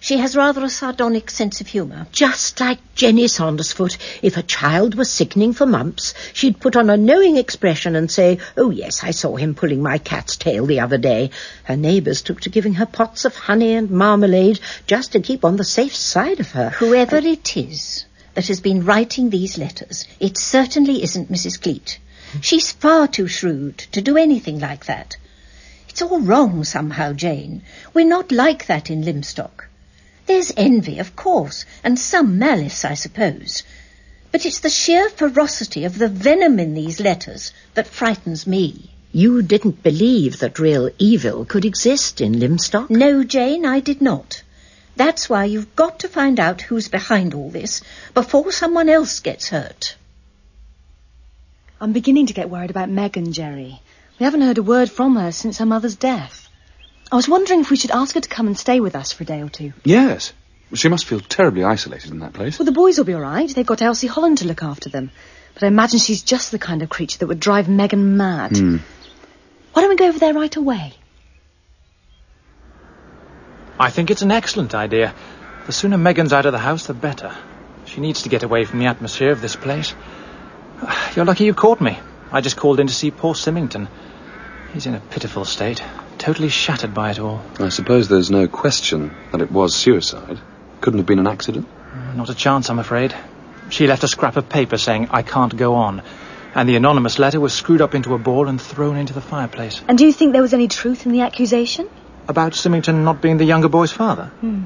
She 0.01 0.19
has 0.19 0.37
rather 0.37 0.63
a 0.63 0.71
sardonic 0.71 1.29
sense 1.29 1.61
of 1.61 1.67
humour. 1.67 2.07
Just 2.13 2.61
like 2.61 2.79
Jenny 2.95 3.25
Saundersfoot. 3.27 3.99
If 4.23 4.37
a 4.37 4.45
child 4.45 4.95
was 4.95 5.11
sickening 5.11 5.53
for 5.53 5.67
mumps, 5.67 6.15
she'd 6.33 6.61
put 6.61 6.77
on 6.77 6.89
a 6.89 6.97
knowing 6.97 7.37
expression 7.37 7.97
and 7.97 8.09
say, 8.09 8.39
Oh, 8.57 8.71
yes, 8.71 9.03
I 9.03 9.11
saw 9.11 9.35
him 9.35 9.57
pulling 9.57 9.83
my 9.83 9.99
cat's 9.99 10.37
tail 10.37 10.67
the 10.67 10.79
other 10.81 10.99
day. 10.99 11.31
Her 11.65 11.77
neighbours 11.77 12.23
took 12.23 12.41
to 12.43 12.49
giving 12.49 12.75
her 12.75 12.87
pots 12.87 13.25
of 13.25 13.35
honey 13.35 13.75
and 13.75 13.91
marmalade 13.91 14.61
just 14.87 15.13
to 15.13 15.21
keep 15.21 15.45
on 15.45 15.57
the 15.57 15.65
safe 15.65 15.97
side 15.97 16.39
of 16.39 16.53
her. 16.53 16.71
Whoever 16.71 17.17
it 17.17 17.57
is 17.57 18.05
that 18.35 18.47
has 18.47 18.61
been 18.61 18.85
writing 18.85 19.31
these 19.31 19.59
letters, 19.59 20.07
it 20.21 20.39
certainly 20.39 21.03
isn't 21.03 21.33
Mrs. 21.33 21.61
Cleat. 21.61 21.99
She's 22.41 22.71
far 22.71 23.09
too 23.09 23.27
shrewd 23.27 23.79
to 23.91 24.01
do 24.01 24.17
anything 24.17 24.61
like 24.61 24.87
that. 24.87 25.17
It's 25.89 26.03
all 26.03 26.21
wrong 26.21 26.63
somehow, 26.63 27.15
Jane. 27.15 27.63
We're 27.95 28.07
not 28.07 28.31
like 28.31 28.67
that 28.67 28.91
in 28.91 29.03
Lymstock. 29.03 29.68
There's 30.29 30.53
envy, 30.59 30.99
of 30.99 31.17
course, 31.17 31.65
and 31.83 31.99
some 31.99 32.39
malice, 32.39 32.85
I 32.85 32.93
suppose. 32.93 33.63
But 34.31 34.45
it's 34.45 34.61
the 34.61 34.69
sheer 34.69 35.09
ferocity 35.09 35.85
of 35.85 35.97
the 35.97 36.09
venom 36.09 36.61
in 36.61 36.75
these 36.75 37.01
letters 37.01 37.55
that 37.73 37.87
frightens 37.87 38.47
me. 38.47 38.91
You 39.11 39.41
didn't 39.41 39.83
believe 39.83 40.41
that 40.41 40.59
real 40.59 40.91
evil 40.99 41.47
could 41.47 41.65
exist 41.65 42.21
in 42.21 42.35
Lymstock? 42.35 42.91
No, 42.91 43.25
Jane, 43.25 43.65
I 43.65 43.81
did 43.81 44.03
not. 44.03 44.43
That's 44.97 45.31
why 45.31 45.47
you've 45.47 45.75
got 45.75 46.01
to 46.01 46.09
find 46.09 46.39
out 46.39 46.61
who's 46.61 46.89
behind 46.89 47.33
all 47.33 47.49
this 47.49 47.81
before 48.13 48.53
someone 48.53 48.91
else 48.91 49.21
gets 49.21 49.49
hurt. 49.49 49.97
I'm 51.81 51.95
beginning 51.95 52.27
to 52.27 52.35
get 52.35 52.51
worried 52.51 52.71
about 52.71 52.91
Megan, 52.91 53.33
Jerry. 53.33 53.81
We 54.21 54.25
haven't 54.25 54.43
heard 54.43 54.59
a 54.59 54.63
word 54.63 54.91
from 54.91 55.17
her 55.17 55.33
since 55.33 55.57
her 55.57 55.65
mother's 55.65 55.97
death. 55.97 56.48
I 57.11 57.17
was 57.17 57.29
wondering 57.29 57.61
if 57.61 57.71
we 57.71 57.77
should 57.77 57.91
ask 57.91 58.15
her 58.15 58.21
to 58.21 58.29
come 58.29 58.47
and 58.47 58.59
stay 58.59 58.81
with 58.81 58.95
us 58.95 59.13
for 59.13 59.23
a 59.23 59.27
day 59.27 59.43
or 59.43 59.49
two. 59.49 59.73
Yes. 59.85 60.33
She 60.75 60.89
must 60.89 61.07
feel 61.07 61.21
terribly 61.21 61.65
isolated 61.65 62.11
in 62.11 62.19
that 62.19 62.35
place. 62.35 62.59
Well, 62.59 62.67
the 62.67 62.73
boys 62.73 62.99
will 62.99 63.07
be 63.07 63.15
all 63.15 63.21
right. 63.21 63.49
They've 63.49 63.65
got 63.65 63.81
Elsie 63.81 64.07
Holland 64.07 64.39
to 64.39 64.47
look 64.47 64.63
after 64.63 64.91
them. 64.91 65.11
But 65.55 65.63
I 65.63 65.67
imagine 65.69 65.99
she's 65.99 66.23
just 66.23 66.51
the 66.51 66.59
kind 66.59 66.83
of 66.83 66.91
creature 66.91 67.19
that 67.19 67.27
would 67.27 67.41
drive 67.41 67.69
Megan 67.69 68.17
mad. 68.19 68.57
Hmm. 68.57 68.77
Why 69.73 69.83
don't 69.83 69.91
we 69.91 69.97
go 69.97 70.09
over 70.09 70.19
there 70.19 70.35
right 70.35 70.55
away? 70.55 70.95
I 73.81 73.91
think 73.91 74.11
it's 74.11 74.23
an 74.23 74.33
excellent 74.33 74.75
idea. 74.75 75.15
The 75.67 75.73
sooner 75.73 75.97
Megan's 75.97 76.33
out 76.33 76.47
of 76.47 76.53
the 76.53 76.59
house, 76.59 76.87
the 76.87 76.95
better. 76.95 77.35
She 77.87 78.01
needs 78.01 78.23
to 78.23 78.29
get 78.29 78.43
away 78.43 78.65
from 78.65 78.81
the 78.81 78.87
atmosphere 78.87 79.31
of 79.31 79.41
this 79.41 79.57
place. 79.57 79.95
You're 81.17 81.25
lucky 81.25 81.45
you 81.45 81.55
caught 81.55 81.81
me. 81.81 81.99
I 82.31 82.43
just 82.43 82.57
called 82.57 82.81
in 82.81 82.89
to 82.89 82.95
see 82.95 83.11
poor 83.11 83.35
Symington. 83.35 83.89
He's 84.75 84.87
in 84.87 84.95
a 84.95 85.01
pitiful 85.01 85.47
state, 85.47 85.83
totally 86.19 86.49
shattered 86.49 86.93
by 86.93 87.11
it 87.11 87.19
all. 87.19 87.43
I 87.59 87.69
suppose 87.69 88.09
there's 88.09 88.31
no 88.31 88.49
question 88.49 89.15
that 89.33 89.41
it 89.41 89.51
was 89.51 89.75
suicide. 89.75 90.39
Couldn't 90.81 90.99
have 90.99 91.07
been 91.07 91.19
an 91.19 91.27
accident. 91.27 91.67
Not 92.15 92.31
a 92.31 92.35
chance, 92.35 92.71
I'm 92.71 92.79
afraid. 92.79 93.15
She 93.71 93.87
left 93.87 94.03
a 94.03 94.09
scrap 94.09 94.37
of 94.37 94.49
paper 94.49 94.79
saying, 94.79 95.09
I 95.11 95.23
can't 95.23 95.57
go 95.57 95.75
on. 95.75 96.03
And 96.55 96.69
the 96.69 96.77
anonymous 96.77 97.19
letter 97.19 97.41
was 97.41 97.53
screwed 97.53 97.81
up 97.81 97.95
into 97.95 98.15
a 98.15 98.19
ball 98.19 98.49
and 98.49 98.61
thrown 98.61 98.97
into 98.97 99.13
the 99.13 99.21
fireplace. 99.21 99.83
And 99.87 99.99
do 99.99 100.07
you 100.07 100.13
think 100.13 100.33
there 100.33 100.43
was 100.43 100.55
any 100.55 100.69
truth 100.69 101.07
in 101.07 101.13
the 101.13 101.21
accusation? 101.21 101.89
About 102.27 102.55
Symington 102.55 103.05
not 103.05 103.23
being 103.23 103.37
the 103.37 103.45
younger 103.45 103.69
boy's 103.69 103.93
father? 103.93 104.27
Hmm. 104.41 104.65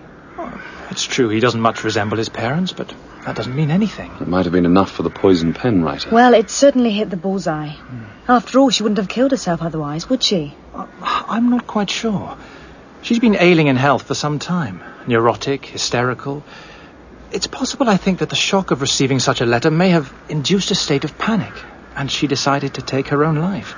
It's 0.91 1.05
true 1.05 1.29
he 1.29 1.41
doesn't 1.41 1.61
much 1.61 1.85
resemble 1.85 2.19
his 2.19 2.29
parents, 2.29 2.73
but 2.73 2.93
that 3.25 3.37
doesn't 3.37 3.55
mean 3.55 3.71
anything. 3.71 4.11
It 4.21 4.29
might 4.29 4.45
have 4.45 4.53
been 4.53 4.67
enough 4.67 4.91
for 4.91 5.03
the 5.03 5.11
poison 5.11 5.53
pen 5.55 5.83
writer. 5.83 6.11
Well, 6.11 6.35
it 6.35 6.51
certainly 6.51 6.91
hit 6.91 7.11
the 7.11 7.17
bullseye. 7.17 7.75
After 8.29 8.59
all, 8.59 8.71
she 8.71 8.83
wouldn't 8.83 8.99
have 8.99 9.09
killed 9.09 9.31
herself 9.31 9.63
otherwise, 9.63 10.09
would 10.09 10.23
she? 10.23 10.55
Uh, 10.75 10.87
I'm 11.01 11.51
not 11.51 11.67
quite 11.67 11.91
sure. 11.91 12.37
She's 13.03 13.19
been 13.19 13.37
ailing 13.39 13.67
in 13.67 13.77
health 13.77 14.03
for 14.03 14.15
some 14.15 14.39
time. 14.39 14.81
Neurotic, 15.07 15.67
hysterical. 15.67 16.43
It's 17.33 17.47
possible, 17.47 17.89
I 17.89 17.97
think, 17.97 18.19
that 18.21 18.29
the 18.31 18.37
shock 18.37 18.71
of 18.71 18.81
receiving 18.81 19.19
such 19.19 19.41
a 19.41 19.47
letter 19.47 19.71
may 19.71 19.89
have 19.91 20.13
induced 20.29 20.71
a 20.71 20.75
state 20.75 21.05
of 21.05 21.17
panic. 21.19 21.53
and 21.95 22.11
she 22.11 22.27
decided 22.27 22.75
to 22.75 22.83
take 22.83 23.09
her 23.09 23.23
own 23.25 23.37
life. 23.37 23.75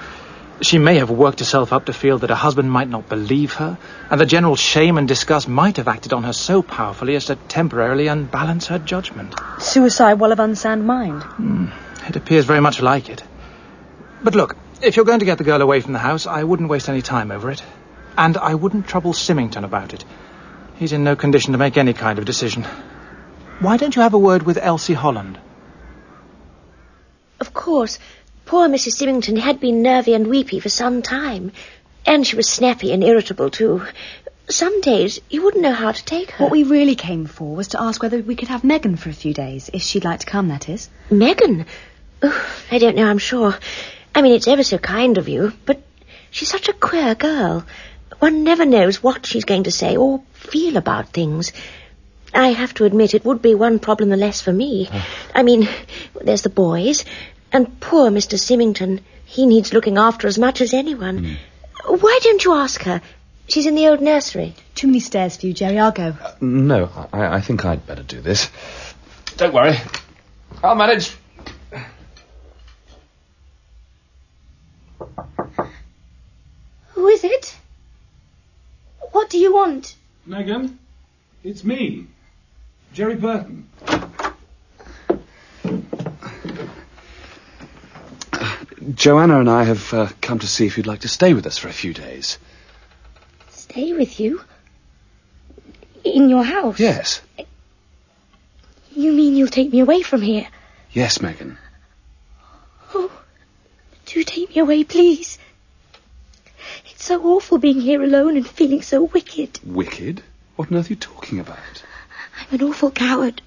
She 0.60 0.78
may 0.78 0.96
have 0.96 1.10
worked 1.10 1.40
herself 1.40 1.72
up 1.72 1.86
to 1.86 1.92
feel 1.92 2.18
that 2.18 2.30
her 2.30 2.36
husband 2.36 2.70
might 2.70 2.88
not 2.88 3.08
believe 3.08 3.54
her, 3.54 3.76
and 4.10 4.20
the 4.20 4.26
general 4.26 4.56
shame 4.56 4.98
and 4.98 5.08
disgust 5.08 5.48
might 5.48 5.78
have 5.78 5.88
acted 5.88 6.12
on 6.12 6.22
her 6.22 6.32
so 6.32 6.62
powerfully 6.62 7.16
as 7.16 7.26
to 7.26 7.36
temporarily 7.36 8.06
unbalance 8.06 8.68
her 8.68 8.78
judgment. 8.78 9.34
Suicide 9.58 10.14
while 10.14 10.32
of 10.32 10.38
unsound 10.38 10.86
mind. 10.86 11.22
Hmm, 11.22 11.66
it 12.06 12.16
appears 12.16 12.44
very 12.44 12.60
much 12.60 12.80
like 12.80 13.08
it. 13.08 13.22
But 14.22 14.34
look, 14.36 14.56
if 14.80 14.96
you're 14.96 15.04
going 15.04 15.18
to 15.18 15.24
get 15.24 15.38
the 15.38 15.44
girl 15.44 15.60
away 15.60 15.80
from 15.80 15.92
the 15.92 15.98
house, 15.98 16.26
I 16.26 16.44
wouldn't 16.44 16.68
waste 16.68 16.88
any 16.88 17.02
time 17.02 17.30
over 17.30 17.50
it. 17.50 17.62
And 18.16 18.36
I 18.36 18.54
wouldn't 18.54 18.86
trouble 18.86 19.12
Symington 19.12 19.64
about 19.64 19.92
it. 19.92 20.04
He's 20.76 20.92
in 20.92 21.04
no 21.04 21.16
condition 21.16 21.52
to 21.52 21.58
make 21.58 21.76
any 21.76 21.92
kind 21.92 22.18
of 22.18 22.24
decision. 22.24 22.64
Why 23.58 23.76
don't 23.76 23.94
you 23.94 24.02
have 24.02 24.14
a 24.14 24.18
word 24.18 24.44
with 24.44 24.58
Elsie 24.58 24.94
Holland? 24.94 25.38
Of 27.40 27.52
course, 27.52 27.98
poor 28.46 28.68
Mrs. 28.68 28.92
Symington 28.92 29.37
had 29.37 29.61
been 29.61 29.83
nervy 29.83 30.14
and 30.14 30.26
weepy 30.26 30.61
for 30.61 30.68
some 30.68 31.02
time. 31.02 31.52
And 32.07 32.26
she 32.26 32.37
was 32.37 32.48
snappy 32.48 32.92
and 32.92 33.02
irritable, 33.02 33.50
too. 33.50 33.83
Some 34.48 34.83
days 34.83 35.20
you 35.30 35.42
wouldn't 35.42 35.62
know 35.62 35.72
how 35.72 35.92
to 35.92 36.04
take 36.04 36.33
her. 36.33 36.44
What 36.44 36.52
we 36.52 36.64
really 36.64 36.96
came 36.96 37.24
for 37.24 37.57
was 37.57 37.68
to 37.68 37.80
ask 37.80 38.02
whether 38.02 38.18
we 38.18 38.37
could 38.37 38.48
have 38.48 38.62
Megan 38.62 38.96
for 38.96 39.09
a 39.09 39.14
few 39.14 39.33
days, 39.33 39.70
if 39.72 39.83
she'd 39.83 40.04
like 40.04 40.20
to 40.20 40.26
come, 40.26 40.48
that 40.48 40.68
is. 40.68 40.90
Megan? 41.11 41.64
Oh, 42.22 42.57
I 42.70 42.78
don't 42.78 42.96
know, 42.96 43.07
I'm 43.07 43.18
sure. 43.18 43.54
I 44.14 44.20
mean, 44.20 44.35
it's 44.35 44.48
ever 44.48 44.62
so 44.62 44.76
kind 44.78 45.16
of 45.16 45.28
you, 45.28 45.52
but 45.64 45.83
she's 46.30 46.50
such 46.50 46.68
a 46.68 46.74
queer 46.74 47.14
girl. 47.14 47.64
One 48.18 48.44
never 48.44 48.64
knows 48.66 49.02
what 49.02 49.26
she's 49.26 49.44
going 49.44 49.64
to 49.64 49.72
say 49.72 49.96
or 49.96 50.22
feel 50.33 50.76
about 50.76 51.09
things. 51.09 51.52
I 52.35 52.48
have 52.48 52.74
to 52.74 52.85
admit 52.85 53.14
it 53.14 53.24
would 53.24 53.40
be 53.40 53.54
one 53.54 53.78
problem 53.78 54.11
the 54.11 54.16
less 54.16 54.40
for 54.40 54.52
me. 54.52 54.88
Ah. 54.92 55.07
I 55.35 55.42
mean, 55.42 55.68
there's 56.20 56.42
the 56.42 56.50
boys, 56.50 57.04
and 57.54 57.80
poor 57.80 58.10
Mr. 58.10 58.38
Symington. 58.38 59.00
He 59.24 59.46
needs 59.46 59.72
looking 59.72 59.96
after 59.96 60.26
as 60.26 60.38
much 60.38 60.60
as 60.60 60.74
anyone. 60.74 61.24
Hmm. 61.24 61.94
Why 61.94 62.18
don't 62.22 62.44
you 62.44 62.54
ask 62.54 62.82
her? 62.82 63.00
She's 63.46 63.66
in 63.66 63.76
the 63.76 63.86
old 63.88 64.00
nursery. 64.00 64.54
Too 64.74 64.88
many 64.88 65.00
stairs 65.00 65.36
for 65.36 65.46
you, 65.46 65.54
Jerry. 65.54 65.78
I'll 65.78 65.92
go. 65.92 66.16
Uh, 66.20 66.34
no, 66.40 66.90
I, 67.12 67.36
I 67.36 67.40
think 67.40 67.64
I'd 67.64 67.86
better 67.86 68.02
do 68.02 68.20
this. 68.20 68.50
Don't 69.36 69.54
worry. 69.54 69.76
I'll 70.62 70.74
manage. 70.74 71.14
Who 76.94 77.08
is 77.08 77.22
it? 77.22 77.56
What 79.12 79.30
do 79.30 79.38
you 79.38 79.54
want? 79.54 79.94
Megan, 80.26 80.78
it's 81.44 81.62
me, 81.62 82.06
Jerry 82.92 83.14
Burton. 83.14 83.68
Joanna 88.92 89.40
and 89.40 89.48
I 89.48 89.64
have 89.64 89.94
uh, 89.94 90.08
come 90.20 90.40
to 90.40 90.46
see 90.46 90.66
if 90.66 90.76
you'd 90.76 90.86
like 90.86 91.00
to 91.00 91.08
stay 91.08 91.32
with 91.32 91.46
us 91.46 91.56
for 91.56 91.68
a 91.68 91.72
few 91.72 91.94
days. 91.94 92.38
Stay 93.50 93.92
with 93.92 94.20
you? 94.20 94.42
In 96.04 96.28
your 96.28 96.44
house? 96.44 96.78
Yes. 96.78 97.22
You 98.92 99.12
mean 99.12 99.36
you'll 99.36 99.48
take 99.48 99.72
me 99.72 99.80
away 99.80 100.02
from 100.02 100.20
here? 100.20 100.46
Yes, 100.92 101.22
Megan. 101.22 101.56
Oh, 102.94 103.10
do 104.06 104.22
take 104.22 104.54
me 104.54 104.60
away, 104.60 104.84
please. 104.84 105.38
It's 106.90 107.04
so 107.04 107.22
awful 107.24 107.58
being 107.58 107.80
here 107.80 108.02
alone 108.02 108.36
and 108.36 108.46
feeling 108.46 108.82
so 108.82 109.04
wicked. 109.04 109.60
Wicked? 109.64 110.22
What 110.56 110.70
on 110.70 110.78
earth 110.78 110.86
are 110.86 110.92
you 110.92 110.96
talking 110.96 111.40
about? 111.40 111.58
I'm 112.38 112.60
an 112.60 112.66
awful 112.66 112.90
coward. 112.90 113.40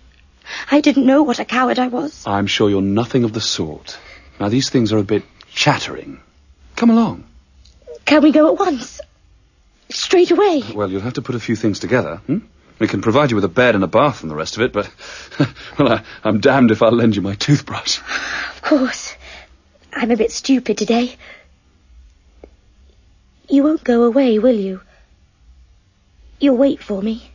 I 0.72 0.82
didn't 0.82 1.06
know 1.06 1.24
what 1.24 1.40
a 1.40 1.46
coward 1.46 1.78
I 1.78 1.88
was. 1.88 2.24
I'm 2.26 2.48
sure 2.48 2.70
you're 2.70 2.82
nothing 2.82 3.24
of 3.24 3.34
the 3.34 3.42
sort. 3.42 4.00
Now, 4.40 4.50
these 4.50 4.70
things 4.70 4.94
are 4.94 4.98
a 4.98 5.04
bit 5.04 5.24
chattering. 5.52 6.20
Come 6.76 6.90
along. 6.90 7.24
Can 8.06 8.22
we 8.22 8.32
go 8.32 8.54
at 8.54 8.60
once? 8.60 9.02
Straight 9.90 10.32
away? 10.32 10.64
Well, 10.74 10.90
you'll 10.92 11.02
have 11.02 11.14
to 11.16 11.22
put 11.22 11.36
a 11.36 11.40
few 11.40 11.56
things 11.56 11.80
together. 11.80 12.18
Hmm? 12.28 12.40
We 12.80 12.88
can 12.88 13.02
provide 13.02 13.32
you 13.32 13.36
with 13.36 13.46
a 13.46 13.50
bed 13.50 13.74
and 13.74 13.84
a 13.84 13.88
bath 13.88 14.22
and 14.22 14.30
the 14.30 14.36
rest 14.36 14.58
of 14.58 14.62
it, 14.62 14.72
but, 14.72 14.90
well, 15.80 15.94
I, 15.94 16.04
I'm 16.24 16.40
damned 16.40 16.72
if 16.72 16.84
I'll 16.84 16.92
lend 16.92 17.16
you 17.16 17.22
my 17.22 17.34
toothbrush. 17.34 18.00
Of 18.00 18.62
course. 18.62 19.16
I'm 19.94 20.12
a 20.12 20.18
bit 20.18 20.32
stupid 20.32 20.78
today. 20.78 21.16
You 23.50 23.64
won't 23.64 23.84
go 23.84 24.04
away, 24.04 24.38
will 24.38 24.56
you? 24.56 24.82
You'll 26.40 26.58
wait 26.58 26.84
for 26.84 27.02
me. 27.02 27.32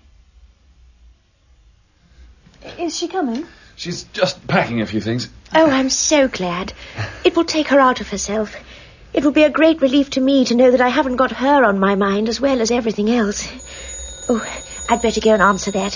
Is 2.78 2.96
she 2.96 3.08
coming? 3.08 3.46
She's 3.76 4.04
just 4.04 4.46
packing 4.46 4.80
a 4.80 4.86
few 4.86 5.00
things. 5.00 5.28
Oh, 5.54 5.68
I'm 5.68 5.90
so 5.90 6.28
glad. 6.28 6.72
It 7.24 7.36
will 7.36 7.44
take 7.44 7.68
her 7.68 7.80
out 7.80 8.00
of 8.00 8.08
herself. 8.08 8.56
It 9.12 9.24
will 9.24 9.32
be 9.32 9.44
a 9.44 9.50
great 9.50 9.82
relief 9.82 10.10
to 10.10 10.20
me 10.20 10.44
to 10.46 10.54
know 10.54 10.70
that 10.70 10.80
I 10.80 10.88
haven't 10.88 11.16
got 11.16 11.32
her 11.32 11.64
on 11.64 11.78
my 11.78 11.94
mind 11.94 12.28
as 12.28 12.40
well 12.40 12.60
as 12.60 12.70
everything 12.70 13.10
else. 13.10 13.50
Oh, 14.28 14.44
I'd 14.88 15.02
better 15.02 15.20
go 15.20 15.34
and 15.34 15.42
answer 15.42 15.70
that. 15.72 15.92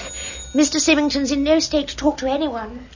Mr. 0.54 0.80
Symington's 0.80 1.32
in 1.32 1.42
no 1.42 1.58
state 1.58 1.88
to 1.88 1.96
talk 1.96 2.18
to 2.18 2.30
anyone. 2.30 2.88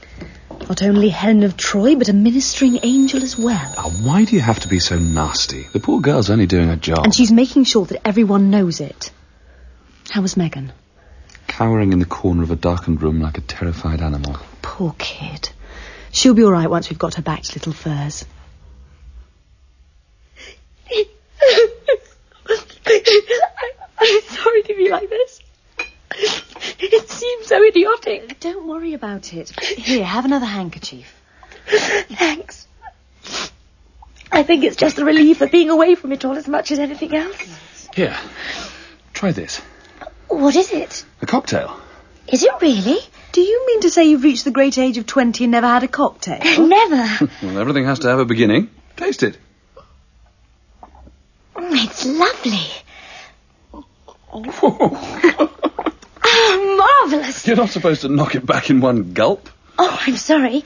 Not 0.67 0.83
only 0.83 1.09
Helen 1.09 1.43
of 1.43 1.57
Troy, 1.57 1.95
but 1.95 2.09
a 2.09 2.13
ministering 2.13 2.79
angel 2.83 3.23
as 3.23 3.37
well. 3.37 3.73
Now, 3.75 3.89
why 3.89 4.25
do 4.25 4.35
you 4.35 4.41
have 4.41 4.59
to 4.61 4.67
be 4.67 4.79
so 4.79 4.97
nasty? 4.97 5.63
The 5.73 5.79
poor 5.79 5.99
girl's 6.01 6.29
only 6.29 6.45
doing 6.45 6.67
her 6.67 6.75
job. 6.75 7.03
And 7.03 7.15
she's 7.15 7.31
making 7.31 7.63
sure 7.63 7.85
that 7.85 8.07
everyone 8.07 8.51
knows 8.51 8.79
it. 8.79 9.11
How 10.11 10.21
was 10.21 10.37
Megan? 10.37 10.71
Cowering 11.47 11.93
in 11.93 11.99
the 11.99 12.05
corner 12.05 12.43
of 12.43 12.51
a 12.51 12.55
darkened 12.55 13.01
room 13.01 13.21
like 13.21 13.37
a 13.37 13.41
terrified 13.41 14.01
animal. 14.01 14.37
Poor 14.81 14.95
kid. 14.97 15.51
She'll 16.11 16.33
be 16.33 16.43
all 16.43 16.51
right 16.51 16.67
once 16.67 16.89
we've 16.89 16.97
got 16.97 17.13
her 17.13 17.21
back 17.21 17.43
to 17.43 17.53
Little 17.53 17.71
Furze. 17.71 18.25
I'm 23.99 24.21
sorry 24.23 24.63
to 24.63 24.73
be 24.75 24.89
like 24.89 25.07
this. 25.07 25.39
It 26.79 27.09
seems 27.11 27.45
so 27.45 27.63
idiotic. 27.63 28.39
Don't 28.39 28.67
worry 28.67 28.95
about 28.95 29.35
it. 29.35 29.51
Here, 29.59 30.03
have 30.03 30.25
another 30.25 30.47
handkerchief. 30.47 31.13
Thanks. 31.67 32.65
I 34.31 34.41
think 34.41 34.63
it's 34.63 34.77
just 34.77 34.95
the 34.95 35.05
relief 35.05 35.41
of 35.41 35.51
being 35.51 35.69
away 35.69 35.93
from 35.93 36.11
it 36.11 36.25
all 36.25 36.37
as 36.37 36.47
much 36.47 36.71
as 36.71 36.79
anything 36.79 37.13
else. 37.13 37.87
Here, 37.93 38.17
try 39.13 39.31
this. 39.31 39.59
What 40.27 40.55
is 40.55 40.73
it? 40.73 41.05
A 41.21 41.27
cocktail. 41.27 41.79
Is 42.27 42.41
it 42.41 42.51
really? 42.59 42.97
Do 43.31 43.41
you 43.41 43.65
mean 43.67 43.81
to 43.81 43.89
say 43.89 44.05
you've 44.05 44.23
reached 44.23 44.43
the 44.43 44.51
great 44.51 44.77
age 44.77 44.97
of 44.97 45.05
20 45.05 45.45
and 45.45 45.51
never 45.51 45.67
had 45.67 45.83
a 45.83 45.87
cocktail? 45.87 46.39
Never. 46.67 47.29
Well, 47.43 47.57
everything 47.57 47.85
has 47.85 47.99
to 47.99 48.09
have 48.09 48.19
a 48.19 48.25
beginning. 48.25 48.69
Taste 48.97 49.23
it. 49.23 49.37
It's 51.57 52.05
lovely. 52.05 52.67
Oh, 56.33 57.05
marvellous. 57.09 57.45
You're 57.45 57.57
not 57.57 57.69
supposed 57.71 58.01
to 58.01 58.07
knock 58.07 58.35
it 58.35 58.45
back 58.45 58.69
in 58.69 58.79
one 58.79 59.11
gulp. 59.13 59.49
Oh, 59.77 59.99
I'm 60.07 60.15
sorry. 60.15 60.63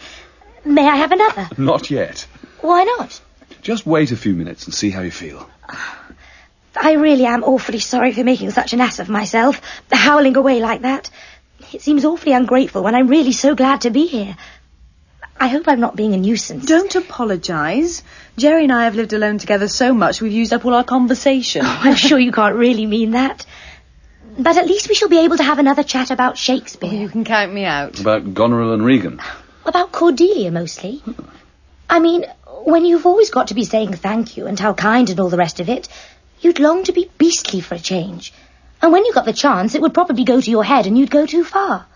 May 0.63 0.87
I 0.87 0.95
have 0.97 1.11
another? 1.11 1.49
Not 1.57 1.89
yet. 1.89 2.27
Why 2.61 2.83
not? 2.83 3.19
Just 3.63 3.85
wait 3.85 4.11
a 4.11 4.15
few 4.15 4.33
minutes 4.33 4.65
and 4.65 4.73
see 4.73 4.91
how 4.91 5.01
you 5.01 5.09
feel. 5.09 5.49
I 6.75 6.93
really 6.93 7.25
am 7.25 7.43
awfully 7.43 7.79
sorry 7.79 8.11
for 8.11 8.23
making 8.23 8.51
such 8.51 8.73
an 8.73 8.81
ass 8.81 8.99
of 8.99 9.09
myself, 9.09 9.59
howling 9.91 10.37
away 10.37 10.59
like 10.59 10.81
that. 10.81 11.09
It 11.75 11.81
seems 11.81 12.05
awfully 12.05 12.31
ungrateful 12.31 12.83
when 12.83 12.95
I'm 12.95 13.09
really 13.09 13.33
so 13.33 13.53
glad 13.53 13.81
to 13.81 13.89
be 13.89 14.05
here. 14.07 14.37
I 15.37 15.49
hope 15.49 15.67
I'm 15.67 15.81
not 15.81 15.97
being 15.97 16.13
a 16.13 16.17
nuisance. 16.17 16.65
Don't 16.65 16.95
apologise. 16.95 18.01
Jerry 18.37 18.63
and 18.63 18.71
I 18.71 18.85
have 18.85 18.95
lived 18.95 19.11
alone 19.11 19.39
together 19.39 19.67
so 19.67 19.93
much 19.93 20.21
we've 20.21 20.31
used 20.31 20.53
up 20.53 20.63
all 20.63 20.73
our 20.73 20.85
conversation. 20.85 21.63
I'm 21.65 21.95
sure 21.95 22.17
you 22.17 22.31
can't 22.31 22.55
really 22.55 22.85
mean 22.85 23.11
that. 23.11 23.45
But 24.39 24.55
at 24.55 24.67
least 24.67 24.87
we 24.87 24.95
shall 24.95 25.09
be 25.09 25.19
able 25.25 25.35
to 25.35 25.43
have 25.43 25.59
another 25.59 25.83
chat 25.83 26.11
about 26.11 26.37
Shakespeare. 26.37 26.91
Oh, 26.93 26.95
you 26.95 27.09
can 27.09 27.25
count 27.25 27.53
me 27.53 27.65
out. 27.65 27.99
About 27.99 28.33
Goneril 28.33 28.71
and 28.71 28.85
Regan. 28.85 29.19
About 29.65 29.91
Cordelia, 29.91 30.51
mostly. 30.51 31.03
I 31.89 31.99
mean, 31.99 32.25
when 32.63 32.85
you've 32.85 33.05
always 33.05 33.31
got 33.31 33.49
to 33.49 33.53
be 33.53 33.65
saying 33.65 33.95
thank 33.95 34.37
you 34.37 34.47
and 34.47 34.57
how 34.57 34.73
kind 34.73 35.09
and 35.09 35.19
all 35.19 35.29
the 35.29 35.35
rest 35.35 35.59
of 35.59 35.67
it, 35.67 35.89
you'd 36.39 36.59
long 36.59 36.85
to 36.85 36.93
be 36.93 37.11
beastly 37.17 37.59
for 37.59 37.75
a 37.75 37.79
change. 37.79 38.31
And 38.85 38.93
when 38.93 39.03
you 39.03 39.13
got 39.13 39.25
the 39.25 39.33
chance, 39.33 39.73
it 39.73 39.81
would 39.81 39.95
probably 39.95 40.25
go 40.25 40.39
to 40.39 40.51
your 40.51 40.63
head 40.63 40.85
and 40.85 40.95
you'd 40.95 41.09
go 41.09 41.25
too 41.25 41.43
far. 41.43 41.87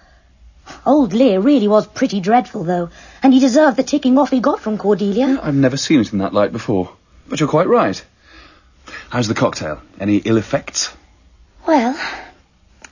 Old 0.88 1.14
Lear 1.14 1.40
really 1.40 1.68
was 1.68 1.86
pretty 1.86 2.20
dreadful, 2.20 2.64
though, 2.64 2.90
and 3.22 3.32
he 3.32 3.40
deserved 3.40 3.78
the 3.78 3.84
ticking 3.84 4.18
off 4.18 4.32
he 4.32 4.40
got 4.40 4.60
from 4.60 4.80
Cordelia. 4.80 5.40
I've 5.40 5.54
never 5.54 5.78
seen 5.78 6.00
it 6.00 6.12
in 6.14 6.18
that 6.18 6.34
light 6.34 6.52
before. 6.52 6.92
But 7.28 7.40
you're 7.40 7.48
quite 7.48 7.68
right. 7.68 8.04
How's 9.12 9.28
the 9.28 9.36
cocktail? 9.36 9.84
Any 10.00 10.18
ill 10.18 10.38
effects? 10.38 10.92
Well, 11.68 11.96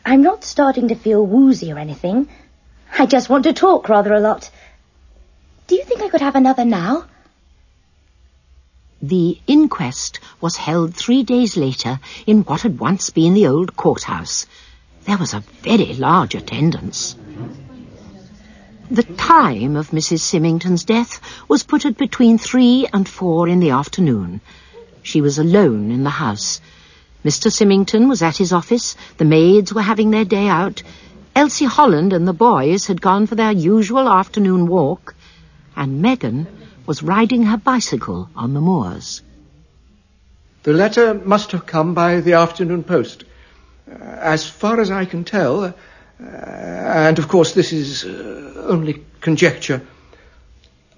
I'm 0.05 0.21
not 0.21 0.43
starting 0.43 0.89
to 0.89 0.95
feel 0.95 1.25
woozy 1.25 1.71
or 1.71 1.79
anything. 1.79 2.29
I 2.99 3.07
just 3.07 3.29
want 3.29 3.45
to 3.45 3.53
talk 3.53 3.89
rather 3.89 4.13
a 4.13 4.19
lot. 4.19 4.51
Do 5.65 5.73
you 5.73 5.83
think 5.83 6.03
I 6.03 6.09
could 6.09 6.21
have 6.21 6.35
another 6.35 6.65
now? 6.65 7.05
The 9.07 9.39
inquest 9.47 10.19
was 10.41 10.57
held 10.57 10.93
three 10.93 11.23
days 11.23 11.55
later 11.55 12.01
in 12.25 12.41
what 12.41 12.63
had 12.63 12.77
once 12.77 13.09
been 13.09 13.35
the 13.35 13.47
old 13.47 13.77
courthouse. 13.77 14.45
There 15.05 15.17
was 15.17 15.33
a 15.33 15.45
very 15.61 15.93
large 15.93 16.35
attendance. 16.35 17.15
The 18.91 19.03
time 19.03 19.77
of 19.77 19.91
Mrs. 19.91 20.19
Symington's 20.19 20.83
death 20.83 21.21
was 21.47 21.63
put 21.63 21.85
at 21.85 21.95
between 21.95 22.37
three 22.37 22.85
and 22.91 23.07
four 23.07 23.47
in 23.47 23.61
the 23.61 23.69
afternoon. 23.69 24.41
She 25.03 25.21
was 25.21 25.39
alone 25.39 25.89
in 25.89 26.03
the 26.03 26.09
house. 26.09 26.59
Mr. 27.23 27.49
Symington 27.49 28.09
was 28.09 28.21
at 28.21 28.35
his 28.35 28.51
office, 28.51 28.97
the 29.15 29.23
maids 29.23 29.73
were 29.73 29.83
having 29.83 30.11
their 30.11 30.25
day 30.25 30.49
out, 30.49 30.83
Elsie 31.33 31.63
Holland 31.63 32.11
and 32.11 32.27
the 32.27 32.33
boys 32.33 32.87
had 32.87 32.99
gone 32.99 33.25
for 33.25 33.35
their 33.35 33.53
usual 33.53 34.09
afternoon 34.09 34.67
walk, 34.67 35.15
and 35.77 36.01
Megan 36.01 36.45
was 36.87 37.03
riding 37.03 37.43
her 37.43 37.57
bicycle 37.57 38.29
on 38.35 38.53
the 38.53 38.61
moors. 38.61 39.21
The 40.63 40.73
letter 40.73 41.13
must 41.13 41.51
have 41.51 41.67
come 41.67 41.93
by 41.93 42.21
the 42.21 42.33
afternoon 42.33 42.83
post. 42.83 43.25
Uh, 43.87 43.93
as 44.03 44.49
far 44.49 44.81
as 44.81 44.89
I 44.89 45.05
can 45.05 45.23
tell, 45.23 45.65
uh, 45.65 45.71
and 46.19 47.19
of 47.19 47.27
course 47.27 47.53
this 47.53 47.71
is 47.71 48.03
uh, 48.03 48.65
only 48.67 49.05
conjecture, 49.21 49.81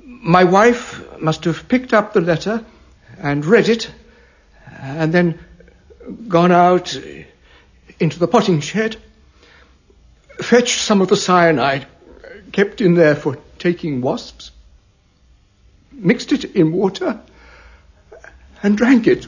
my 0.06 0.46
wife 0.46 1.20
must 1.20 1.44
have 1.44 1.68
picked 1.68 1.94
up 1.94 2.14
the 2.14 2.22
letter 2.22 2.64
and 3.18 3.46
read 3.46 3.68
it, 3.68 3.92
and 4.82 5.14
then 5.14 5.38
gone 6.28 6.54
out 6.54 6.98
into 8.00 8.18
the 8.18 8.28
potting 8.28 8.62
shed 8.62 8.96
fetched 10.42 10.80
some 10.80 11.02
of 11.02 11.08
the 11.10 11.18
cyanide 11.18 11.86
kept 12.52 12.82
in 12.82 12.96
there 12.96 13.16
for 13.16 13.38
taking 13.58 14.02
wasps, 14.02 14.52
mixed 15.92 16.32
it 16.32 16.46
in 16.56 16.72
water, 16.72 17.20
and 18.64 18.78
drank 18.78 19.08
it. 19.08 19.28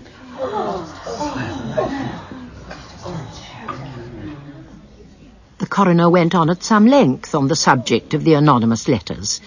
The 5.58 5.68
coroner 5.68 6.10
went 6.10 6.34
on 6.34 6.50
at 6.50 6.64
some 6.64 6.88
length 6.88 7.36
on 7.36 7.48
the 7.48 7.56
subject 7.56 8.14
of 8.14 8.24
the 8.24 8.34
anonymous 8.34 8.88
letters. 8.88 9.42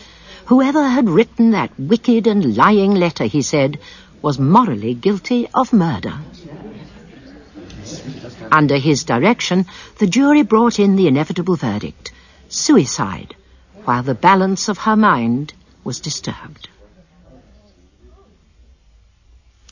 Whoever 0.46 0.86
had 0.86 1.08
written 1.08 1.50
that 1.50 1.78
wicked 1.78 2.26
and 2.26 2.56
lying 2.56 2.94
letter, 2.94 3.24
he 3.24 3.42
said, 3.42 3.78
was 4.22 4.38
morally 4.38 4.94
guilty 4.94 5.48
of 5.54 5.72
murder. 5.72 6.14
Under 8.52 8.76
his 8.76 9.04
direction, 9.04 9.66
the 9.98 10.06
jury 10.06 10.42
brought 10.42 10.78
in 10.78 10.96
the 10.96 11.08
inevitable 11.08 11.56
verdict 11.56 12.12
suicide, 12.48 13.34
while 13.84 14.02
the 14.02 14.14
balance 14.14 14.68
of 14.68 14.78
her 14.78 14.96
mind 14.96 15.52
was 15.82 16.00
disturbed. 16.00 16.68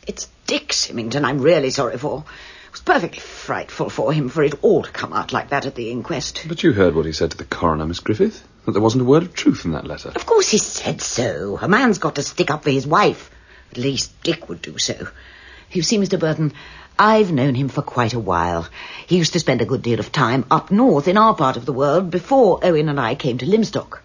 It's 0.05 0.29
Dick 0.49 0.73
Symington 0.73 1.25
I'm 1.25 1.41
really 1.41 1.71
sorry 1.71 1.97
for. 1.97 2.25
It 2.67 2.73
was 2.73 2.81
perfectly 2.81 3.21
frightful 3.21 3.89
for 3.89 4.13
him 4.13 4.29
for 4.29 4.43
it 4.43 4.55
all 4.63 4.83
to 4.83 4.91
come 4.91 5.13
out 5.13 5.33
like 5.33 5.51
that 5.51 5.65
at 5.65 5.77
the 5.77 5.91
inquest. 5.91 6.45
But 6.49 6.65
you 6.65 6.73
heard 6.73 6.97
what 6.97 7.07
he 7.07 7.13
said 7.13 7.31
to 7.31 7.37
the 7.37 7.45
coroner, 7.45 7.87
Miss 7.87 8.01
Griffith? 8.01 8.43
That 8.65 8.73
there 8.73 8.83
wasn't 8.83 9.03
a 9.03 9.05
word 9.05 9.23
of 9.23 9.33
truth 9.33 9.65
in 9.65 9.73
that 9.73 9.87
letter. 9.87 10.09
Of 10.09 10.27
course 10.27 10.49
he 10.49 10.59
said 10.59 11.01
so. 11.01 11.57
A 11.63 11.69
man's 11.69 11.99
got 11.99 12.17
to 12.17 12.23
stick 12.23 12.51
up 12.51 12.65
for 12.65 12.71
his 12.71 12.87
wife. 12.87 13.31
At 13.71 13.79
least 13.79 14.21
Dick 14.25 14.49
would 14.49 14.61
do 14.61 14.77
so. 14.77 15.07
You 15.71 15.83
see, 15.83 15.99
Mr. 15.99 16.19
Burton, 16.19 16.53
I've 16.99 17.31
known 17.31 17.55
him 17.55 17.69
for 17.69 17.83
quite 17.83 18.13
a 18.13 18.19
while. 18.19 18.67
He 19.07 19.19
used 19.19 19.35
to 19.35 19.41
spend 19.41 19.61
a 19.61 19.67
good 19.67 19.83
deal 19.83 20.01
of 20.01 20.11
time 20.11 20.47
up 20.51 20.73
north 20.73 21.07
in 21.07 21.17
our 21.17 21.37
part 21.37 21.57
of 21.57 21.65
the 21.65 21.73
world 21.73 22.11
before 22.11 22.59
Owen 22.65 22.89
and 22.89 22.99
I 22.99 23.15
came 23.15 23.39
to 23.39 23.47
Lymstock. 23.47 24.01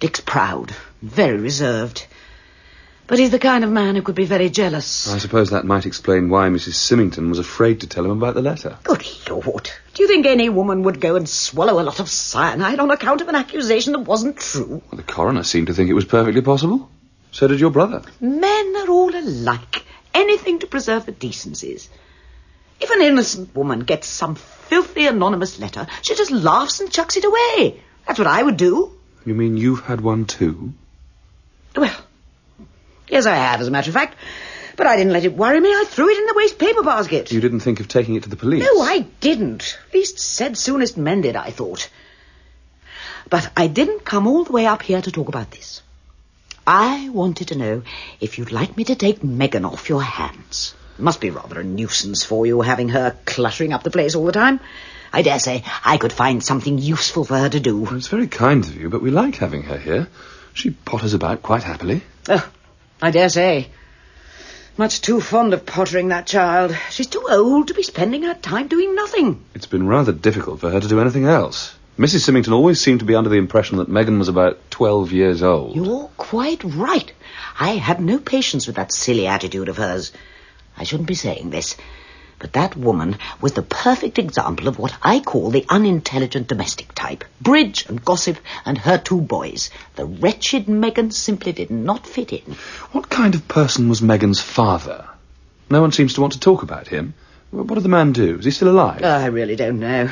Dick's 0.00 0.20
proud, 0.20 0.74
very 1.02 1.36
reserved. 1.36 2.06
But 3.08 3.18
he's 3.18 3.30
the 3.30 3.38
kind 3.38 3.64
of 3.64 3.70
man 3.70 3.96
who 3.96 4.02
could 4.02 4.14
be 4.14 4.26
very 4.26 4.50
jealous. 4.50 5.08
I 5.08 5.16
suppose 5.16 5.48
that 5.48 5.64
might 5.64 5.86
explain 5.86 6.28
why 6.28 6.46
Mrs. 6.50 6.74
Symington 6.74 7.30
was 7.30 7.38
afraid 7.38 7.80
to 7.80 7.86
tell 7.86 8.04
him 8.04 8.10
about 8.10 8.34
the 8.34 8.42
letter. 8.42 8.76
Good 8.82 9.02
Lord. 9.30 9.70
Do 9.94 10.02
you 10.02 10.06
think 10.06 10.26
any 10.26 10.50
woman 10.50 10.82
would 10.82 11.00
go 11.00 11.16
and 11.16 11.26
swallow 11.26 11.80
a 11.80 11.84
lot 11.84 12.00
of 12.00 12.10
cyanide 12.10 12.78
on 12.78 12.90
account 12.90 13.22
of 13.22 13.28
an 13.28 13.34
accusation 13.34 13.94
that 13.94 14.00
wasn't 14.00 14.36
true? 14.36 14.82
Well, 14.90 14.98
the 14.98 15.02
coroner 15.02 15.42
seemed 15.42 15.68
to 15.68 15.74
think 15.74 15.88
it 15.88 15.94
was 15.94 16.04
perfectly 16.04 16.42
possible. 16.42 16.90
So 17.32 17.48
did 17.48 17.60
your 17.60 17.70
brother. 17.70 18.02
Men 18.20 18.74
are 18.76 18.90
all 18.90 19.16
alike. 19.16 19.86
Anything 20.12 20.58
to 20.58 20.66
preserve 20.66 21.06
the 21.06 21.12
decencies. 21.12 21.88
If 22.78 22.90
an 22.90 23.00
innocent 23.00 23.56
woman 23.56 23.80
gets 23.80 24.06
some 24.06 24.34
filthy 24.34 25.06
anonymous 25.06 25.58
letter, 25.58 25.86
she 26.02 26.14
just 26.14 26.30
laughs 26.30 26.80
and 26.80 26.92
chucks 26.92 27.16
it 27.16 27.24
away. 27.24 27.80
That's 28.06 28.18
what 28.18 28.28
I 28.28 28.42
would 28.42 28.58
do. 28.58 28.92
You 29.24 29.34
mean 29.34 29.56
you've 29.56 29.80
had 29.80 30.02
one 30.02 30.26
too? 30.26 30.74
Well, 31.74 31.96
yes, 33.10 33.26
I 33.26 33.34
have, 33.34 33.60
as 33.60 33.68
a 33.68 33.70
matter 33.70 33.90
of 33.90 33.94
fact. 33.94 34.16
But 34.76 34.86
I 34.86 34.96
didn't 34.96 35.12
let 35.12 35.24
it 35.24 35.34
worry 35.34 35.60
me. 35.60 35.70
I 35.70 35.84
threw 35.88 36.08
it 36.08 36.18
in 36.18 36.26
the 36.26 36.34
waste 36.34 36.58
paper 36.58 36.82
basket. 36.84 37.32
You 37.32 37.40
didn't 37.40 37.60
think 37.60 37.80
of 37.80 37.88
taking 37.88 38.14
it 38.14 38.22
to 38.22 38.28
the 38.28 38.36
police? 38.36 38.62
No, 38.62 38.80
I 38.80 39.00
didn't. 39.20 39.76
Least 39.92 40.20
said, 40.20 40.56
soonest 40.56 40.96
mended, 40.96 41.34
I 41.34 41.50
thought. 41.50 41.90
But 43.28 43.50
I 43.56 43.66
didn't 43.66 44.04
come 44.04 44.26
all 44.26 44.44
the 44.44 44.52
way 44.52 44.66
up 44.66 44.82
here 44.82 45.02
to 45.02 45.10
talk 45.10 45.28
about 45.28 45.50
this. 45.50 45.82
I 46.66 47.08
wanted 47.08 47.48
to 47.48 47.58
know 47.58 47.82
if 48.20 48.38
you'd 48.38 48.52
like 48.52 48.76
me 48.76 48.84
to 48.84 48.94
take 48.94 49.24
Megan 49.24 49.64
off 49.64 49.88
your 49.88 50.02
hands. 50.02 50.74
Must 50.98 51.20
be 51.20 51.30
rather 51.30 51.60
a 51.60 51.64
nuisance 51.64 52.24
for 52.24 52.46
you 52.46 52.60
having 52.60 52.90
her 52.90 53.16
cluttering 53.24 53.72
up 53.72 53.82
the 53.82 53.90
place 53.90 54.14
all 54.14 54.26
the 54.26 54.32
time. 54.32 54.60
I 55.12 55.22
dare 55.22 55.38
say 55.38 55.64
I 55.84 55.96
could 55.96 56.12
find 56.12 56.42
something 56.44 56.78
useful 56.78 57.24
for 57.24 57.38
her 57.38 57.48
to 57.48 57.60
do. 57.60 57.80
Well, 57.80 57.96
it's 57.96 58.08
very 58.08 58.28
kind 58.28 58.64
of 58.64 58.76
you, 58.76 58.90
but 58.90 59.02
we 59.02 59.10
like 59.10 59.36
having 59.36 59.62
her 59.62 59.78
here. 59.78 60.08
She 60.54 60.70
potters 60.70 61.14
about 61.14 61.42
quite 61.42 61.62
happily. 61.62 62.02
Oh, 62.28 62.46
I 63.00 63.10
dare 63.10 63.28
say. 63.28 63.68
Much 64.76 65.00
too 65.00 65.20
fond 65.20 65.54
of 65.54 65.66
pottering, 65.66 66.08
that 66.08 66.26
child. 66.26 66.76
She's 66.90 67.06
too 67.06 67.24
old 67.28 67.68
to 67.68 67.74
be 67.74 67.82
spending 67.82 68.22
her 68.24 68.34
time 68.34 68.68
doing 68.68 68.94
nothing. 68.94 69.44
It's 69.54 69.66
been 69.66 69.86
rather 69.86 70.12
difficult 70.12 70.60
for 70.60 70.70
her 70.70 70.80
to 70.80 70.88
do 70.88 71.00
anything 71.00 71.24
else. 71.24 71.74
Mrs. 71.98 72.20
Symington 72.20 72.52
always 72.52 72.80
seemed 72.80 73.00
to 73.00 73.06
be 73.06 73.16
under 73.16 73.30
the 73.30 73.38
impression 73.38 73.78
that 73.78 73.88
Megan 73.88 74.18
was 74.20 74.28
about 74.28 74.70
12 74.70 75.12
years 75.12 75.42
old. 75.42 75.74
You're 75.74 76.10
quite 76.16 76.62
right. 76.62 77.12
I 77.58 77.70
have 77.70 77.98
no 78.00 78.18
patience 78.18 78.68
with 78.68 78.76
that 78.76 78.92
silly 78.92 79.26
attitude 79.26 79.68
of 79.68 79.78
hers. 79.78 80.12
I 80.76 80.84
shouldn't 80.84 81.08
be 81.08 81.14
saying 81.14 81.50
this, 81.50 81.76
but 82.38 82.52
that 82.52 82.76
woman 82.76 83.16
was 83.40 83.52
the 83.52 83.62
perfect 83.62 84.18
example 84.18 84.68
of 84.68 84.78
what 84.78 84.96
I 85.02 85.20
call 85.20 85.50
the 85.50 85.66
unintelligent 85.68 86.48
domestic 86.48 86.94
type. 86.94 87.24
Bridge 87.40 87.86
and 87.88 88.04
gossip 88.04 88.38
and 88.64 88.78
her 88.78 88.98
two 88.98 89.20
boys. 89.20 89.70
The 89.96 90.06
wretched 90.06 90.68
Megan 90.68 91.10
simply 91.10 91.52
did 91.52 91.70
not 91.70 92.06
fit 92.06 92.32
in. 92.32 92.56
What 92.92 93.08
kind 93.08 93.34
of 93.34 93.48
person 93.48 93.88
was 93.88 94.02
Megan's 94.02 94.40
father? 94.40 95.08
No 95.70 95.80
one 95.80 95.92
seems 95.92 96.14
to 96.14 96.20
want 96.20 96.34
to 96.34 96.40
talk 96.40 96.62
about 96.62 96.88
him. 96.88 97.14
What 97.50 97.74
did 97.74 97.82
the 97.82 97.88
man 97.88 98.12
do? 98.12 98.38
Is 98.38 98.44
he 98.44 98.50
still 98.50 98.70
alive? 98.70 99.02
I 99.02 99.26
really 99.26 99.56
don't 99.56 99.80
know. 99.80 100.10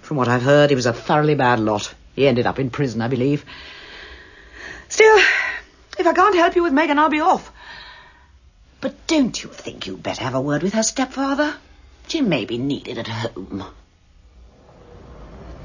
From 0.00 0.16
what 0.16 0.28
I've 0.28 0.42
heard, 0.42 0.70
he 0.70 0.76
was 0.76 0.86
a 0.86 0.92
thoroughly 0.92 1.34
bad 1.34 1.60
lot. 1.60 1.94
He 2.16 2.26
ended 2.26 2.46
up 2.46 2.58
in 2.58 2.70
prison, 2.70 3.00
I 3.00 3.08
believe. 3.08 3.44
Still, 4.88 5.18
if 5.98 6.06
I 6.06 6.12
can't 6.12 6.34
help 6.34 6.56
you 6.56 6.62
with 6.62 6.72
Megan, 6.72 6.98
I'll 6.98 7.10
be 7.10 7.20
off. 7.20 7.52
But 8.80 9.06
don't 9.06 9.42
you 9.42 9.50
think 9.50 9.86
you'd 9.86 10.02
better 10.02 10.22
have 10.22 10.34
a 10.34 10.40
word 10.40 10.62
with 10.62 10.74
her 10.74 10.82
stepfather? 10.82 11.54
She 12.08 12.22
may 12.22 12.44
be 12.44 12.58
needed 12.58 12.98
at 12.98 13.06
home. 13.06 13.64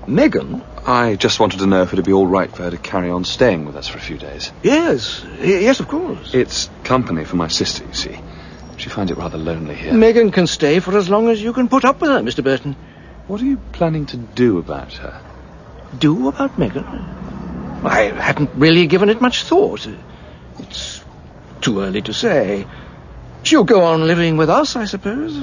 Megan? 0.07 0.63
I 0.85 1.15
just 1.15 1.39
wanted 1.39 1.59
to 1.59 1.65
know 1.65 1.81
if 1.81 1.93
it'd 1.93 2.05
be 2.05 2.13
all 2.13 2.27
right 2.27 2.51
for 2.51 2.63
her 2.63 2.71
to 2.71 2.77
carry 2.77 3.09
on 3.09 3.23
staying 3.23 3.65
with 3.65 3.75
us 3.75 3.87
for 3.87 3.97
a 3.97 4.01
few 4.01 4.17
days. 4.17 4.51
Yes, 4.61 5.25
yes, 5.41 5.79
of 5.79 5.87
course. 5.87 6.33
It's 6.33 6.69
company 6.83 7.23
for 7.23 7.37
my 7.37 7.47
sister, 7.47 7.85
you 7.85 7.93
see. 7.93 8.19
She 8.77 8.89
finds 8.89 9.11
it 9.11 9.17
rather 9.17 9.37
lonely 9.37 9.73
here. 9.73 9.93
Megan 9.93 10.31
can 10.31 10.45
stay 10.47 10.79
for 10.79 10.95
as 10.97 11.09
long 11.09 11.29
as 11.29 11.41
you 11.41 11.53
can 11.53 11.69
put 11.69 11.85
up 11.85 12.01
with 12.01 12.11
her, 12.11 12.19
Mr. 12.19 12.43
Burton. 12.43 12.75
What 13.27 13.41
are 13.41 13.45
you 13.45 13.57
planning 13.71 14.05
to 14.07 14.17
do 14.17 14.59
about 14.59 14.93
her? 14.93 15.21
Do 15.97 16.27
about 16.27 16.59
Megan? 16.59 16.83
I 16.83 18.11
hadn't 18.11 18.51
really 18.55 18.85
given 18.87 19.09
it 19.09 19.21
much 19.21 19.43
thought. 19.43 19.87
It's 20.59 21.03
too 21.61 21.81
early 21.81 22.01
to 22.03 22.13
say. 22.13 22.67
She'll 23.45 23.63
go 23.63 23.83
on 23.83 24.07
living 24.07 24.37
with 24.37 24.49
us, 24.49 24.75
I 24.75 24.85
suppose. 24.85 25.37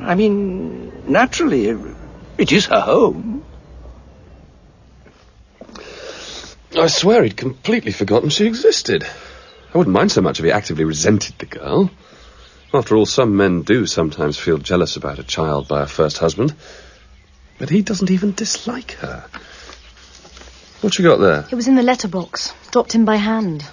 I 0.00 0.14
mean, 0.14 0.90
naturally, 1.06 1.68
it 2.38 2.52
is 2.52 2.64
her 2.66 2.80
home. 2.80 3.44
I 6.74 6.86
swear 6.86 7.22
he'd 7.22 7.36
completely 7.36 7.92
forgotten 7.92 8.30
she 8.30 8.46
existed. 8.46 9.04
I 9.74 9.78
wouldn't 9.78 9.92
mind 9.92 10.10
so 10.10 10.22
much 10.22 10.38
if 10.38 10.46
he 10.46 10.52
actively 10.52 10.84
resented 10.84 11.38
the 11.38 11.44
girl. 11.44 11.90
After 12.72 12.96
all, 12.96 13.04
some 13.04 13.36
men 13.36 13.60
do 13.60 13.84
sometimes 13.84 14.38
feel 14.38 14.56
jealous 14.56 14.96
about 14.96 15.18
a 15.18 15.22
child 15.22 15.68
by 15.68 15.82
a 15.82 15.86
first 15.86 16.16
husband. 16.16 16.54
But 17.58 17.68
he 17.68 17.82
doesn't 17.82 18.10
even 18.10 18.32
dislike 18.32 18.92
her. 18.92 19.26
What 20.80 20.98
you 20.98 21.04
got 21.04 21.20
there? 21.20 21.46
It 21.50 21.54
was 21.54 21.68
in 21.68 21.74
the 21.74 21.82
letterbox, 21.82 22.54
dropped 22.70 22.94
in 22.94 23.04
by 23.04 23.16
hand. 23.16 23.64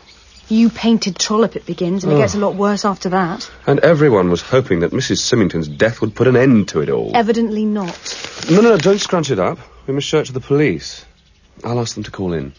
You 0.50 0.70
painted 0.70 1.18
trollop 1.18 1.56
it 1.56 1.66
begins, 1.66 2.04
and 2.04 2.12
Oh. 2.12 2.18
it 2.18 2.20
gets 2.20 2.36
a 2.36 2.38
oh. 2.38 2.42
lot 2.42 2.56
worse 2.56 2.84
after 2.86 3.10
that. 3.10 3.50
And 3.68 3.80
everyone 3.80 4.30
was 4.30 4.42
hoping 4.42 4.82
that 4.82 4.92
Mrs. 4.92 5.20
Symington's 5.20 5.68
death 5.68 6.02
would 6.02 6.14
put 6.16 6.28
an 6.28 6.36
end 6.36 6.68
to 6.70 6.82
it 6.82 6.90
all. 6.90 7.12
Evidently 7.14 7.66
not. 7.66 8.46
No, 8.50 8.62
no, 8.62 8.70
no, 8.72 8.78
don't 8.78 9.00
scrunch 9.00 9.32
it 9.32 9.40
up. 9.40 9.60
We 9.88 9.94
must 9.94 10.08
show 10.08 10.20
it 10.20 10.26
to 10.26 10.34
the 10.34 10.40
police. 10.42 11.06
I'll 11.64 11.80
ask 11.80 11.96
them 11.96 12.04
to 12.04 12.12
call 12.12 12.34
in. 12.34 12.54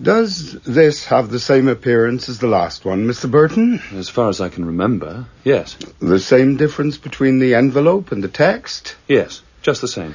Does 0.00 0.52
this 0.62 1.04
have 1.06 1.28
the 1.30 1.38
same 1.38 1.68
appearance 1.68 2.30
as 2.30 2.38
the 2.38 2.46
last 2.46 2.86
one, 2.86 3.06
Mr. 3.06 3.30
Burton? 3.30 3.82
As 3.92 4.08
far 4.08 4.30
as 4.30 4.40
I 4.40 4.48
can 4.48 4.64
remember, 4.64 5.26
yes. 5.44 5.76
The 5.98 6.18
same 6.18 6.56
difference 6.56 6.96
between 6.96 7.38
the 7.38 7.54
envelope 7.54 8.10
and 8.10 8.24
the 8.24 8.28
text? 8.28 8.96
Yes, 9.08 9.42
just 9.60 9.82
the 9.82 9.88
same. 9.88 10.14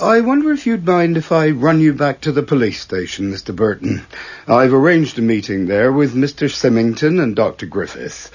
I 0.00 0.20
wonder 0.20 0.52
if 0.52 0.66
you'd 0.66 0.86
mind 0.86 1.16
if 1.16 1.32
I 1.32 1.50
run 1.50 1.80
you 1.80 1.92
back 1.92 2.20
to 2.20 2.32
the 2.32 2.42
police 2.42 2.80
station, 2.80 3.32
Mr. 3.32 3.54
Burton. 3.54 4.02
I've 4.46 4.72
arranged 4.72 5.18
a 5.18 5.22
meeting 5.22 5.66
there 5.66 5.92
with 5.92 6.14
Mr. 6.14 6.48
Symington 6.48 7.18
and 7.18 7.34
Dr. 7.34 7.66
Griffith. 7.66 8.30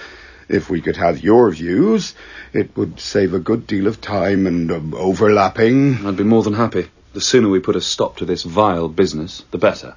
If 0.50 0.70
we 0.70 0.82
could 0.82 0.98
have 0.98 1.24
your 1.24 1.50
views, 1.52 2.16
it 2.52 2.76
would 2.76 3.00
save 3.00 3.34
a 3.34 3.40
good 3.40 3.66
deal 3.66 3.88
of 3.88 4.02
time 4.02 4.46
and 4.46 4.72
um, 4.72 4.94
overlapping. 4.94 6.06
I'd 6.06 6.18
be 6.18 6.24
more 6.24 6.44
than 6.44 6.54
happy. 6.54 6.88
The 7.14 7.22
sooner 7.22 7.48
we 7.48 7.60
put 7.60 7.78
a 7.78 7.82
stop 7.82 8.18
to 8.18 8.26
this 8.26 8.44
vile 8.44 8.90
business, 8.90 9.44
the 9.52 9.58
better. 9.58 9.96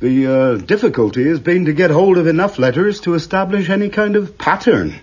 The 0.00 0.26
uh, 0.26 0.56
difficulty 0.56 1.28
has 1.28 1.40
been 1.40 1.66
to 1.66 1.72
get 1.72 1.90
hold 1.90 2.18
of 2.18 2.26
enough 2.26 2.58
letters 2.58 3.00
to 3.00 3.14
establish 3.14 3.68
any 3.68 3.88
kind 3.88 4.16
of 4.16 4.38
pattern. 4.38 4.94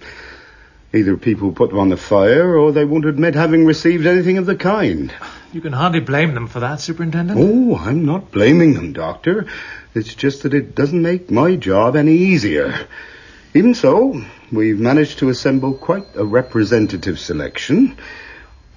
Either 0.96 1.18
people 1.18 1.52
put 1.52 1.72
them 1.72 1.80
on 1.80 1.90
the 1.90 1.98
fire, 1.98 2.58
or 2.58 2.72
they 2.72 2.86
won't 2.86 3.06
admit 3.06 3.36
having 3.36 3.66
received 3.66 4.06
anything 4.06 4.38
of 4.38 4.46
the 4.46 4.56
kind. 4.56 5.14
You 5.52 5.60
can 5.60 5.74
hardly 5.74 6.00
blame 6.00 6.34
them 6.34 6.48
for 6.48 6.62
that, 6.62 6.80
Superintendent. 6.80 7.38
Oh, 7.38 7.76
I'm 7.76 8.06
not 8.06 8.32
blaming 8.32 8.76
them, 8.76 8.94
Doctor. 8.94 9.46
It's 9.94 10.16
just 10.16 10.44
that 10.44 10.54
it 10.54 10.74
doesn't 10.74 11.02
make 11.02 11.30
my 11.30 11.58
job 11.58 11.98
any 11.98 12.14
easier. 12.14 12.88
Even 13.54 13.74
so, 13.74 14.22
we've 14.54 14.80
managed 14.80 15.20
to 15.20 15.30
assemble 15.30 15.74
quite 15.74 16.06
a 16.16 16.24
representative 16.24 17.20
selection. 17.20 17.98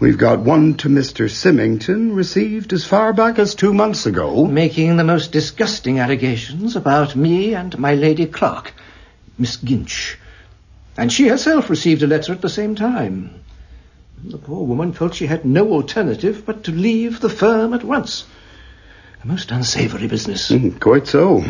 We've 0.01 0.19
got 0.19 0.41
one 0.41 0.75
to 0.79 0.89
Mr. 0.89 1.31
Symington, 1.31 2.15
received 2.15 2.73
as 2.73 2.85
far 2.85 3.13
back 3.13 3.39
as 3.39 3.55
two 3.55 3.73
months 3.73 4.07
ago. 4.07 4.45
Making 4.45 4.97
the 4.97 5.05
most 5.05 5.31
disgusting 5.31 6.01
allegations 6.01 6.75
about 6.75 7.15
me 7.15 7.55
and 7.55 7.79
my 7.79 7.95
lady 7.95 8.27
clerk, 8.27 8.73
Miss 9.39 9.57
Ginch. 9.57 10.17
And 10.99 11.13
she 11.13 11.29
herself 11.29 11.71
received 11.71 12.03
a 12.03 12.09
letter 12.09 12.33
at 12.33 12.41
the 12.41 12.49
same 12.49 12.75
time. 12.75 13.31
The 14.25 14.37
poor 14.37 14.67
woman 14.67 14.93
felt 14.93 15.15
she 15.15 15.27
had 15.27 15.45
no 15.45 15.71
alternative 15.71 16.43
but 16.45 16.65
to 16.65 16.73
leave 16.73 17.21
the 17.21 17.29
firm 17.29 17.73
at 17.73 17.85
once. 17.85 18.25
A 19.23 19.27
most 19.29 19.53
unsavoury 19.53 20.09
business. 20.09 20.51
Mm, 20.51 20.81
quite 20.81 21.07
so. 21.07 21.45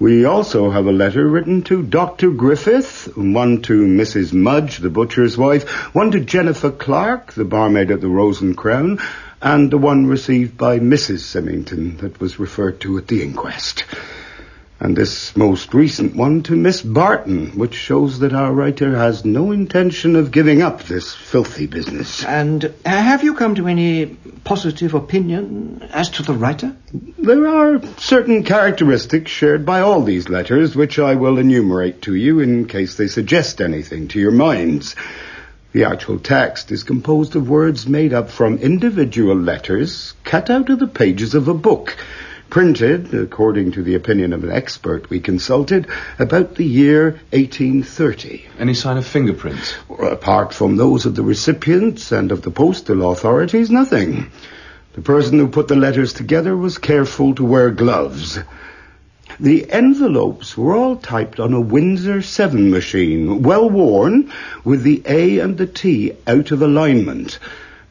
We 0.00 0.24
also 0.24 0.70
have 0.72 0.86
a 0.86 0.92
letter 0.92 1.24
written 1.24 1.62
to 1.62 1.84
Dr. 1.84 2.30
Griffith, 2.30 3.16
one 3.16 3.62
to 3.62 3.86
Mrs. 3.86 4.32
Mudge, 4.32 4.78
the 4.78 4.90
butcher's 4.90 5.38
wife, 5.38 5.94
one 5.94 6.10
to 6.10 6.18
Jennifer 6.18 6.72
Clark, 6.72 7.32
the 7.34 7.44
barmaid 7.44 7.92
at 7.92 8.00
the 8.00 8.08
Rose 8.08 8.40
and 8.40 8.56
Crown, 8.56 8.98
and 9.40 9.70
the 9.70 9.78
one 9.78 10.08
received 10.08 10.58
by 10.58 10.80
Mrs. 10.80 11.20
Symington 11.20 11.98
that 11.98 12.20
was 12.20 12.40
referred 12.40 12.80
to 12.80 12.98
at 12.98 13.06
the 13.06 13.22
inquest. 13.22 13.84
And 14.84 14.94
this 14.94 15.34
most 15.34 15.72
recent 15.72 16.14
one 16.14 16.42
to 16.42 16.54
Miss 16.54 16.82
Barton, 16.82 17.52
which 17.52 17.72
shows 17.72 18.18
that 18.18 18.34
our 18.34 18.52
writer 18.52 18.94
has 18.94 19.24
no 19.24 19.50
intention 19.50 20.14
of 20.14 20.30
giving 20.30 20.60
up 20.60 20.82
this 20.82 21.14
filthy 21.14 21.66
business. 21.66 22.22
And 22.22 22.66
uh, 22.66 22.70
have 22.84 23.24
you 23.24 23.32
come 23.32 23.54
to 23.54 23.66
any 23.66 24.04
positive 24.44 24.92
opinion 24.92 25.88
as 25.90 26.10
to 26.10 26.22
the 26.22 26.34
writer? 26.34 26.76
There 27.16 27.48
are 27.48 27.80
certain 27.96 28.42
characteristics 28.42 29.30
shared 29.30 29.64
by 29.64 29.80
all 29.80 30.02
these 30.02 30.28
letters, 30.28 30.76
which 30.76 30.98
I 30.98 31.14
will 31.14 31.38
enumerate 31.38 32.02
to 32.02 32.14
you 32.14 32.40
in 32.40 32.68
case 32.68 32.96
they 32.96 33.08
suggest 33.08 33.62
anything 33.62 34.08
to 34.08 34.20
your 34.20 34.32
minds. 34.32 34.96
The 35.72 35.84
actual 35.84 36.18
text 36.18 36.70
is 36.70 36.84
composed 36.84 37.36
of 37.36 37.48
words 37.48 37.88
made 37.88 38.12
up 38.12 38.28
from 38.28 38.58
individual 38.58 39.34
letters 39.34 40.12
cut 40.24 40.50
out 40.50 40.68
of 40.68 40.78
the 40.78 40.86
pages 40.86 41.34
of 41.34 41.48
a 41.48 41.54
book 41.54 41.96
printed, 42.50 43.12
according 43.14 43.72
to 43.72 43.82
the 43.82 43.94
opinion 43.94 44.32
of 44.32 44.44
an 44.44 44.52
expert 44.52 45.10
we 45.10 45.20
consulted, 45.20 45.86
about 46.18 46.54
the 46.54 46.64
year 46.64 47.20
1830. 47.30 48.46
Any 48.58 48.74
sign 48.74 48.96
of 48.96 49.06
fingerprints? 49.06 49.74
Apart 49.90 50.54
from 50.54 50.76
those 50.76 51.06
of 51.06 51.14
the 51.14 51.22
recipients 51.22 52.12
and 52.12 52.30
of 52.32 52.42
the 52.42 52.50
postal 52.50 53.10
authorities, 53.10 53.70
nothing. 53.70 54.30
The 54.94 55.02
person 55.02 55.38
who 55.38 55.48
put 55.48 55.68
the 55.68 55.74
letters 55.76 56.12
together 56.12 56.56
was 56.56 56.78
careful 56.78 57.34
to 57.34 57.44
wear 57.44 57.70
gloves. 57.70 58.38
The 59.40 59.68
envelopes 59.72 60.56
were 60.56 60.76
all 60.76 60.94
typed 60.96 61.40
on 61.40 61.52
a 61.52 61.60
Windsor 61.60 62.22
7 62.22 62.70
machine, 62.70 63.42
well 63.42 63.68
worn, 63.68 64.30
with 64.62 64.84
the 64.84 65.02
A 65.06 65.40
and 65.40 65.58
the 65.58 65.66
T 65.66 66.12
out 66.26 66.52
of 66.52 66.62
alignment. 66.62 67.40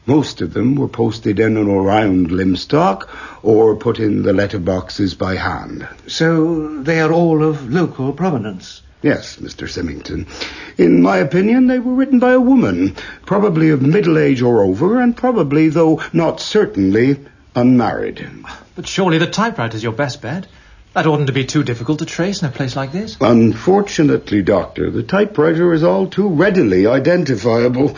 Most 0.06 0.42
of 0.42 0.52
them 0.52 0.74
were 0.74 0.88
posted 0.88 1.40
in 1.40 1.56
and 1.56 1.68
around 1.68 2.30
Lymstock 2.30 3.08
or 3.42 3.74
put 3.76 3.98
in 3.98 4.22
the 4.22 4.32
letterboxes 4.32 5.16
by 5.16 5.36
hand. 5.36 5.88
So 6.06 6.82
they 6.82 7.00
are 7.00 7.12
all 7.12 7.42
of 7.42 7.72
local 7.72 8.12
provenance? 8.12 8.82
Yes, 9.00 9.36
Mr. 9.36 9.68
Symington. 9.68 10.26
In 10.78 11.02
my 11.02 11.18
opinion, 11.18 11.66
they 11.66 11.78
were 11.78 11.94
written 11.94 12.18
by 12.18 12.32
a 12.32 12.40
woman, 12.40 12.96
probably 13.26 13.70
of 13.70 13.82
middle 13.82 14.18
age 14.18 14.42
or 14.42 14.62
over, 14.62 15.00
and 15.00 15.16
probably, 15.16 15.68
though 15.68 16.02
not 16.12 16.40
certainly, 16.40 17.18
unmarried. 17.54 18.26
But 18.74 18.86
surely 18.86 19.18
the 19.18 19.26
typewriter 19.26 19.76
is 19.76 19.82
your 19.82 19.92
best 19.92 20.20
bet. 20.20 20.46
That 20.94 21.06
oughtn't 21.06 21.26
to 21.26 21.32
be 21.32 21.44
too 21.44 21.64
difficult 21.64 21.98
to 21.98 22.06
trace 22.06 22.40
in 22.40 22.48
a 22.48 22.52
place 22.52 22.76
like 22.76 22.92
this. 22.92 23.16
Unfortunately, 23.20 24.42
Doctor, 24.42 24.90
the 24.90 25.02
typewriter 25.02 25.72
is 25.72 25.82
all 25.82 26.06
too 26.06 26.28
readily 26.28 26.86
identifiable. 26.86 27.96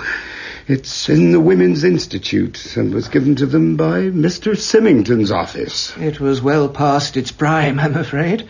It's 0.68 1.09
in 1.09 1.31
the 1.31 1.38
Women's 1.38 1.85
Institute 1.85 2.74
and 2.74 2.92
was 2.92 3.07
given 3.07 3.37
to 3.37 3.46
them 3.46 3.76
by 3.76 4.11
Mr. 4.11 4.59
Symington's 4.59 5.31
office. 5.31 5.96
It 5.96 6.18
was 6.18 6.42
well 6.42 6.68
past 6.68 7.16
its 7.16 7.31
prime, 7.31 7.79
I'm 7.79 7.94
afraid. 7.94 8.48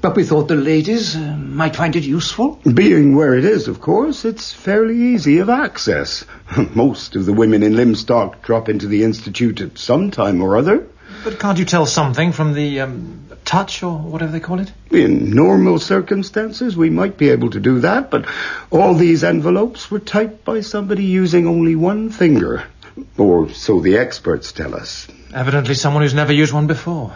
But 0.00 0.14
we 0.14 0.22
thought 0.22 0.46
the 0.46 0.54
ladies 0.54 1.16
uh, 1.16 1.36
might 1.36 1.74
find 1.74 1.96
it 1.96 2.04
useful. 2.04 2.60
Being 2.72 3.16
where 3.16 3.34
it 3.34 3.44
is, 3.44 3.66
of 3.66 3.80
course, 3.80 4.24
it's 4.24 4.52
fairly 4.52 5.14
easy 5.14 5.38
of 5.38 5.48
access. 5.48 6.24
Most 6.76 7.16
of 7.16 7.26
the 7.26 7.32
women 7.32 7.64
in 7.64 7.72
Lymstock 7.72 8.42
drop 8.42 8.68
into 8.68 8.86
the 8.86 9.02
Institute 9.02 9.60
at 9.60 9.76
some 9.76 10.12
time 10.12 10.42
or 10.42 10.56
other. 10.56 10.86
But 11.24 11.38
can't 11.38 11.58
you 11.58 11.64
tell 11.64 11.86
something 11.86 12.32
from 12.32 12.54
the 12.54 12.80
um, 12.80 13.28
touch 13.44 13.82
or 13.82 13.98
whatever 13.98 14.32
they 14.32 14.40
call 14.40 14.60
it? 14.60 14.72
In 14.90 15.30
normal 15.30 15.78
circumstances, 15.78 16.76
we 16.76 16.90
might 16.90 17.16
be 17.16 17.30
able 17.30 17.50
to 17.50 17.60
do 17.60 17.80
that, 17.80 18.10
but 18.10 18.26
all 18.70 18.94
these 18.94 19.24
envelopes 19.24 19.90
were 19.90 19.98
typed 19.98 20.44
by 20.44 20.60
somebody 20.60 21.04
using 21.04 21.46
only 21.46 21.76
one 21.76 22.10
finger. 22.10 22.64
Or 23.18 23.50
so 23.50 23.80
the 23.80 23.98
experts 23.98 24.52
tell 24.52 24.74
us. 24.74 25.06
Evidently 25.34 25.74
someone 25.74 26.02
who's 26.02 26.14
never 26.14 26.32
used 26.32 26.52
one 26.52 26.66
before. 26.66 27.12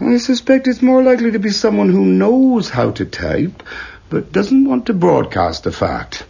I 0.00 0.16
suspect 0.16 0.66
it's 0.66 0.82
more 0.82 1.02
likely 1.02 1.32
to 1.32 1.38
be 1.38 1.50
someone 1.50 1.90
who 1.90 2.04
knows 2.04 2.70
how 2.70 2.90
to 2.92 3.04
type, 3.04 3.62
but 4.08 4.32
doesn't 4.32 4.64
want 4.64 4.86
to 4.86 4.94
broadcast 4.94 5.64
the 5.64 5.72
fact. 5.72 6.24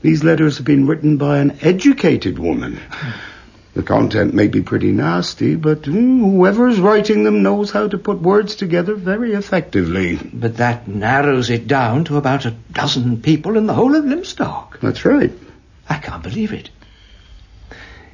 These 0.00 0.22
letters 0.22 0.58
have 0.58 0.66
been 0.66 0.86
written 0.86 1.16
by 1.16 1.38
an 1.38 1.58
educated 1.62 2.38
woman. 2.38 2.80
The 3.74 3.82
content 3.82 4.34
may 4.34 4.46
be 4.46 4.62
pretty 4.62 4.92
nasty, 4.92 5.56
but 5.56 5.82
mm, 5.82 6.20
whoever's 6.20 6.78
writing 6.78 7.24
them 7.24 7.42
knows 7.42 7.72
how 7.72 7.88
to 7.88 7.98
put 7.98 8.22
words 8.22 8.54
together 8.54 8.94
very 8.94 9.32
effectively. 9.32 10.16
But 10.32 10.58
that 10.58 10.86
narrows 10.86 11.50
it 11.50 11.66
down 11.66 12.04
to 12.04 12.16
about 12.16 12.46
a 12.46 12.54
dozen 12.72 13.20
people 13.20 13.56
in 13.56 13.66
the 13.66 13.74
whole 13.74 13.96
of 13.96 14.04
Lymstock. 14.04 14.78
That's 14.80 15.04
right. 15.04 15.32
I 15.88 15.96
can't 15.96 16.22
believe 16.22 16.52
it. 16.52 16.70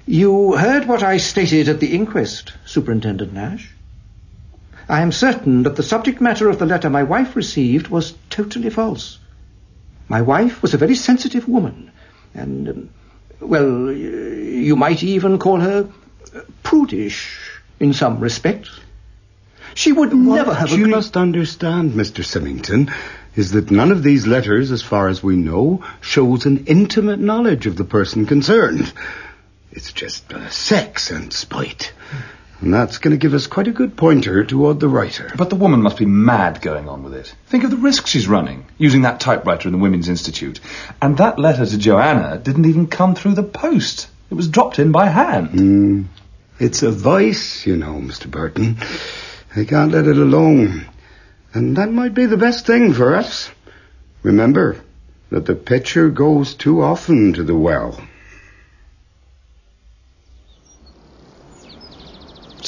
You 0.06 0.56
heard 0.56 0.88
what 0.88 1.02
I 1.02 1.18
stated 1.18 1.68
at 1.68 1.78
the 1.78 1.94
inquest, 1.94 2.54
Superintendent 2.64 3.34
Nash. 3.34 3.70
I 4.88 5.02
am 5.02 5.12
certain 5.12 5.64
that 5.64 5.76
the 5.76 5.82
subject 5.82 6.22
matter 6.22 6.48
of 6.48 6.58
the 6.58 6.66
letter 6.66 6.88
my 6.88 7.02
wife 7.02 7.36
received 7.36 7.88
was 7.88 8.14
totally 8.30 8.70
false. 8.70 9.18
My 10.08 10.22
wife 10.22 10.62
was 10.62 10.72
a 10.72 10.78
very 10.78 10.96
sensitive 10.96 11.46
woman, 11.46 11.90
and, 12.34 12.68
um, 12.68 12.90
well, 13.40 13.90
you 13.90 14.76
might 14.76 15.02
even 15.02 15.38
call 15.38 15.60
her 15.60 15.88
prudish 16.62 17.38
in 17.78 17.92
some 17.92 18.20
respects. 18.20 18.70
She 19.74 19.92
would 19.92 20.10
what 20.10 20.36
never 20.36 20.54
have 20.54 20.70
you 20.70 20.88
must 20.88 21.16
understand, 21.16 21.92
Mr. 21.92 22.24
Symington, 22.24 22.92
is 23.36 23.52
that 23.52 23.70
none 23.70 23.92
of 23.92 24.02
these 24.02 24.26
letters, 24.26 24.72
as 24.72 24.82
far 24.82 25.08
as 25.08 25.22
we 25.22 25.36
know, 25.36 25.84
shows 26.00 26.46
an 26.46 26.66
intimate 26.66 27.20
knowledge 27.20 27.66
of 27.66 27.76
the 27.76 27.84
person 27.84 28.26
concerned. 28.26 28.92
It's 29.72 29.92
just 29.92 30.32
uh, 30.32 30.50
sex 30.50 31.10
and 31.10 31.32
spite. 31.32 31.92
And 32.60 32.74
that's 32.74 32.98
going 32.98 33.12
to 33.12 33.18
give 33.18 33.32
us 33.32 33.46
quite 33.46 33.68
a 33.68 33.72
good 33.72 33.96
pointer 33.96 34.44
toward 34.44 34.80
the 34.80 34.88
writer. 34.88 35.32
But 35.34 35.48
the 35.48 35.56
woman 35.56 35.80
must 35.80 35.96
be 35.96 36.04
mad 36.04 36.60
going 36.60 36.88
on 36.88 37.02
with 37.02 37.14
it. 37.14 37.34
Think 37.46 37.64
of 37.64 37.70
the 37.70 37.78
risk 37.78 38.06
she's 38.06 38.28
running, 38.28 38.66
using 38.76 39.02
that 39.02 39.20
typewriter 39.20 39.68
in 39.68 39.72
the 39.72 39.78
Women's 39.78 40.10
Institute. 40.10 40.60
And 41.00 41.16
that 41.16 41.38
letter 41.38 41.64
to 41.64 41.78
Joanna 41.78 42.38
didn't 42.38 42.66
even 42.66 42.86
come 42.86 43.14
through 43.14 43.34
the 43.34 43.42
post. 43.42 44.08
It 44.30 44.34
was 44.34 44.48
dropped 44.48 44.78
in 44.78 44.92
by 44.92 45.06
hand. 45.06 45.48
Mm. 45.50 46.04
It's 46.58 46.82
a 46.82 46.90
vice, 46.90 47.66
you 47.66 47.76
know, 47.76 47.94
Mr. 47.94 48.30
Burton. 48.30 48.76
I 49.56 49.64
can't 49.64 49.92
let 49.92 50.06
it 50.06 50.18
alone. 50.18 50.86
And 51.54 51.76
that 51.78 51.90
might 51.90 52.12
be 52.12 52.26
the 52.26 52.36
best 52.36 52.66
thing 52.66 52.92
for 52.92 53.16
us. 53.16 53.50
Remember 54.22 54.76
that 55.30 55.46
the 55.46 55.54
pitcher 55.54 56.10
goes 56.10 56.54
too 56.54 56.82
often 56.82 57.32
to 57.32 57.42
the 57.42 57.56
well. 57.56 57.98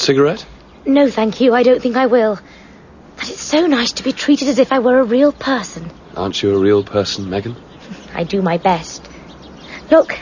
Cigarette? 0.03 0.45
No, 0.85 1.09
thank 1.09 1.39
you. 1.39 1.53
I 1.53 1.63
don't 1.63 1.81
think 1.81 1.95
I 1.95 2.07
will. 2.07 2.37
But 3.15 3.29
it's 3.29 3.41
so 3.41 3.67
nice 3.67 3.93
to 3.93 4.03
be 4.03 4.11
treated 4.11 4.49
as 4.49 4.59
if 4.59 4.71
I 4.71 4.79
were 4.79 4.99
a 4.99 5.03
real 5.05 5.31
person. 5.31 5.89
Aren't 6.15 6.43
you 6.43 6.55
a 6.55 6.59
real 6.59 6.83
person, 6.83 7.29
Megan? 7.29 7.55
I 8.13 8.23
do 8.23 8.41
my 8.41 8.57
best. 8.57 9.07
Look, 9.89 10.17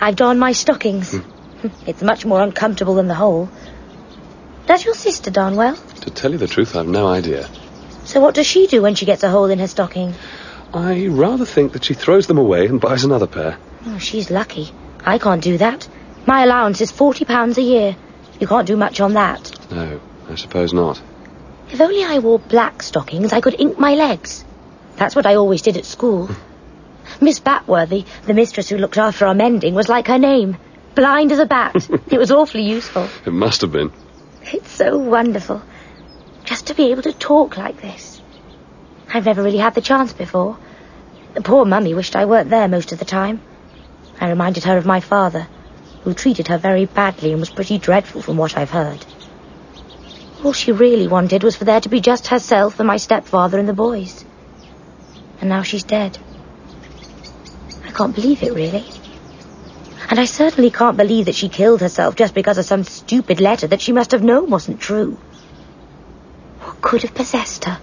I've 0.00 0.16
darned 0.16 0.40
my 0.40 0.52
stockings. 0.52 1.12
Hmm. 1.12 1.28
It's 1.86 2.02
much 2.02 2.24
more 2.24 2.40
uncomfortable 2.40 2.94
than 2.94 3.06
the 3.06 3.14
hole. 3.14 3.50
Does 4.66 4.84
your 4.84 4.94
sister 4.94 5.30
darn 5.30 5.56
well? 5.56 5.76
To 5.76 6.10
tell 6.10 6.32
you 6.32 6.38
the 6.38 6.46
truth, 6.46 6.74
I've 6.74 6.88
no 6.88 7.06
idea. 7.06 7.48
So 8.04 8.20
what 8.20 8.34
does 8.34 8.46
she 8.46 8.66
do 8.66 8.80
when 8.80 8.94
she 8.94 9.04
gets 9.04 9.22
a 9.22 9.28
hole 9.28 9.50
in 9.50 9.58
her 9.58 9.66
stocking? 9.66 10.14
I 10.72 11.08
rather 11.08 11.44
think 11.44 11.72
that 11.72 11.84
she 11.84 11.92
throws 11.94 12.26
them 12.26 12.38
away 12.38 12.66
and 12.66 12.80
buys 12.80 13.04
another 13.04 13.26
pair. 13.26 13.58
Oh, 13.86 13.98
she's 13.98 14.30
lucky. 14.30 14.70
I 15.04 15.18
can't 15.18 15.42
do 15.42 15.58
that. 15.58 15.86
My 16.26 16.44
allowance 16.44 16.80
is 16.80 16.90
forty 16.90 17.24
pounds 17.24 17.58
a 17.58 17.62
year. 17.62 17.96
You 18.40 18.46
can't 18.46 18.66
do 18.66 18.76
much 18.76 19.00
on 19.00 19.12
that. 19.12 19.70
No, 19.70 20.00
I 20.28 20.34
suppose 20.34 20.72
not. 20.72 21.00
If 21.70 21.80
only 21.80 22.02
I 22.02 22.18
wore 22.18 22.38
black 22.38 22.82
stockings, 22.82 23.32
I 23.32 23.40
could 23.40 23.54
ink 23.60 23.78
my 23.78 23.94
legs. 23.94 24.44
That's 24.96 25.14
what 25.14 25.26
I 25.26 25.34
always 25.34 25.62
did 25.62 25.76
at 25.76 25.84
school. 25.84 26.30
Miss 27.20 27.38
Batworthy, 27.38 28.06
the 28.24 28.34
mistress 28.34 28.68
who 28.68 28.78
looked 28.78 28.98
after 28.98 29.26
our 29.26 29.34
mending, 29.34 29.74
was 29.74 29.88
like 29.88 30.06
her 30.08 30.18
name. 30.18 30.56
Blind 30.94 31.32
as 31.32 31.38
a 31.38 31.46
bat. 31.46 31.76
it 32.10 32.18
was 32.18 32.30
awfully 32.30 32.64
useful. 32.64 33.08
It 33.26 33.32
must 33.32 33.60
have 33.60 33.72
been. 33.72 33.92
It's 34.42 34.70
so 34.70 34.96
wonderful. 34.98 35.62
Just 36.44 36.68
to 36.68 36.74
be 36.74 36.90
able 36.90 37.02
to 37.02 37.12
talk 37.12 37.56
like 37.56 37.80
this. 37.80 38.20
I've 39.12 39.26
never 39.26 39.42
really 39.42 39.58
had 39.58 39.74
the 39.74 39.80
chance 39.80 40.12
before. 40.12 40.58
The 41.34 41.42
poor 41.42 41.64
mummy 41.64 41.94
wished 41.94 42.16
I 42.16 42.24
weren't 42.24 42.50
there 42.50 42.68
most 42.68 42.92
of 42.92 42.98
the 42.98 43.04
time. 43.04 43.40
I 44.20 44.30
reminded 44.30 44.64
her 44.64 44.76
of 44.76 44.86
my 44.86 45.00
father, 45.00 45.46
who 46.02 46.14
treated 46.14 46.48
her 46.48 46.58
very 46.58 46.86
badly 46.86 47.32
and 47.32 47.40
was 47.40 47.50
pretty 47.50 47.78
dreadful 47.78 48.22
from 48.22 48.36
what 48.36 48.56
I've 48.56 48.70
heard. 48.70 49.04
All 50.42 50.52
she 50.52 50.72
really 50.72 51.06
wanted 51.06 51.42
was 51.42 51.56
for 51.56 51.64
there 51.64 51.80
to 51.80 51.88
be 51.88 52.00
just 52.00 52.28
herself 52.28 52.80
and 52.80 52.86
my 52.86 52.96
stepfather 52.96 53.58
and 53.58 53.68
the 53.68 53.74
boys. 53.74 54.24
And 55.40 55.50
now 55.50 55.62
she's 55.62 55.84
dead. 55.84 56.18
I 57.84 57.90
can't 57.90 58.14
believe 58.14 58.42
it, 58.42 58.54
really. 58.54 58.84
And 60.08 60.18
I 60.18 60.24
certainly 60.24 60.70
can't 60.70 60.96
believe 60.96 61.26
that 61.26 61.34
she 61.34 61.48
killed 61.48 61.80
herself 61.80 62.16
just 62.16 62.34
because 62.34 62.58
of 62.58 62.64
some 62.64 62.84
stupid 62.84 63.40
letter 63.40 63.66
that 63.66 63.80
she 63.80 63.92
must 63.92 64.12
have 64.12 64.22
known 64.22 64.50
wasn't 64.50 64.80
true. 64.80 65.18
What 66.60 66.80
could 66.80 67.02
have 67.02 67.14
possessed 67.14 67.64
her? 67.66 67.78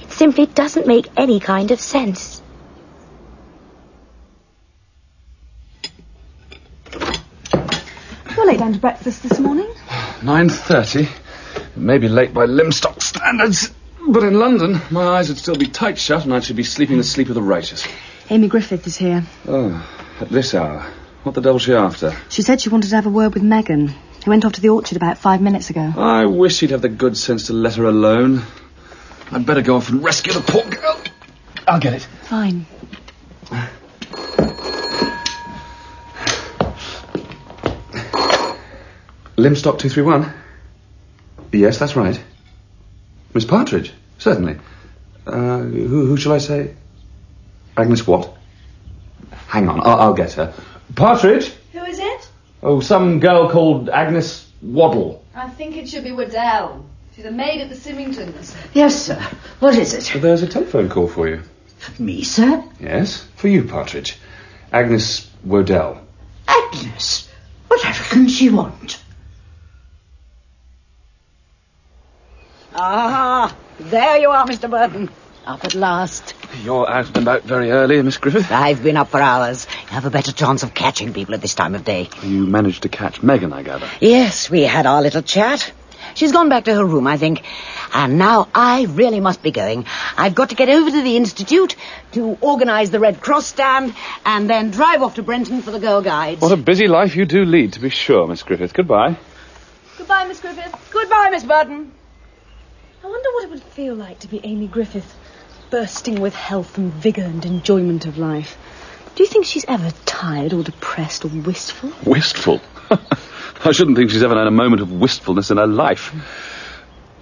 It 0.00 0.12
simply 0.12 0.46
doesn't 0.46 0.86
make 0.86 1.08
any 1.16 1.40
kind 1.40 1.70
of 1.70 1.80
sense. 1.80 2.41
You're 8.36 8.46
late 8.46 8.58
down 8.58 8.72
to 8.72 8.78
breakfast 8.78 9.22
this 9.22 9.38
morning. 9.38 9.66
9.30. 10.20 11.02
It 11.56 11.76
may 11.76 11.98
be 11.98 12.08
late 12.08 12.32
by 12.32 12.46
Lymstock 12.46 13.02
standards, 13.02 13.72
but 14.08 14.22
in 14.22 14.38
London, 14.38 14.80
my 14.90 15.18
eyes 15.18 15.28
would 15.28 15.38
still 15.38 15.56
be 15.56 15.66
tight 15.66 15.98
shut 15.98 16.24
and 16.24 16.32
I 16.32 16.40
should 16.40 16.56
be 16.56 16.64
sleeping 16.64 16.96
the 16.96 17.04
sleep 17.04 17.28
of 17.28 17.34
the 17.34 17.42
righteous. 17.42 17.86
Amy 18.30 18.48
Griffith 18.48 18.86
is 18.86 18.96
here. 18.96 19.24
Oh, 19.46 19.86
at 20.20 20.30
this 20.30 20.54
hour. 20.54 20.86
What 21.24 21.34
the 21.34 21.42
devil's 21.42 21.62
she 21.62 21.74
after? 21.74 22.16
She 22.30 22.42
said 22.42 22.60
she 22.60 22.70
wanted 22.70 22.88
to 22.88 22.96
have 22.96 23.06
a 23.06 23.10
word 23.10 23.34
with 23.34 23.42
Megan. 23.42 23.88
He 23.88 24.30
went 24.30 24.44
off 24.44 24.52
to 24.52 24.60
the 24.60 24.70
orchard 24.70 24.96
about 24.96 25.18
five 25.18 25.42
minutes 25.42 25.68
ago. 25.68 25.92
I 25.96 26.24
wish 26.24 26.56
she'd 26.56 26.70
have 26.70 26.82
the 26.82 26.88
good 26.88 27.16
sense 27.16 27.48
to 27.48 27.52
let 27.52 27.74
her 27.74 27.84
alone. 27.84 28.42
I'd 29.30 29.44
better 29.44 29.62
go 29.62 29.76
off 29.76 29.90
and 29.90 30.02
rescue 30.02 30.32
the 30.32 30.40
poor 30.40 30.64
girl. 30.64 31.02
I'll 31.68 31.80
get 31.80 31.92
it. 31.92 32.02
Fine. 32.22 32.66
Lymstock 39.42 39.78
231? 39.80 40.32
Yes, 41.52 41.78
that's 41.78 41.96
right. 41.96 42.22
Miss 43.34 43.44
Partridge? 43.44 43.92
Certainly. 44.18 44.58
Uh, 45.26 45.58
who, 45.58 46.06
who 46.06 46.16
shall 46.16 46.32
I 46.32 46.38
say? 46.38 46.74
Agnes 47.76 48.06
what? 48.06 48.36
Hang 49.48 49.68
on, 49.68 49.80
I'll, 49.80 50.00
I'll 50.00 50.14
get 50.14 50.32
her. 50.34 50.54
Partridge? 50.94 51.52
Who 51.72 51.82
is 51.82 51.98
it? 51.98 52.28
Oh, 52.62 52.80
some 52.80 53.18
girl 53.18 53.50
called 53.50 53.88
Agnes 53.88 54.48
Waddle. 54.62 55.24
I 55.34 55.48
think 55.50 55.76
it 55.76 55.88
should 55.88 56.04
be 56.04 56.12
Waddell. 56.12 56.86
She's 57.16 57.24
a 57.24 57.30
maid 57.32 57.60
at 57.60 57.68
the 57.68 57.74
Symingtons. 57.74 58.54
Yes, 58.74 59.06
sir. 59.06 59.20
What 59.58 59.76
is 59.76 59.92
it? 59.92 60.14
Well, 60.14 60.22
there's 60.22 60.42
a 60.42 60.46
telephone 60.46 60.88
call 60.88 61.08
for 61.08 61.28
you. 61.28 61.42
Me, 61.98 62.22
sir? 62.22 62.62
Yes, 62.78 63.26
for 63.34 63.48
you, 63.48 63.64
Partridge. 63.64 64.18
Agnes 64.72 65.28
Waddell. 65.44 66.00
Agnes? 66.46 67.28
Whatever 67.66 68.04
can 68.04 68.28
she 68.28 68.48
want? 68.50 69.02
Ah, 72.84 73.56
there 73.78 74.16
you 74.18 74.28
are, 74.30 74.44
Mr. 74.44 74.68
Burton. 74.68 75.08
Up 75.46 75.64
at 75.64 75.76
last. 75.76 76.34
You're 76.64 76.90
out 76.90 77.06
and 77.06 77.16
about 77.18 77.44
very 77.44 77.70
early, 77.70 78.02
Miss 78.02 78.18
Griffith. 78.18 78.50
I've 78.50 78.82
been 78.82 78.96
up 78.96 79.08
for 79.08 79.20
hours. 79.20 79.68
You 79.82 79.88
have 79.90 80.04
a 80.04 80.10
better 80.10 80.32
chance 80.32 80.64
of 80.64 80.74
catching 80.74 81.12
people 81.12 81.32
at 81.36 81.40
this 81.40 81.54
time 81.54 81.76
of 81.76 81.84
day. 81.84 82.10
You 82.24 82.44
managed 82.44 82.82
to 82.82 82.88
catch 82.88 83.22
Megan, 83.22 83.52
I 83.52 83.62
gather. 83.62 83.88
Yes, 84.00 84.50
we 84.50 84.62
had 84.62 84.86
our 84.86 85.00
little 85.00 85.22
chat. 85.22 85.72
She's 86.16 86.32
gone 86.32 86.48
back 86.48 86.64
to 86.64 86.74
her 86.74 86.84
room, 86.84 87.06
I 87.06 87.18
think. 87.18 87.44
And 87.94 88.18
now 88.18 88.48
I 88.52 88.86
really 88.86 89.20
must 89.20 89.44
be 89.44 89.52
going. 89.52 89.86
I've 90.16 90.34
got 90.34 90.48
to 90.48 90.56
get 90.56 90.68
over 90.68 90.90
to 90.90 91.02
the 91.02 91.16
Institute 91.16 91.76
to 92.12 92.36
organise 92.40 92.90
the 92.90 92.98
Red 92.98 93.20
Cross 93.20 93.46
stand 93.46 93.94
and 94.26 94.50
then 94.50 94.72
drive 94.72 95.02
off 95.02 95.14
to 95.14 95.22
Brenton 95.22 95.62
for 95.62 95.70
the 95.70 95.78
Girl 95.78 96.02
Guides. 96.02 96.40
What 96.42 96.50
a 96.50 96.56
busy 96.56 96.88
life 96.88 97.14
you 97.14 97.26
do 97.26 97.44
lead, 97.44 97.74
to 97.74 97.80
be 97.80 97.90
sure, 97.90 98.26
Miss 98.26 98.42
Griffith. 98.42 98.74
Goodbye. 98.74 99.16
Goodbye, 99.98 100.26
Miss 100.26 100.40
Griffith. 100.40 100.74
Goodbye, 100.92 101.28
Miss 101.30 101.44
Burton. 101.44 101.92
I 103.02 103.08
wonder 103.08 103.28
what 103.32 103.44
it 103.44 103.50
would 103.50 103.62
feel 103.64 103.96
like 103.96 104.20
to 104.20 104.28
be 104.28 104.40
Amy 104.44 104.68
Griffith, 104.68 105.16
bursting 105.70 106.20
with 106.20 106.36
health 106.36 106.78
and 106.78 106.92
vigour 106.92 107.24
and 107.24 107.44
enjoyment 107.44 108.06
of 108.06 108.16
life. 108.16 108.56
Do 109.16 109.24
you 109.24 109.28
think 109.28 109.44
she's 109.44 109.64
ever 109.66 109.90
tired 110.06 110.52
or 110.52 110.62
depressed 110.62 111.24
or 111.24 111.28
wistful? 111.28 111.90
Wistful? 112.06 112.60
I 113.64 113.72
shouldn't 113.72 113.96
think 113.96 114.10
she's 114.10 114.22
ever 114.22 114.36
known 114.36 114.46
a 114.46 114.52
moment 114.52 114.82
of 114.82 114.92
wistfulness 114.92 115.50
in 115.50 115.56
her 115.56 115.66
life. 115.66 116.14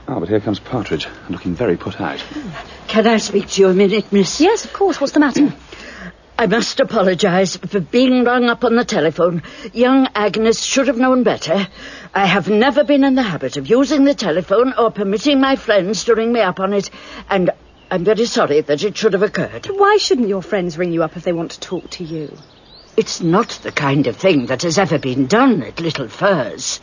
Ah, 0.06 0.20
but 0.20 0.28
here 0.28 0.40
comes 0.40 0.60
Partridge, 0.60 1.08
looking 1.30 1.54
very 1.54 1.78
put 1.78 1.98
out. 1.98 2.22
Can 2.86 3.06
I 3.06 3.16
speak 3.16 3.48
to 3.48 3.62
you 3.62 3.68
a 3.68 3.74
minute, 3.74 4.12
miss? 4.12 4.38
Yes, 4.38 4.66
of 4.66 4.74
course. 4.74 5.00
What's 5.00 5.14
the 5.14 5.20
matter? 5.20 5.54
I 6.41 6.47
must 6.47 6.80
apologise 6.80 7.59
for 7.59 7.80
being 7.80 8.24
rung 8.24 8.49
up 8.49 8.64
on 8.64 8.74
the 8.74 8.82
telephone. 8.82 9.43
Young 9.74 10.09
Agnes 10.14 10.64
should 10.64 10.86
have 10.86 10.97
known 10.97 11.22
better. 11.22 11.68
I 12.14 12.24
have 12.24 12.49
never 12.49 12.82
been 12.82 13.05
in 13.05 13.14
the 13.14 13.22
habit 13.22 13.59
of 13.59 13.68
using 13.68 14.05
the 14.05 14.14
telephone 14.14 14.72
or 14.72 14.91
permitting 14.91 15.38
my 15.38 15.57
friends 15.57 16.05
to 16.05 16.14
ring 16.14 16.32
me 16.32 16.41
up 16.41 16.59
on 16.59 16.72
it, 16.72 16.88
and 17.28 17.51
I'm 17.91 18.05
very 18.05 18.24
sorry 18.24 18.62
that 18.62 18.82
it 18.82 18.97
should 18.97 19.12
have 19.12 19.22
occurred. 19.22 19.66
Why 19.66 19.99
shouldn't 19.99 20.30
your 20.30 20.41
friends 20.41 20.78
ring 20.78 20.93
you 20.93 21.03
up 21.03 21.14
if 21.14 21.24
they 21.24 21.34
want 21.34 21.51
to 21.51 21.61
talk 21.61 21.91
to 21.91 22.05
you? 22.05 22.34
It's 22.97 23.20
not 23.20 23.51
the 23.62 23.70
kind 23.70 24.07
of 24.07 24.16
thing 24.16 24.47
that 24.47 24.62
has 24.62 24.78
ever 24.78 24.99
been 24.99 25.26
done 25.26 25.62
at 25.62 25.78
Little 25.78 26.09
Furze. 26.09 26.80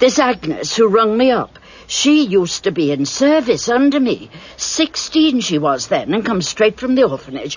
This 0.00 0.18
Agnes 0.18 0.74
who 0.74 0.88
rung 0.88 1.16
me 1.16 1.30
up, 1.30 1.60
she 1.86 2.24
used 2.24 2.64
to 2.64 2.72
be 2.72 2.90
in 2.90 3.06
service 3.06 3.68
under 3.68 4.00
me. 4.00 4.30
Sixteen 4.56 5.38
she 5.38 5.58
was 5.58 5.86
then, 5.86 6.12
and 6.12 6.26
come 6.26 6.42
straight 6.42 6.80
from 6.80 6.96
the 6.96 7.04
orphanage. 7.04 7.56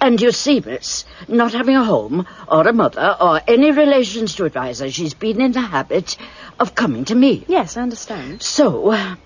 And 0.00 0.20
you 0.20 0.30
see, 0.30 0.60
miss, 0.60 1.04
not 1.26 1.52
having 1.52 1.76
a 1.76 1.84
home, 1.84 2.26
or 2.48 2.68
a 2.68 2.72
mother, 2.72 3.16
or 3.20 3.40
any 3.48 3.70
relations 3.70 4.34
to 4.36 4.44
advise 4.44 4.80
her, 4.80 4.90
she's 4.90 5.14
been 5.14 5.40
in 5.40 5.52
the 5.52 5.60
habit 5.60 6.16
of 6.60 6.74
coming 6.74 7.04
to 7.06 7.14
me. 7.14 7.44
Yes, 7.48 7.76
I 7.76 7.82
understand. 7.82 8.42
So, 8.42 8.90
uh, 8.90 9.16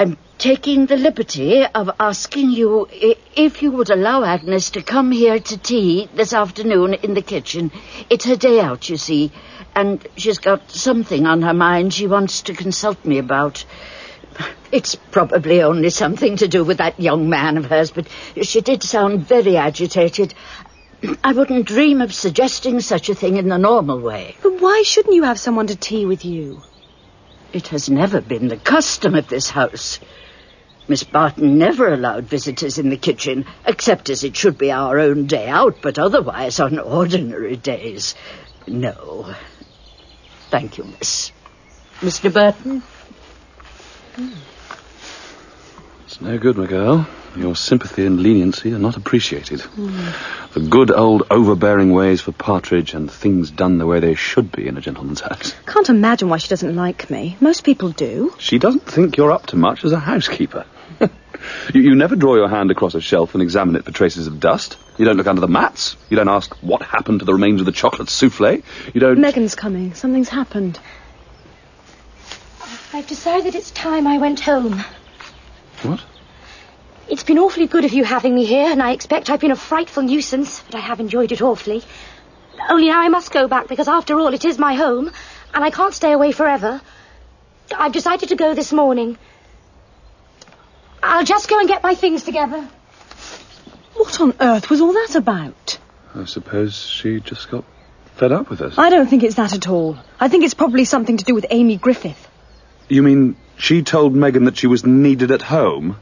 I'm 0.00 0.16
taking 0.38 0.86
the 0.86 0.96
liberty 0.96 1.66
of 1.66 1.90
asking 1.98 2.50
you 2.52 2.86
if 2.92 3.62
you 3.62 3.72
would 3.72 3.90
allow 3.90 4.22
Agnes 4.22 4.70
to 4.70 4.82
come 4.82 5.10
here 5.10 5.40
to 5.40 5.58
tea 5.58 6.08
this 6.14 6.32
afternoon 6.32 6.94
in 6.94 7.14
the 7.14 7.22
kitchen. 7.22 7.72
It's 8.08 8.24
her 8.26 8.36
day 8.36 8.60
out, 8.60 8.88
you 8.88 8.96
see, 8.96 9.32
and 9.74 10.06
she's 10.16 10.38
got 10.38 10.70
something 10.70 11.26
on 11.26 11.42
her 11.42 11.54
mind 11.54 11.92
she 11.92 12.06
wants 12.06 12.42
to 12.42 12.54
consult 12.54 13.04
me 13.04 13.18
about. 13.18 13.64
It's 14.70 14.94
probably 14.94 15.62
only 15.62 15.90
something 15.90 16.36
to 16.36 16.48
do 16.48 16.62
with 16.62 16.78
that 16.78 17.00
young 17.00 17.28
man 17.28 17.56
of 17.56 17.66
hers, 17.66 17.90
but 17.90 18.06
she 18.42 18.60
did 18.60 18.82
sound 18.82 19.26
very 19.26 19.56
agitated. 19.56 20.34
I 21.24 21.32
wouldn't 21.32 21.66
dream 21.66 22.02
of 22.02 22.12
suggesting 22.12 22.80
such 22.80 23.08
a 23.08 23.14
thing 23.14 23.36
in 23.36 23.48
the 23.48 23.56
normal 23.56 24.00
way. 24.00 24.36
But 24.42 24.60
why 24.60 24.82
shouldn't 24.84 25.14
you 25.14 25.22
have 25.22 25.38
someone 25.38 25.68
to 25.68 25.76
tea 25.76 26.04
with 26.04 26.24
you? 26.24 26.60
It 27.52 27.68
has 27.68 27.88
never 27.88 28.20
been 28.20 28.48
the 28.48 28.56
custom 28.56 29.14
of 29.14 29.28
this 29.28 29.48
house. 29.48 30.00
Miss 30.86 31.04
Barton 31.04 31.58
never 31.58 31.92
allowed 31.92 32.24
visitors 32.24 32.78
in 32.78 32.90
the 32.90 32.96
kitchen, 32.96 33.46
except 33.64 34.10
as 34.10 34.24
it 34.24 34.36
should 34.36 34.58
be 34.58 34.72
our 34.72 34.98
own 34.98 35.26
day 35.26 35.48
out, 35.48 35.76
but 35.82 35.98
otherwise 35.98 36.60
on 36.60 36.78
ordinary 36.78 37.56
days. 37.56 38.14
No. 38.66 39.34
Thank 40.50 40.78
you, 40.78 40.84
miss. 40.84 41.30
Mr. 42.00 42.32
Burton? 42.32 42.82
It's 46.06 46.20
no 46.20 46.38
good, 46.38 46.56
my 46.56 46.66
girl. 46.66 47.06
Your 47.36 47.54
sympathy 47.54 48.04
and 48.06 48.20
leniency 48.20 48.72
are 48.72 48.78
not 48.78 48.96
appreciated. 48.96 49.60
The 50.54 50.66
good 50.68 50.90
old 50.90 51.24
overbearing 51.30 51.92
ways 51.92 52.20
for 52.20 52.32
Partridge 52.32 52.94
and 52.94 53.10
things 53.10 53.50
done 53.50 53.78
the 53.78 53.86
way 53.86 54.00
they 54.00 54.14
should 54.14 54.50
be 54.50 54.66
in 54.66 54.76
a 54.76 54.80
gentleman's 54.80 55.20
house. 55.20 55.54
Can't 55.66 55.88
imagine 55.88 56.28
why 56.28 56.38
she 56.38 56.48
doesn't 56.48 56.74
like 56.74 57.10
me. 57.10 57.36
Most 57.40 57.62
people 57.62 57.90
do. 57.90 58.34
She 58.38 58.58
doesn't 58.58 58.86
think 58.86 59.16
you're 59.16 59.30
up 59.30 59.46
to 59.46 59.56
much 59.56 59.84
as 59.84 59.92
a 59.92 60.00
housekeeper. 60.00 60.64
You, 61.72 61.82
you 61.82 61.94
never 61.94 62.16
draw 62.16 62.34
your 62.34 62.48
hand 62.48 62.70
across 62.70 62.94
a 62.94 63.00
shelf 63.00 63.34
and 63.34 63.42
examine 63.42 63.76
it 63.76 63.84
for 63.84 63.92
traces 63.92 64.26
of 64.26 64.40
dust. 64.40 64.76
You 64.96 65.04
don't 65.04 65.16
look 65.16 65.26
under 65.28 65.40
the 65.40 65.48
mats. 65.48 65.96
You 66.10 66.16
don't 66.16 66.28
ask 66.28 66.52
what 66.62 66.82
happened 66.82 67.20
to 67.20 67.24
the 67.24 67.32
remains 67.32 67.60
of 67.60 67.66
the 67.66 67.72
chocolate 67.72 68.08
souffle. 68.08 68.60
You 68.92 69.00
don't. 69.00 69.20
Megan's 69.20 69.54
coming. 69.54 69.94
Something's 69.94 70.28
happened. 70.28 70.80
I've 72.92 73.06
decided 73.06 73.54
it's 73.54 73.70
time 73.70 74.06
I 74.06 74.18
went 74.18 74.40
home. 74.40 74.82
What? 75.82 76.02
It's 77.08 77.22
been 77.22 77.38
awfully 77.38 77.66
good 77.66 77.84
of 77.84 77.92
you 77.92 78.02
having 78.02 78.34
me 78.34 78.44
here, 78.44 78.70
and 78.70 78.82
I 78.82 78.92
expect 78.92 79.28
I've 79.28 79.40
been 79.40 79.50
a 79.50 79.56
frightful 79.56 80.02
nuisance, 80.02 80.62
but 80.62 80.74
I 80.74 80.80
have 80.80 80.98
enjoyed 80.98 81.30
it 81.32 81.42
awfully. 81.42 81.82
Only 82.68 82.88
now 82.88 83.00
I 83.00 83.08
must 83.08 83.30
go 83.30 83.46
back, 83.46 83.68
because 83.68 83.88
after 83.88 84.18
all, 84.18 84.32
it 84.32 84.44
is 84.44 84.58
my 84.58 84.74
home, 84.74 85.10
and 85.54 85.64
I 85.64 85.70
can't 85.70 85.92
stay 85.92 86.12
away 86.12 86.32
forever. 86.32 86.80
I've 87.76 87.92
decided 87.92 88.30
to 88.30 88.36
go 88.36 88.54
this 88.54 88.72
morning. 88.72 89.18
I'll 91.02 91.24
just 91.24 91.48
go 91.48 91.58
and 91.58 91.68
get 91.68 91.82
my 91.82 91.94
things 91.94 92.24
together. 92.24 92.68
What 93.94 94.20
on 94.20 94.34
earth 94.40 94.70
was 94.70 94.80
all 94.80 94.92
that 94.94 95.14
about? 95.14 95.78
I 96.14 96.24
suppose 96.24 96.74
she 96.74 97.20
just 97.20 97.50
got 97.50 97.64
fed 98.16 98.32
up 98.32 98.48
with 98.48 98.62
us. 98.62 98.78
I 98.78 98.90
don't 98.90 99.08
think 99.08 99.22
it's 99.22 99.36
that 99.36 99.54
at 99.54 99.68
all. 99.68 99.98
I 100.18 100.28
think 100.28 100.44
it's 100.44 100.54
probably 100.54 100.84
something 100.84 101.18
to 101.18 101.24
do 101.24 101.34
with 101.34 101.46
Amy 101.50 101.76
Griffith. 101.76 102.27
You 102.88 103.02
mean 103.02 103.36
she 103.58 103.82
told 103.82 104.14
Megan 104.14 104.44
that 104.44 104.56
she 104.56 104.66
was 104.66 104.86
needed 104.86 105.30
at 105.30 105.42
home? 105.42 105.96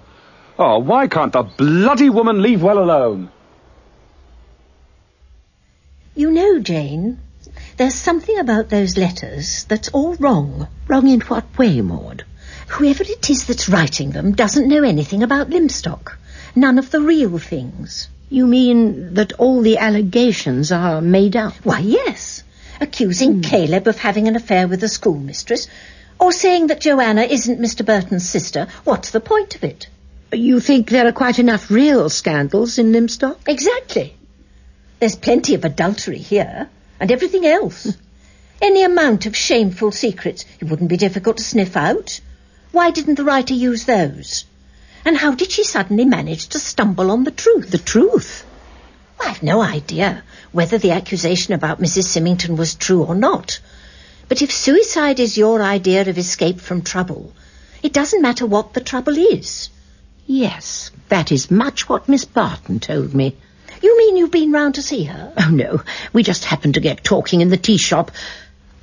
Oh, 0.59 0.79
why 0.79 1.09
can't 1.09 1.33
the 1.33 1.43
bloody 1.43 2.11
woman 2.11 2.43
leave 2.43 2.63
well 2.63 2.79
alone? 2.79 3.31
You 6.15 6.31
know, 6.31 6.59
Jane, 6.61 7.19
there's 7.77 7.95
something 7.95 8.39
about 8.39 8.71
those 8.71 8.97
letters 8.97 9.65
that's 9.65 9.89
all 9.89 10.15
wrong. 10.15 10.69
Wrong 10.87 11.09
in 11.09 11.21
what 11.23 11.59
way, 11.59 11.81
Maud? 11.81 12.25
Whoever 12.69 13.03
it 13.03 13.29
is 13.29 13.47
that's 13.47 13.69
writing 13.69 14.13
them 14.13 14.33
doesn't 14.33 14.69
know 14.69 14.83
anything 14.83 15.23
about 15.23 15.51
Lymstock. 15.51 16.17
None 16.55 16.79
of 16.79 16.91
the 16.91 17.01
real 17.01 17.39
things. 17.39 18.09
You 18.31 18.47
mean 18.47 19.15
that 19.15 19.35
all 19.35 19.61
the 19.61 19.79
allegations 19.79 20.73
are 20.73 21.01
made 21.01 21.37
up? 21.37 21.55
Why, 21.65 21.81
yes. 21.81 22.43
Accusing 22.81 23.35
hmm. 23.35 23.41
Caleb 23.43 23.87
of 23.87 23.99
having 23.99 24.27
an 24.27 24.37
affair 24.37 24.67
with 24.67 24.81
the 24.81 24.89
schoolmistress, 24.89 25.69
or 26.19 26.33
saying 26.33 26.69
that 26.69 26.81
Joanna 26.81 27.23
isn't 27.23 27.61
Mr. 27.61 27.85
Burton's 27.85 28.29
sister. 28.29 28.69
What's 28.85 29.11
the 29.11 29.21
point 29.21 29.55
of 29.55 29.65
it? 29.65 29.89
You 30.33 30.61
think 30.61 30.89
there 30.89 31.07
are 31.07 31.13
quite 31.13 31.39
enough 31.39 31.71
real 31.71 32.09
scandals 32.11 32.79
in 32.79 32.93
Lymstock? 32.93 33.39
Exactly. 33.47 34.15
There's 34.99 35.15
plenty 35.15 35.55
of 35.55 35.65
adultery 35.65 36.19
here, 36.19 36.69
and 36.99 37.13
everything 37.13 37.47
else. 37.47 37.97
Any 38.63 38.83
amount 38.83 39.27
of 39.27 39.37
shameful 39.37 39.93
secrets, 39.93 40.47
it 40.59 40.69
wouldn't 40.69 40.89
be 40.89 40.97
difficult 40.97 41.37
to 41.37 41.45
sniff 41.45 41.77
out. 41.77 42.21
Why 42.73 42.91
didn't 42.91 43.17
the 43.17 43.25
writer 43.25 43.55
use 43.55 43.85
those? 43.85 44.47
And 45.05 45.17
how 45.17 45.35
did 45.35 45.53
she 45.53 45.63
suddenly 45.63 46.05
manage 46.05 46.49
to 46.49 46.59
stumble 46.59 47.11
on 47.11 47.25
the 47.25 47.31
truth? 47.31 47.71
The 47.71 47.79
truth? 47.79 48.45
I've 49.21 49.43
no 49.43 49.61
idea 49.61 50.25
whether 50.53 50.79
the 50.79 50.93
accusation 50.93 51.55
about 51.55 51.81
Mrs. 51.81 52.05
Symington 52.05 52.57
was 52.57 52.75
true 52.75 53.05
or 53.05 53.15
not. 53.15 53.61
But 54.29 54.43
if 54.43 54.53
suicide 54.53 55.21
is 55.21 55.39
your 55.39 55.63
idea 55.63 56.01
of 56.09 56.19
escape 56.19 56.61
from 56.61 56.83
trouble, 56.83 57.33
it 57.83 57.93
doesn't 57.93 58.23
matter 58.23 58.45
what 58.45 58.75
the 58.75 58.81
trouble 58.81 59.17
is. 59.17 59.69
Yes, 60.27 60.91
that 61.09 61.31
is 61.31 61.51
much 61.51 61.89
what 61.89 62.09
Miss 62.09 62.25
Barton 62.25 62.81
told 62.81 63.15
me. 63.15 63.37
You 63.81 63.97
mean 63.97 64.17
you've 64.17 64.33
been 64.33 64.51
round 64.51 64.75
to 64.75 64.83
see 64.83 65.05
her? 65.05 65.33
Oh, 65.37 65.51
no. 65.51 65.83
We 66.13 66.25
just 66.25 66.45
happened 66.45 66.75
to 66.75 66.81
get 66.81 67.05
talking 67.05 67.41
in 67.41 67.51
the 67.51 67.57
tea 67.57 67.77
shop. 67.77 68.11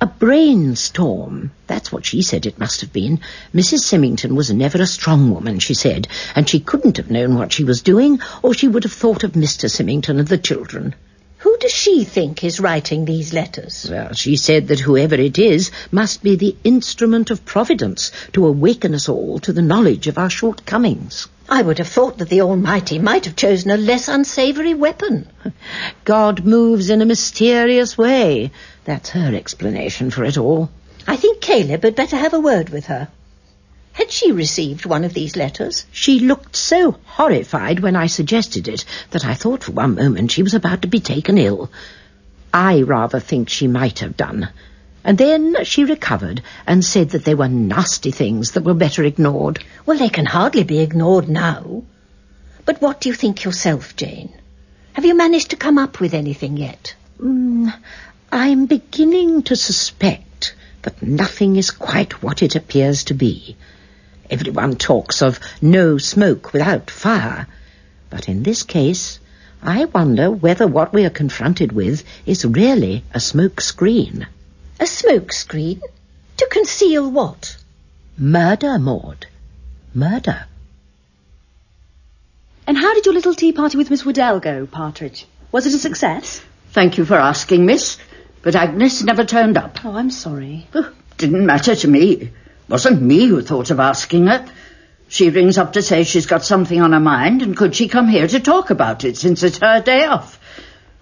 A 0.00 0.06
brainstorm. 0.06 1.50
That's 1.66 1.92
what 1.92 2.06
she 2.06 2.22
said 2.22 2.46
it 2.46 2.58
must 2.58 2.80
have 2.80 2.92
been. 2.92 3.20
Mrs. 3.54 3.80
Symington 3.80 4.34
was 4.34 4.50
never 4.50 4.80
a 4.80 4.86
strong 4.86 5.30
woman, 5.30 5.58
she 5.58 5.74
said, 5.74 6.08
and 6.34 6.48
she 6.48 6.60
couldn't 6.60 6.96
have 6.96 7.10
known 7.10 7.34
what 7.34 7.52
she 7.52 7.64
was 7.64 7.82
doing, 7.82 8.20
or 8.42 8.54
she 8.54 8.68
would 8.68 8.84
have 8.84 8.92
thought 8.92 9.24
of 9.24 9.32
Mr. 9.32 9.70
Symington 9.70 10.18
and 10.18 10.28
the 10.28 10.38
children. 10.38 10.94
Who 11.54 11.58
does 11.60 11.70
she 11.70 12.02
think 12.02 12.42
is 12.42 12.58
writing 12.58 13.04
these 13.04 13.32
letters? 13.32 13.86
Well, 13.88 14.12
she 14.12 14.34
said 14.34 14.66
that 14.66 14.80
whoever 14.80 15.14
it 15.14 15.38
is 15.38 15.70
must 15.92 16.20
be 16.20 16.34
the 16.34 16.56
instrument 16.64 17.30
of 17.30 17.44
Providence 17.44 18.10
to 18.32 18.48
awaken 18.48 18.92
us 18.92 19.08
all 19.08 19.38
to 19.38 19.52
the 19.52 19.62
knowledge 19.62 20.08
of 20.08 20.18
our 20.18 20.28
shortcomings. 20.28 21.28
I 21.48 21.62
would 21.62 21.78
have 21.78 21.86
thought 21.86 22.18
that 22.18 22.28
the 22.28 22.40
Almighty 22.40 22.98
might 22.98 23.26
have 23.26 23.36
chosen 23.36 23.70
a 23.70 23.76
less 23.76 24.08
unsavoury 24.08 24.74
weapon. 24.74 25.28
God 26.04 26.44
moves 26.44 26.90
in 26.90 27.00
a 27.00 27.06
mysterious 27.06 27.96
way. 27.96 28.50
That's 28.84 29.10
her 29.10 29.32
explanation 29.32 30.10
for 30.10 30.24
it 30.24 30.36
all. 30.36 30.70
I 31.06 31.14
think 31.14 31.40
Caleb 31.40 31.84
had 31.84 31.94
better 31.94 32.16
have 32.16 32.34
a 32.34 32.40
word 32.40 32.70
with 32.70 32.86
her. 32.86 33.06
Had 33.94 34.10
she 34.10 34.32
received 34.32 34.86
one 34.86 35.04
of 35.04 35.14
these 35.14 35.36
letters? 35.36 35.86
She 35.92 36.18
looked 36.18 36.56
so 36.56 36.96
horrified 37.04 37.78
when 37.78 37.94
I 37.94 38.06
suggested 38.08 38.66
it 38.66 38.84
that 39.10 39.24
I 39.24 39.34
thought 39.34 39.62
for 39.62 39.70
one 39.72 39.94
moment 39.94 40.32
she 40.32 40.42
was 40.42 40.52
about 40.52 40.82
to 40.82 40.88
be 40.88 40.98
taken 40.98 41.38
ill. 41.38 41.70
I 42.52 42.82
rather 42.82 43.20
think 43.20 43.48
she 43.48 43.68
might 43.68 44.00
have 44.00 44.16
done. 44.16 44.48
And 45.04 45.16
then 45.16 45.64
she 45.64 45.84
recovered 45.84 46.42
and 46.66 46.84
said 46.84 47.10
that 47.10 47.24
they 47.24 47.36
were 47.36 47.48
nasty 47.48 48.10
things 48.10 48.50
that 48.52 48.64
were 48.64 48.74
better 48.74 49.04
ignored. 49.04 49.62
Well, 49.86 49.96
they 49.96 50.08
can 50.08 50.26
hardly 50.26 50.64
be 50.64 50.80
ignored 50.80 51.28
now. 51.28 51.84
But 52.64 52.82
what 52.82 53.00
do 53.00 53.08
you 53.08 53.14
think 53.14 53.44
yourself, 53.44 53.94
Jane? 53.94 54.32
Have 54.94 55.04
you 55.04 55.16
managed 55.16 55.50
to 55.50 55.56
come 55.56 55.78
up 55.78 56.00
with 56.00 56.14
anything 56.14 56.56
yet? 56.56 56.96
Mm, 57.20 57.72
I'm 58.32 58.66
beginning 58.66 59.44
to 59.44 59.54
suspect 59.54 60.56
that 60.82 61.00
nothing 61.00 61.54
is 61.54 61.70
quite 61.70 62.24
what 62.24 62.42
it 62.42 62.56
appears 62.56 63.04
to 63.04 63.14
be. 63.14 63.56
Everyone 64.30 64.76
talks 64.76 65.22
of 65.22 65.38
no 65.60 65.98
smoke 65.98 66.52
without 66.52 66.90
fire. 66.90 67.46
But 68.10 68.28
in 68.28 68.42
this 68.42 68.62
case, 68.62 69.18
I 69.62 69.84
wonder 69.86 70.30
whether 70.30 70.66
what 70.66 70.92
we 70.92 71.04
are 71.04 71.10
confronted 71.10 71.72
with 71.72 72.04
is 72.26 72.44
really 72.44 73.04
a 73.12 73.20
smoke 73.20 73.60
screen. 73.60 74.26
A 74.80 74.86
smoke 74.86 75.32
screen? 75.32 75.80
To 76.38 76.48
conceal 76.50 77.10
what? 77.10 77.56
Murder, 78.18 78.78
Maud. 78.78 79.26
Murder. 79.94 80.46
And 82.66 82.76
how 82.76 82.94
did 82.94 83.06
your 83.06 83.14
little 83.14 83.34
tea 83.34 83.52
party 83.52 83.76
with 83.76 83.90
Miss 83.90 84.04
Waddell 84.04 84.40
go, 84.40 84.66
Partridge? 84.66 85.26
Was 85.52 85.66
it 85.66 85.74
a 85.74 85.78
success? 85.78 86.42
Thank 86.70 86.98
you 86.98 87.04
for 87.04 87.16
asking, 87.16 87.66
miss. 87.66 87.98
But 88.42 88.56
Agnes 88.56 89.02
never 89.02 89.24
turned 89.24 89.56
up. 89.56 89.84
Oh, 89.84 89.96
I'm 89.96 90.10
sorry. 90.10 90.66
Oh, 90.74 90.92
didn't 91.16 91.46
matter 91.46 91.74
to 91.74 91.88
me. 91.88 92.30
Wasn't 92.68 93.02
me 93.02 93.26
who 93.26 93.42
thought 93.42 93.70
of 93.70 93.80
asking 93.80 94.26
her. 94.26 94.46
She 95.08 95.30
rings 95.30 95.58
up 95.58 95.74
to 95.74 95.82
say 95.82 96.04
she's 96.04 96.26
got 96.26 96.44
something 96.44 96.80
on 96.80 96.92
her 96.92 97.00
mind 97.00 97.42
and 97.42 97.56
could 97.56 97.76
she 97.76 97.88
come 97.88 98.08
here 98.08 98.26
to 98.26 98.40
talk 98.40 98.70
about 98.70 99.04
it 99.04 99.16
since 99.16 99.42
it's 99.42 99.58
her 99.58 99.80
day 99.80 100.04
off. 100.04 100.40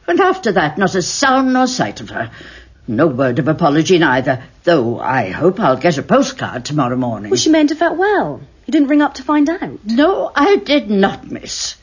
And 0.07 0.21
after 0.21 0.53
that, 0.53 0.77
not 0.77 0.95
a 0.95 1.03
sound 1.03 1.53
nor 1.53 1.67
sight 1.67 2.01
of 2.01 2.11
her. 2.11 2.31
No 2.89 3.07
word 3.07 3.39
of 3.39 3.47
apology 3.47 3.99
neither, 3.99 4.43
though 4.65 4.99
I 4.99 5.31
hope 5.31 5.61
I'll 5.61 5.77
get 5.77 5.99
a 5.99 6.03
postcard 6.03 6.65
tomorrow 6.65 6.97
morning. 6.97 7.31
Well, 7.31 7.39
she 7.39 7.51
meant 7.51 7.69
to 7.69 7.77
felt 7.77 7.97
well. 7.97 8.41
You 8.67 8.73
didn't 8.73 8.89
ring 8.89 9.03
up 9.03 9.15
to 9.15 9.23
find 9.23 9.49
out. 9.49 9.85
No, 9.85 10.31
I 10.35 10.57
did 10.57 10.91
not, 10.91 11.31
miss. 11.31 11.77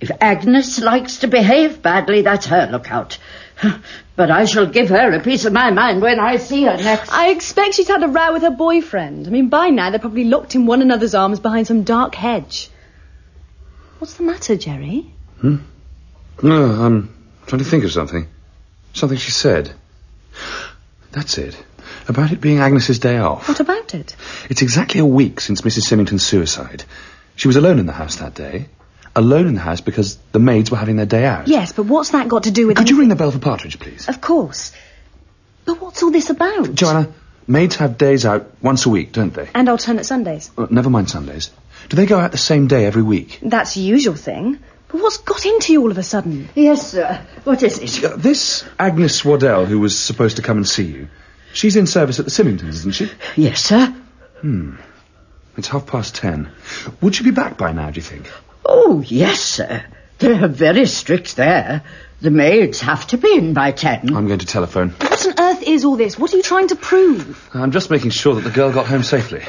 If 0.00 0.12
Agnes 0.20 0.80
likes 0.80 1.18
to 1.18 1.26
behave 1.26 1.82
badly, 1.82 2.22
that's 2.22 2.46
her 2.46 2.68
lookout. 2.70 3.18
But 4.18 4.32
I 4.32 4.46
shall 4.46 4.66
give 4.66 4.88
her 4.88 5.12
a 5.12 5.20
piece 5.20 5.44
of 5.44 5.52
my 5.52 5.70
mind 5.70 6.02
when 6.02 6.18
I 6.18 6.38
see 6.38 6.64
her 6.64 6.76
next. 6.76 7.12
I 7.12 7.28
expect 7.28 7.74
she's 7.74 7.86
had 7.86 8.02
a 8.02 8.08
row 8.08 8.32
with 8.32 8.42
her 8.42 8.50
boyfriend. 8.50 9.28
I 9.28 9.30
mean, 9.30 9.48
by 9.48 9.68
now 9.68 9.90
they're 9.90 10.00
probably 10.00 10.24
locked 10.24 10.56
in 10.56 10.66
one 10.66 10.82
another's 10.82 11.14
arms 11.14 11.38
behind 11.38 11.68
some 11.68 11.84
dark 11.84 12.16
hedge. 12.16 12.68
What's 14.00 14.14
the 14.14 14.24
matter, 14.24 14.56
Jerry? 14.56 15.12
Hmm? 15.40 15.58
No, 16.42 16.64
I'm 16.64 17.14
trying 17.46 17.60
to 17.60 17.64
think 17.64 17.84
of 17.84 17.92
something. 17.92 18.26
Something 18.92 19.18
she 19.18 19.30
said. 19.30 19.72
That's 21.12 21.38
it. 21.38 21.56
About 22.08 22.32
it 22.32 22.40
being 22.40 22.58
Agnes's 22.58 22.98
day 22.98 23.18
off. 23.18 23.46
What 23.46 23.60
about 23.60 23.94
it? 23.94 24.16
It's 24.50 24.62
exactly 24.62 24.98
a 24.98 25.06
week 25.06 25.40
since 25.40 25.60
Mrs. 25.60 25.82
Symington's 25.82 26.24
suicide. 26.24 26.82
She 27.36 27.46
was 27.46 27.56
alone 27.56 27.78
in 27.78 27.86
the 27.86 27.92
house 27.92 28.16
that 28.16 28.34
day. 28.34 28.66
Alone 29.18 29.48
in 29.48 29.54
the 29.54 29.60
house 29.60 29.80
because 29.80 30.16
the 30.30 30.38
maids 30.38 30.70
were 30.70 30.76
having 30.76 30.94
their 30.94 31.06
day 31.06 31.24
out. 31.26 31.48
Yes, 31.48 31.72
but 31.72 31.86
what's 31.86 32.10
that 32.10 32.28
got 32.28 32.44
to 32.44 32.52
do 32.52 32.68
with... 32.68 32.76
Could 32.76 32.88
you 32.88 33.00
ring 33.00 33.08
the 33.08 33.16
bell 33.16 33.32
for 33.32 33.40
Partridge, 33.40 33.80
please? 33.80 34.08
Of 34.08 34.20
course. 34.20 34.72
But 35.64 35.80
what's 35.80 36.04
all 36.04 36.12
this 36.12 36.30
about? 36.30 36.72
Joanna, 36.72 37.12
maids 37.48 37.74
have 37.76 37.98
days 37.98 38.24
out 38.24 38.46
once 38.62 38.86
a 38.86 38.90
week, 38.90 39.10
don't 39.10 39.34
they? 39.34 39.48
And 39.54 39.68
alternate 39.68 40.04
Sundays. 40.04 40.52
Never 40.70 40.88
mind 40.88 41.10
Sundays. 41.10 41.50
Do 41.88 41.96
they 41.96 42.06
go 42.06 42.20
out 42.20 42.30
the 42.30 42.38
same 42.38 42.68
day 42.68 42.86
every 42.86 43.02
week? 43.02 43.40
That's 43.42 43.74
the 43.74 43.80
usual 43.80 44.14
thing. 44.14 44.60
But 44.86 45.02
what's 45.02 45.18
got 45.18 45.44
into 45.44 45.72
you 45.72 45.82
all 45.82 45.90
of 45.90 45.98
a 45.98 46.02
sudden? 46.04 46.48
Yes, 46.54 46.92
sir. 46.92 47.20
What 47.42 47.62
is 47.62 47.78
it? 47.78 48.04
Uh, 48.04 48.16
this 48.16 48.64
Agnes 48.78 49.24
Waddell, 49.24 49.66
who 49.66 49.80
was 49.80 49.98
supposed 49.98 50.36
to 50.36 50.42
come 50.42 50.58
and 50.58 50.68
see 50.68 50.84
you, 50.84 51.08
she's 51.52 51.76
in 51.76 51.86
service 51.86 52.20
at 52.20 52.24
the 52.24 52.30
Symingtons, 52.30 52.68
isn't 52.68 52.94
she? 52.94 53.10
Yes, 53.36 53.64
sir. 53.64 53.94
Hmm. 54.40 54.76
It's 55.56 55.68
half 55.68 55.86
past 55.86 56.14
ten. 56.14 56.52
Would 57.00 57.16
she 57.16 57.24
be 57.24 57.32
back 57.32 57.58
by 57.58 57.72
now, 57.72 57.90
do 57.90 57.96
you 57.96 58.02
think? 58.02 58.30
Oh, 58.70 59.02
yes, 59.06 59.40
sir. 59.40 59.82
They're 60.18 60.46
very 60.46 60.84
strict 60.86 61.36
there. 61.36 61.82
The 62.20 62.30
maids 62.30 62.80
have 62.80 63.06
to 63.08 63.16
be 63.16 63.34
in 63.34 63.54
by 63.54 63.72
ten. 63.72 64.14
I'm 64.14 64.26
going 64.26 64.40
to 64.40 64.46
telephone. 64.46 64.90
What 64.90 65.26
on 65.26 65.34
earth 65.38 65.62
is 65.62 65.84
all 65.84 65.96
this? 65.96 66.18
What 66.18 66.34
are 66.34 66.36
you 66.36 66.42
trying 66.42 66.68
to 66.68 66.76
prove? 66.76 67.48
I'm 67.54 67.70
just 67.70 67.90
making 67.90 68.10
sure 68.10 68.34
that 68.34 68.42
the 68.42 68.50
girl 68.50 68.72
got 68.72 68.86
home 68.86 69.04
safely. 69.04 69.42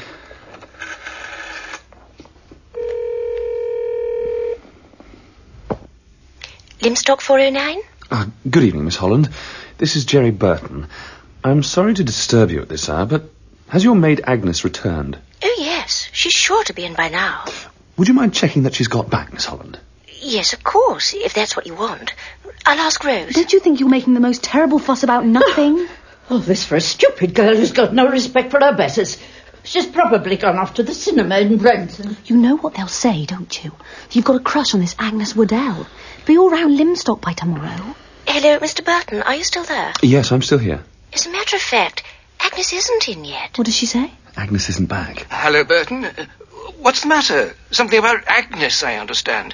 Lymstock 6.81 7.21
409? 7.21 7.81
Ah, 8.11 8.27
good 8.49 8.63
evening, 8.63 8.85
Miss 8.85 8.95
Holland. 8.95 9.29
This 9.77 9.95
is 9.95 10.05
Jerry 10.05 10.31
Burton. 10.31 10.87
I'm 11.43 11.63
sorry 11.63 11.93
to 11.93 12.03
disturb 12.03 12.51
you 12.51 12.61
at 12.61 12.69
this 12.69 12.87
hour, 12.87 13.05
but 13.05 13.23
has 13.67 13.83
your 13.83 13.95
maid 13.95 14.21
Agnes 14.23 14.63
returned? 14.63 15.17
Oh, 15.43 15.55
yes. 15.59 16.07
She's 16.13 16.33
sure 16.33 16.63
to 16.65 16.73
be 16.73 16.85
in 16.85 16.93
by 16.93 17.09
now. 17.09 17.45
Would 17.99 18.07
you 18.07 18.13
mind 18.13 18.33
checking 18.33 18.63
that 18.63 18.75
she's 18.75 18.87
got 18.87 19.09
back, 19.09 19.33
Miss 19.33 19.43
Holland? 19.43 19.77
Yes, 20.21 20.53
of 20.53 20.63
course, 20.63 21.13
if 21.13 21.33
that's 21.33 21.57
what 21.57 21.67
you 21.67 21.75
want. 21.75 22.13
I'll 22.65 22.79
ask 22.79 23.03
Rose. 23.03 23.33
Don't 23.33 23.51
you 23.51 23.59
think 23.59 23.81
you're 23.81 23.89
making 23.89 24.13
the 24.13 24.21
most 24.21 24.41
terrible 24.41 24.79
fuss 24.79 25.03
about 25.03 25.25
nothing? 25.25 25.85
Oh, 26.31 26.37
this 26.37 26.63
for 26.63 26.75
a 26.75 26.81
stupid 26.81 27.33
girl 27.33 27.55
who's 27.55 27.71
got 27.71 27.91
no 27.91 28.07
respect 28.07 28.51
for 28.51 28.59
her 28.59 28.77
betters. 28.77 29.17
She's 29.63 29.87
probably 29.87 30.37
gone 30.37 30.57
off 30.57 30.75
to 30.75 30.83
the 30.83 30.93
cinema 30.93 31.39
in 31.39 31.57
Brenton. 31.57 32.15
You 32.25 32.37
know 32.37 32.55
what 32.55 32.75
they'll 32.75 32.87
say, 32.87 33.25
don't 33.25 33.63
you? 33.63 33.71
You've 34.11 34.25
got 34.25 34.35
a 34.35 34.39
crush 34.39 34.75
on 34.75 34.79
this 34.79 34.95
Agnes 34.99 35.35
Waddell. 35.35 35.87
Be 36.27 36.37
all 36.37 36.51
round 36.51 36.79
Lymstock 36.79 37.19
by 37.19 37.33
tomorrow. 37.33 37.95
Hello, 38.27 38.59
Mr. 38.59 38.85
Burton. 38.85 39.23
Are 39.23 39.33
you 39.33 39.43
still 39.43 39.63
there? 39.63 39.91
Yes, 40.03 40.31
I'm 40.31 40.43
still 40.43 40.59
here. 40.59 40.83
As 41.13 41.25
a 41.25 41.31
matter 41.31 41.55
of 41.55 41.63
fact, 41.63 42.03
Agnes 42.39 42.73
isn't 42.73 43.09
in 43.09 43.25
yet. 43.25 43.57
What 43.57 43.65
does 43.65 43.75
she 43.75 43.87
say? 43.87 44.11
Agnes 44.37 44.69
isn't 44.69 44.87
back. 44.87 45.25
Hello, 45.31 45.63
Burton. 45.63 46.05
What's 46.81 47.01
the 47.01 47.07
matter? 47.07 47.55
Something 47.71 47.99
about 47.99 48.23
Agnes, 48.27 48.83
I 48.83 48.95
understand. 48.95 49.53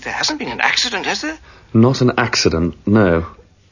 There 0.00 0.12
hasn't 0.12 0.38
been 0.38 0.48
an 0.48 0.60
accident, 0.60 1.04
has 1.06 1.20
there? 1.20 1.38
Not 1.72 2.00
an 2.00 2.12
accident, 2.16 2.86
no. 2.86 3.26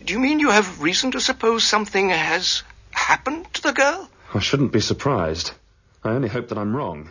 Do 0.05 0.13
you 0.13 0.19
mean 0.19 0.41
you 0.41 0.51
have 0.51 0.83
reason 0.83 1.13
to 1.13 1.21
suppose 1.21 1.63
something 1.63 2.09
has 2.11 2.65
happened 2.91 3.47
to 3.55 3.63
the 3.63 3.73
girl? 3.73 4.09
I 4.35 4.41
shouldn't 4.41 4.73
be 4.73 4.81
surprised. 4.81 5.53
I 6.03 6.11
only 6.11 6.29
hope 6.29 6.49
that 6.49 6.59
I'm 6.59 6.75
wrong. 6.75 7.11